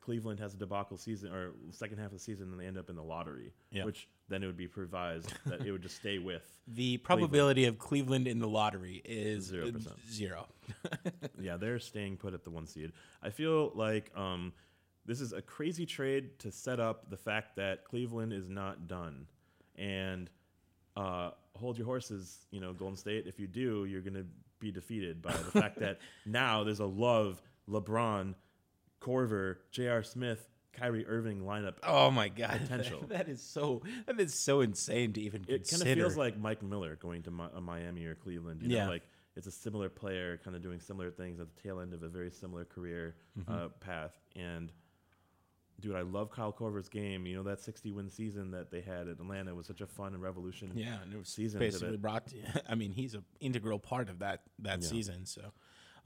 [0.00, 2.88] Cleveland has a debacle season or second half of the season and they end up
[2.88, 3.84] in the lottery, Yeah.
[3.84, 6.42] which then it would be provised that it would just stay with.
[6.68, 9.88] the probability of Cleveland in the lottery is 0%.
[10.10, 10.46] Zero.
[11.40, 12.92] yeah, they're staying put at the one seed.
[13.22, 14.52] I feel like um,
[15.04, 19.26] this is a crazy trade to set up the fact that Cleveland is not done,
[19.76, 20.28] and
[20.96, 22.46] uh, hold your horses.
[22.50, 23.26] You know, Golden State.
[23.26, 24.26] If you do, you're going to
[24.58, 27.40] be defeated by the fact that now there's a Love,
[27.70, 28.34] LeBron,
[29.00, 30.02] Korver, J.R.
[30.02, 31.74] Smith, Kyrie Irving lineup.
[31.82, 33.04] Oh my god, Potential.
[33.08, 36.38] that is so that is so insane to even get it kind of feels like
[36.38, 38.62] Mike Miller going to Mi- uh, Miami or Cleveland.
[38.62, 38.84] You Yeah.
[38.84, 39.02] know, like
[39.36, 42.08] it's a similar player, kind of doing similar things at the tail end of a
[42.08, 43.52] very similar career Mm-hmm.
[43.52, 44.18] uh, path.
[44.34, 44.72] And
[45.80, 47.26] dude, I love Kyle Korver's game.
[47.26, 50.14] You know that 60 win season that they had at Atlanta was such a fun
[50.14, 50.72] and revolution.
[50.74, 52.32] yeah, and it was season basically brought.
[52.68, 54.88] I mean, he's an integral part of that that Yeah.
[54.88, 55.26] season.
[55.26, 55.52] So,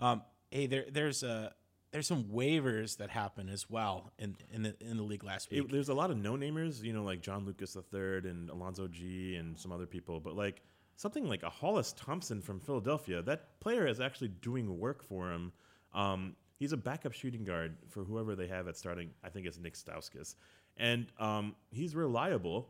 [0.01, 1.53] um, hey, there there's a
[1.93, 5.65] there's some waivers that happen as well in in the in the league last week.
[5.65, 8.87] It, there's a lot of no namers, you know, like John Lucas III and Alonzo
[8.87, 10.63] Gee and some other people, but like
[10.97, 15.53] something like a Hollis Thompson from Philadelphia, that player is actually doing work for him.
[15.95, 19.11] Um, he's a backup shooting guard for whoever they have at starting.
[19.25, 20.37] I think it's Nick Stauskas,
[20.77, 22.69] and um, he's reliable.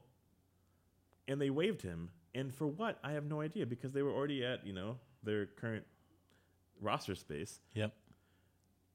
[1.29, 4.45] And they waived him, and for what I have no idea because they were already
[4.45, 5.85] at you know their current
[6.81, 7.93] roster space yep.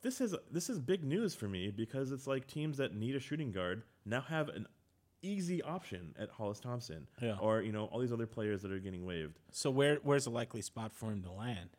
[0.06, 3.20] This is this is big news for me because it's like teams that need a
[3.20, 4.68] shooting guard now have an
[5.24, 7.38] easy option at Hollis Thompson, Yeah.
[7.42, 9.40] or you know all these other players that are getting waived.
[9.52, 11.70] So where where's a likely spot for him to land?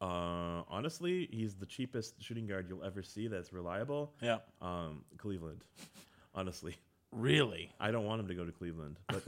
[0.00, 4.12] Uh, honestly, he's the cheapest shooting guard you'll ever see that's reliable.
[4.20, 4.38] Yeah.
[4.60, 5.64] Um, Cleveland.
[6.34, 6.74] honestly,
[7.14, 7.70] Really?
[7.78, 9.24] I don't want him to go to Cleveland, but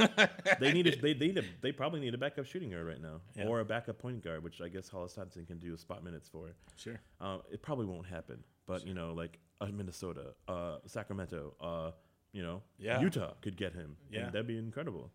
[0.61, 3.01] they need a, they they need a, they probably need a backup shooting guard right
[3.01, 3.47] now, Yeah.
[3.47, 6.51] or a backup point guard, which I guess Hollis Thompson can do spot minutes for.
[6.77, 7.01] Sure.
[7.21, 11.91] Uh, it probably won't happen, but you know, like uh, Minnesota, uh, Sacramento, uh,
[12.33, 13.01] you know, Yeah.
[13.01, 13.97] Utah could get him.
[14.11, 14.25] Yeah.
[14.25, 15.13] and that'd be incredible.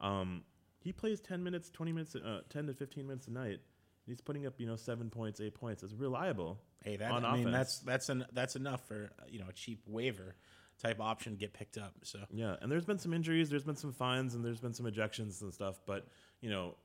[0.00, 0.42] Um,
[0.80, 3.60] he plays ten minutes, twenty minutes, uh, ten to fifteen minutes a night.
[4.06, 5.82] He's putting up, you know, seven points, eight points.
[5.82, 6.60] It's reliable.
[6.84, 9.82] Hey, that I mean that's that's an, that's enough for uh, you know a cheap
[9.86, 10.34] waiver
[10.82, 11.94] type option get picked up.
[12.02, 14.86] So Yeah, and there's been some injuries, there's been some fines, and there's been some
[14.86, 15.80] ejections and stuff.
[15.86, 16.06] But
[16.40, 16.76] you know,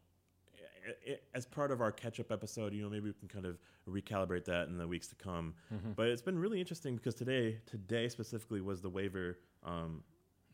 [1.34, 3.57] as part of our catch-up episode, you know, maybe we can kind of
[3.88, 5.53] recalibrate that in the weeks to come.
[5.74, 5.91] Mm-hmm.
[5.95, 10.03] But it's been really interesting because today, today specifically, was the waiver um,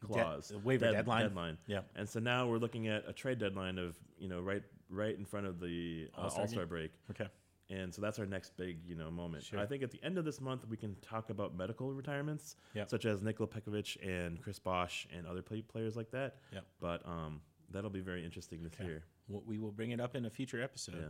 [0.02, 1.24] clause, the waiver deadline?
[1.24, 1.58] Deadline.
[1.68, 1.82] Yeah.
[1.96, 5.26] And so now we're looking at a trade deadline of you know right right in
[5.26, 6.92] front of the uh, All-Star All-Star break.
[7.12, 7.28] okay.
[7.70, 9.44] And so that's our next big, you know, moment.
[9.44, 9.60] Sure.
[9.60, 12.90] I think at the end of this month we can talk about medical retirements, Yep.
[12.90, 16.36] such as Nikola Pekovic and Chris Bosh and other play- players like that.
[16.54, 16.66] Yep.
[16.80, 19.04] But um, that'll be very interesting to hear.
[19.28, 20.96] Well, we will bring it up in a future episode.
[21.00, 21.08] Yeah.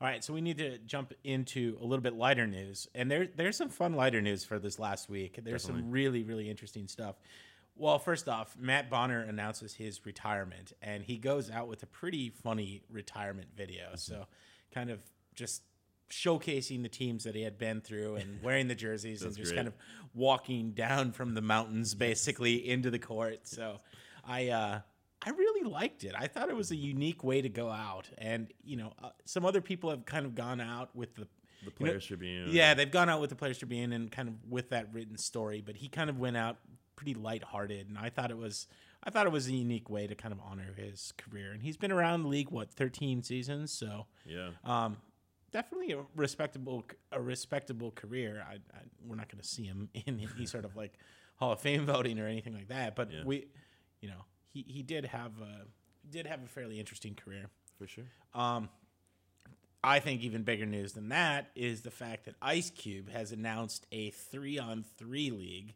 [0.00, 3.26] All right, so we need to jump into a little bit lighter news, and there
[3.34, 5.40] there's some fun lighter news for this last week.
[5.42, 7.16] There's some really really interesting stuff.
[7.76, 12.28] Well, first off, Matt Bonner announces his retirement, and he goes out with a pretty
[12.28, 13.86] funny retirement video.
[13.86, 13.96] Mm-hmm.
[13.96, 14.26] So,
[14.72, 15.00] kind of
[15.34, 15.62] just
[16.10, 19.56] showcasing the teams that he had been through and wearing the jerseys and just great.
[19.56, 19.74] kind of
[20.14, 23.46] walking down from the mountains basically into the court.
[23.48, 23.80] So,
[24.24, 24.80] I uh,
[25.24, 26.14] I really liked it.
[26.16, 29.44] I thought it was a unique way to go out, and you know, uh, some
[29.44, 31.26] other people have kind of gone out with the The
[31.64, 32.48] you know- Players Tribune.
[32.50, 35.62] Yeah, they've gone out with the Players Tribune and kind of with that written story,
[35.64, 36.58] but he kind of went out
[36.96, 38.68] pretty lighthearted, and I thought it was.
[39.04, 41.76] I thought it was a unique way to kind of honor his career, and he's
[41.76, 44.50] been around the league what 13 seasons, so Yeah.
[44.64, 44.96] um,
[45.52, 48.44] definitely a respectable a respectable career.
[48.48, 50.94] I, I we're not going to see him in any sort of like
[51.36, 53.22] Hall of Fame voting or anything like that, but Yeah.
[53.24, 53.46] we,
[54.00, 55.66] you know, he, he did have a
[56.10, 57.46] did have a fairly interesting career.
[57.78, 58.04] For sure.
[58.34, 58.68] Um,
[59.84, 63.86] I think even bigger news than that is the fact that Ice Cube has announced
[63.92, 65.74] a three on three league,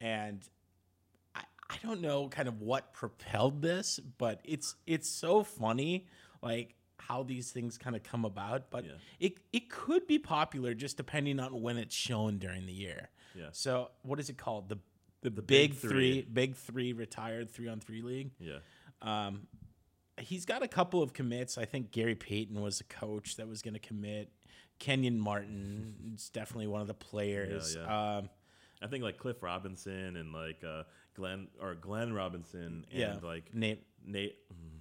[0.00, 0.40] and
[1.34, 6.06] I I don't know kind of what propelled this, but it's it's so funny
[6.42, 8.92] like how these things kind of come about, but Yeah.
[9.20, 13.10] it it could be popular just depending on when it's shown during the year.
[13.34, 13.48] Yeah.
[13.52, 14.68] So what is it called?
[14.68, 14.78] The
[15.22, 16.22] the, The big, Big three, Three.
[16.32, 18.30] big three retired three on three league.
[18.38, 18.58] Yeah.
[19.00, 19.46] Um,
[20.20, 21.56] he's got a couple of commits.
[21.58, 24.30] I think Gary Payton was a coach that was going to commit.
[24.78, 27.74] Kenyon Martin is definitely one of the players.
[27.78, 28.16] yeah.
[28.18, 28.28] Um,
[28.82, 30.82] I think like Cliff Robinson and like uh,
[31.14, 34.36] Glenn or Glenn Robinson and yeah, like Nate, Nate.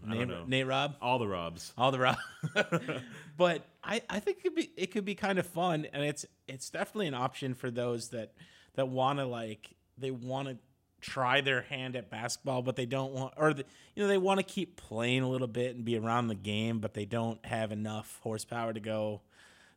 [0.06, 0.48] Nate.
[0.48, 1.72] Nate Rob, All the Robs.
[1.78, 2.18] all the Rob.
[3.38, 6.26] but I, I think it could be it could be kind of fun, and it's
[6.48, 8.34] it's definitely an option for those that
[8.76, 10.58] that want to like they want to
[11.00, 13.64] try their hand at basketball, but they don't want or the,
[13.96, 16.80] you know they want to keep playing a little bit and be around the game,
[16.80, 19.22] but they don't have enough horsepower to go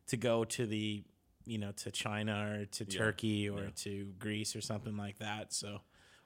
[0.07, 1.03] to go to the
[1.45, 3.69] you know to China or to Yeah, Turkey or yeah.
[3.77, 5.53] to Greece or something like that.
[5.53, 5.79] So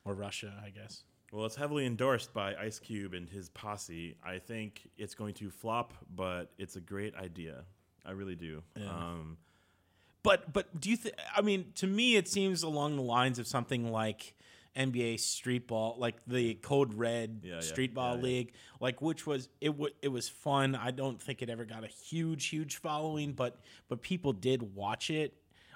[0.05, 1.03] or Russia, I guess.
[1.31, 4.17] Well, it's heavily endorsed by Ice Cube and his posse.
[4.23, 7.63] I think it's going to flop, but it's a great idea.
[8.05, 8.63] I really do.
[8.75, 9.37] Um,
[10.23, 11.15] But but do you think?
[11.35, 14.35] I mean, to me, it seems along the lines of something like
[14.75, 18.23] NBA Street Ball, like the Code Red Yeah, yeah, Street Ball yeah, yeah.
[18.23, 19.69] League, like which was it?
[19.69, 20.75] W- it was fun.
[20.75, 25.09] I don't think it ever got a huge huge following, but but people did watch
[25.09, 25.33] it.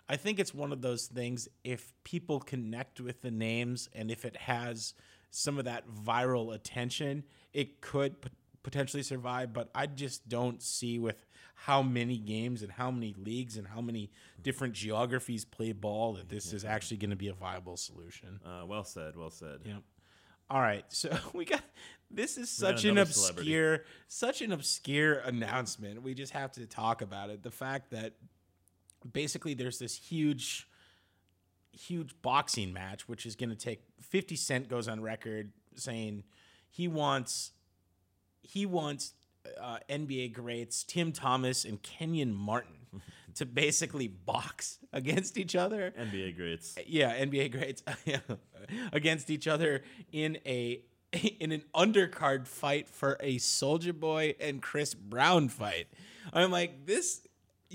[0.07, 1.48] I think it's one of those things.
[1.64, 4.94] If people connect with the names and if it has
[5.36, 8.30] some of that viral attention, it could p-
[8.64, 9.53] potentially survive.
[9.53, 11.26] But I just don't see with
[11.56, 16.30] how many games and how many leagues and how many different geographies play ball that
[16.30, 18.40] this is actually going to be a viable solution.
[18.45, 19.16] uh, well said.
[19.16, 19.60] Well said.
[19.66, 19.82] Yep.
[20.49, 21.62] All right, so we got
[22.12, 23.49] this is such an another celebrity.
[23.52, 26.03] obscure, such an obscure announcement.
[26.03, 27.41] We just have to talk about it.
[27.41, 28.14] The fact that
[29.12, 30.68] basically there's this huge,
[31.76, 33.81] huge boxing match, which is going to take.
[34.02, 36.23] Fifty Cent goes on record saying
[36.69, 37.52] he wants,
[38.41, 39.14] he wants
[39.61, 43.02] uh, NBA greats Tim Thomas and Kenyon Martin
[43.35, 46.76] to basically box against each other NBA greats.
[46.88, 47.84] yeah, NBA greats
[48.93, 50.81] against each other in a
[51.39, 55.88] in an undercard fight for a Soulja Boy and Chris Brown fight.
[56.34, 57.22] I'm like, this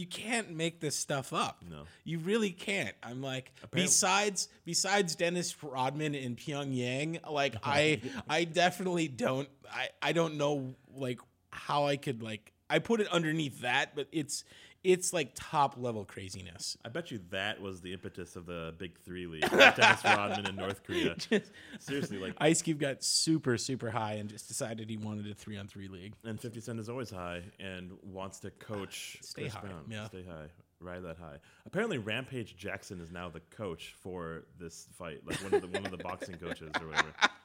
[0.01, 1.63] you can't make this stuff up.
[1.69, 1.83] No.
[2.05, 2.95] You really can't.
[3.03, 10.13] I'm like besides besides Dennis Rodman in Pyongyang, like I I definitely don't I I
[10.13, 11.21] don't know like
[11.51, 14.45] how I could like I put it underneath that, but it's
[14.83, 16.77] it's like top level craziness.
[16.85, 19.51] I bet you that was the impetus of the Big Three League.
[19.53, 21.17] like Dennis Rodman in North Korea.
[21.79, 25.57] Seriously, like, Ice Cube got super, super high and just decided he wanted a three
[25.59, 26.15] on three league.
[26.25, 29.85] and 50 Cent is always high and wants to coach Stay Chris high, Brown.
[29.89, 30.07] yeah.
[30.07, 30.47] Stay high.
[30.83, 31.37] Ride that high.
[31.67, 35.85] Apparently, Rampage Jackson is now the coach for this fight, like one of the one
[35.85, 37.13] of the boxing coaches or whatever.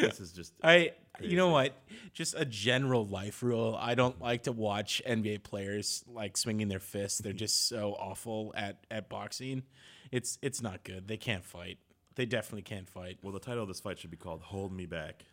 [0.00, 1.76] Like, this is just I, you know what?
[2.12, 3.76] Just a general life rule.
[3.80, 7.18] I don't like to watch NBA players like swinging their fists.
[7.18, 9.62] They're just so awful at at boxing.
[10.10, 11.08] It's it's not good.
[11.08, 11.78] They can't fight.
[12.16, 13.18] They definitely can't fight.
[13.22, 13.32] well.
[13.32, 15.24] The title of this fight should be called "Hold Me Back."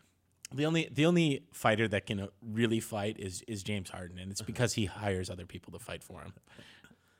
[0.54, 4.42] The only the only fighter that can really fight is is James Harden, and it's
[4.42, 6.34] because he hires other people to fight for him.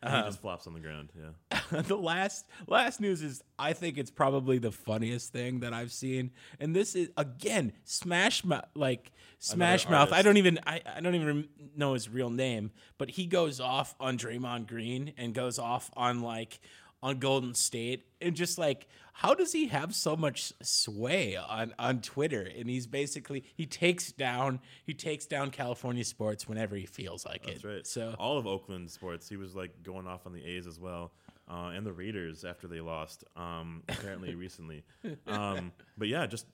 [0.02, 0.23] He uh-huh.
[0.23, 1.11] just flops on the ground.
[1.15, 1.82] Yeah.
[1.82, 6.32] the last last news is I think it's probably the funniest thing that I've seen,
[6.60, 10.18] and this is again Smash Mouth, like Smash Another Mouth.
[10.18, 13.94] I don't even I, I don't even know his real name, but he goes off
[13.99, 16.60] on Draymond Green and goes off on like
[17.03, 22.02] on Golden State and just like how does he have so much sway on on
[22.02, 22.41] Twitter?
[22.57, 27.45] And he's basically he takes down he takes down California sports whenever he feels like
[27.45, 27.68] That's it.
[27.68, 27.88] right.
[27.88, 31.11] So all of Oakland sports, he was like going off on the A's as well,
[31.49, 33.23] uh, and the Raiders after they lost.
[33.36, 34.84] Um, apparently recently,
[35.28, 36.45] um, but yeah, just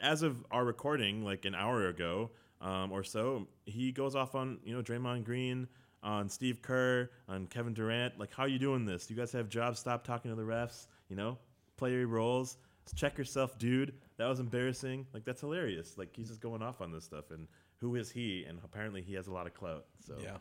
[0.00, 2.30] as of our recording, like an hour ago
[2.60, 5.68] um, or so, he goes off on you know Draymond Green,
[6.02, 8.18] on Steve Kerr, on Kevin Durant.
[8.18, 9.06] Like, how are you doing this?
[9.06, 9.78] Do You guys have jobs.
[9.78, 10.86] Stop talking to the refs.
[11.08, 11.38] You know,
[11.76, 12.56] play your roles.
[12.94, 13.92] Check yourself, dude.
[14.16, 15.06] That was embarrassing.
[15.12, 15.98] Like, that's hilarious.
[15.98, 17.30] Like, he's just going off on this stuff.
[17.30, 17.46] And
[17.80, 18.44] who is he?
[18.48, 19.84] And apparently, he has a lot of clout.
[20.06, 20.36] So Yeah.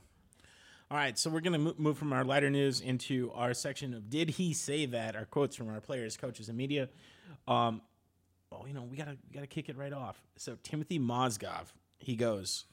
[0.90, 4.30] All right, so we're gonna move from our lighter news into our section of "Did
[4.30, 6.88] he say that?" Our quotes from our players, coaches, and media.
[7.46, 7.82] Um,
[8.54, 10.22] oh, you know, we gotta we gotta kick it right off.
[10.38, 12.64] So Timofey Mozgov, he goes.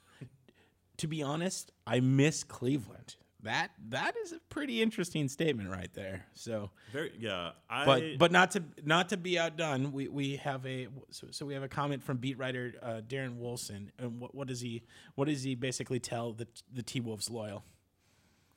[0.99, 3.17] To be honest, I miss Cleveland.
[3.43, 6.25] That that is a pretty interesting statement right there.
[6.33, 7.51] So, Very yeah.
[7.69, 11.45] I but but not to not to be outdone, we, we have a so, so
[11.45, 13.91] we have a comment from beat writer uh, Darren Wolfson.
[13.99, 14.85] and what, what does he
[15.15, 17.65] what does he basically tell the the T Wolves loyal?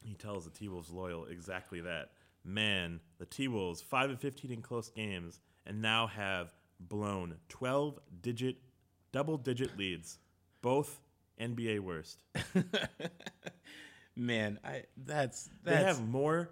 [0.08, 2.12] he tells the T Wolves loyal exactly that.
[2.46, 8.00] Man, the T Wolves five and fifteen in close games, and now have blown 12
[8.22, 8.58] digit,
[9.12, 10.20] double digit leads,
[10.62, 11.00] both
[11.40, 12.20] NBA worst.
[14.16, 16.50] Man, I that's They have more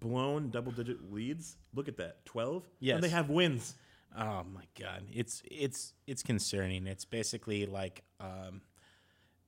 [0.00, 1.56] blown double digit leads.
[1.74, 2.66] Look at that 12.
[2.80, 2.94] Yes.
[2.96, 3.74] And they have wins.
[4.16, 6.86] Oh my god, it's it's it's concerning.
[6.86, 8.60] It's basically like um,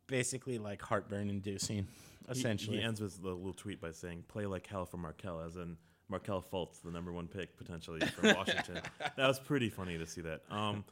[0.07, 1.77] basically like heartburn inducing.
[1.77, 5.41] He- Essentially, He, ends with the little tweet by saying, play like hell for Markelle,
[5.43, 5.77] as in
[6.09, 8.81] Markelle Fultz, the number one pick potentially from Washington.
[9.17, 10.41] that was pretty funny to see that.
[10.51, 10.85] Um,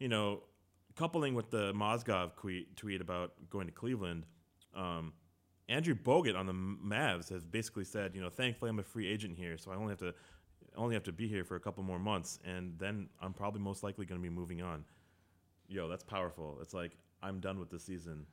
[0.00, 0.42] you know,
[0.96, 4.26] coupling with the Mozgov tweet, about going to Cleveland,
[4.74, 5.12] um,
[5.68, 9.36] Andrew Bogut on the Mavs has basically said, you know, thankfully I'm a free agent
[9.36, 10.14] here, so I only have to
[10.76, 13.82] only have to be here for a couple more months, and then I'm probably most
[13.82, 14.84] likely going to be moving on.
[15.68, 16.58] Yo, that's powerful.
[16.60, 16.92] It's like
[17.22, 18.26] I'm done with the season.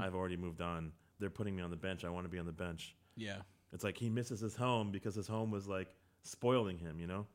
[0.00, 0.92] I've already moved on.
[1.18, 2.04] They're putting me on the bench.
[2.04, 2.94] I want to be on the bench.
[3.16, 3.36] yeah.
[3.72, 5.88] It's like he misses his home because his home was like
[6.22, 7.26] spoiling him, you know?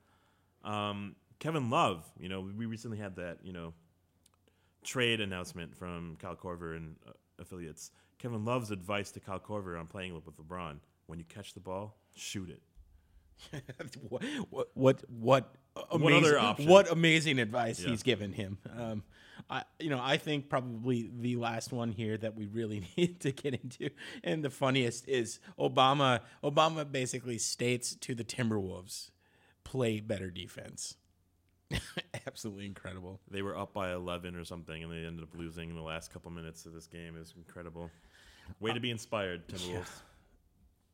[0.63, 3.73] Um, Kevin Love, you know, we recently had that, you know,
[4.83, 7.91] trade announcement from Cal Korver and uh, affiliates.
[8.19, 10.77] Kevin Love's advice to Cal Korver on playing with LeBron
[11.07, 12.61] when you catch the ball, shoot it.
[14.09, 15.55] what what what what
[15.91, 17.89] amazing, What what amazing advice Yeah.
[17.89, 18.59] he's given him.
[18.77, 19.03] Um,
[19.49, 23.31] I you know I think probably the last one here that we really need to
[23.31, 23.89] get into,
[24.23, 26.19] and the funniest is Obama.
[26.43, 29.09] Obama basically states to the Timberwolves,
[29.63, 30.95] play better defense.
[32.27, 33.19] Absolutely incredible.
[33.29, 36.11] They were up by 11 or something, and they ended up losing in the last
[36.11, 37.15] couple minutes of this game.
[37.15, 37.89] It was incredible.
[38.59, 40.01] Way to be inspired, Timberwolves.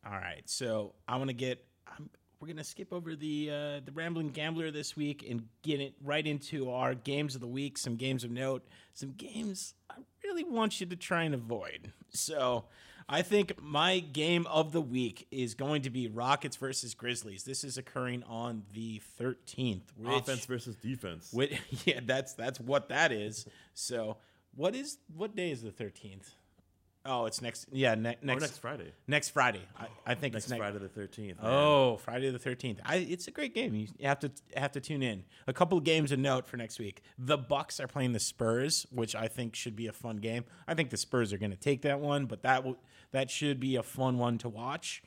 [0.06, 1.64] All right, so I want to get.
[1.88, 2.10] I'm,
[2.40, 6.26] we're gonna skip over the uh, the rambling gambler this week and get it right
[6.26, 7.78] into our games of the week.
[7.78, 8.68] Some games of note.
[8.94, 11.92] Some games I really want you to try and avoid.
[12.10, 12.66] So
[13.10, 17.44] I think my game of the week is going to be Rockets versus Grizzlies.
[17.44, 19.82] This is occurring on the 13th.
[19.98, 21.32] Which, Offense versus defense.
[21.32, 23.48] Which, yeah, that's that's what that is.
[23.74, 24.18] So
[24.56, 26.32] what is what day is the 13th?
[27.08, 27.68] Oh, it's next.
[27.72, 28.92] Yeah, ne- Or next next Friday.
[29.08, 29.62] Next Friday.
[29.80, 31.36] I, I think Next it's next Friday the 13th.
[31.42, 32.80] Oh, Friday the thirteenth.
[32.90, 33.74] It's a great game.
[33.74, 35.24] You have to have to tune in.
[35.48, 37.02] A couple of games of note for next week.
[37.18, 40.44] The Bucks are playing the Spurs, which I think should be a fun game.
[40.68, 42.78] I think the Spurs are going to take that one, but that will
[43.12, 45.02] that should be a fun one to watch.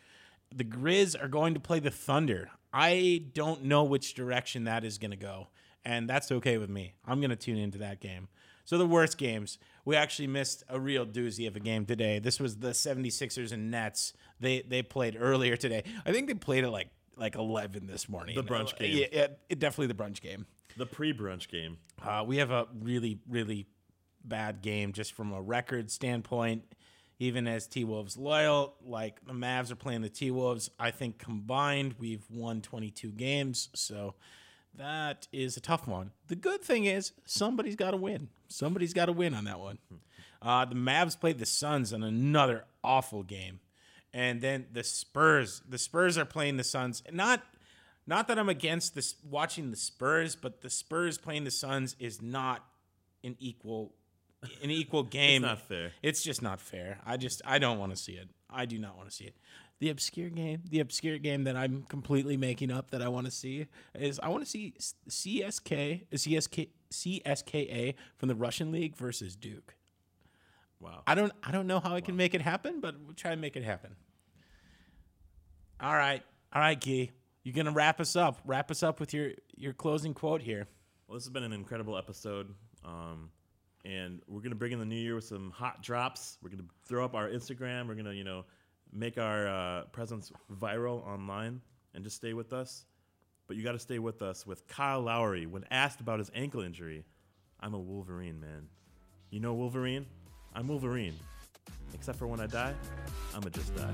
[0.55, 2.51] The Grizz are going to play the Thunder.
[2.73, 5.49] I don't know which direction that is going to go,
[5.85, 6.95] and that's okay with me.
[7.05, 8.29] I'm going to tune into that game.
[8.65, 12.19] So the worst games, we actually missed a real doozy of a game today.
[12.19, 14.13] This was the 76ers and Nets.
[14.39, 15.83] They they played earlier today.
[16.07, 18.37] I think they played at like like 11 this morning.
[18.37, 18.97] The brunch game.
[18.97, 20.47] Yeah, yeah, it- definitely the brunch game.
[20.77, 21.79] The pre-brunch game.
[22.01, 23.67] Uh, we have a really, really
[24.25, 26.63] bad game just from a record standpoint.
[27.19, 30.71] Even as T Wolves loyal, like the Mavs are playing the T Wolves.
[30.79, 33.69] I think combined we've won 22 games.
[33.75, 34.15] So
[34.77, 36.13] that is a tough one.
[36.29, 38.29] The good thing is somebody's got to win.
[38.49, 39.79] Somebody's got to win on that one.
[40.43, 43.61] Uh, the Mavs played the Suns in another awful game,
[44.15, 45.63] and then the Spurs.
[45.69, 47.03] The Spurs are playing the Suns.
[47.13, 47.43] Not,
[48.07, 52.23] not that I'm against this watching the Spurs, but the Spurs playing the Suns is
[52.23, 52.65] not
[53.23, 53.93] an equal,
[54.63, 55.45] an equal game.
[55.45, 55.93] it's not fair.
[56.03, 56.99] It's just not fair.
[57.05, 58.29] I just I don't want to see it.
[58.49, 59.35] I do not want to see it.
[59.81, 63.31] The obscure game, the obscure game that I'm completely making up that I want to
[63.31, 64.75] see is I want to see
[65.09, 69.75] CSK, CSK, CSKA from the Russian league versus Duke.
[70.81, 71.03] Wow.
[71.07, 73.41] I don't I don't know how I can make it happen, but we'll try and
[73.41, 73.97] make it happen.
[75.81, 76.23] All right.
[76.53, 77.11] All right, Key.
[77.43, 78.41] You're gonna wrap us up.
[78.45, 80.69] Wrap us up with your your closing quote here.
[81.07, 82.55] Well, this has been an incredible episode.
[82.85, 83.31] Um,
[83.85, 86.39] and we're gonna bring in the new year with some hot drops.
[86.43, 87.89] We're gonna throw up our Instagram.
[87.89, 88.45] We're gonna, you know,
[88.93, 91.61] make our uh, presence viral online
[91.95, 92.85] and just stay with us.
[93.47, 95.47] But you got to stay with us with Kyle Lowry.
[95.47, 97.05] When asked about his ankle injury,
[97.61, 98.69] I'm a Wolverine, man.
[99.31, 100.07] You know Wolverine?
[100.55, 101.15] I'm Wolverine.
[101.95, 102.75] Except for when I die,
[103.35, 103.93] I'ma just die.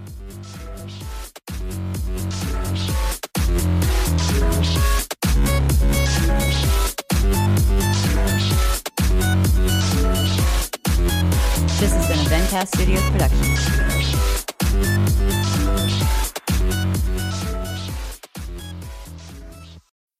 [11.78, 13.95] This has been a Vencast Studios production.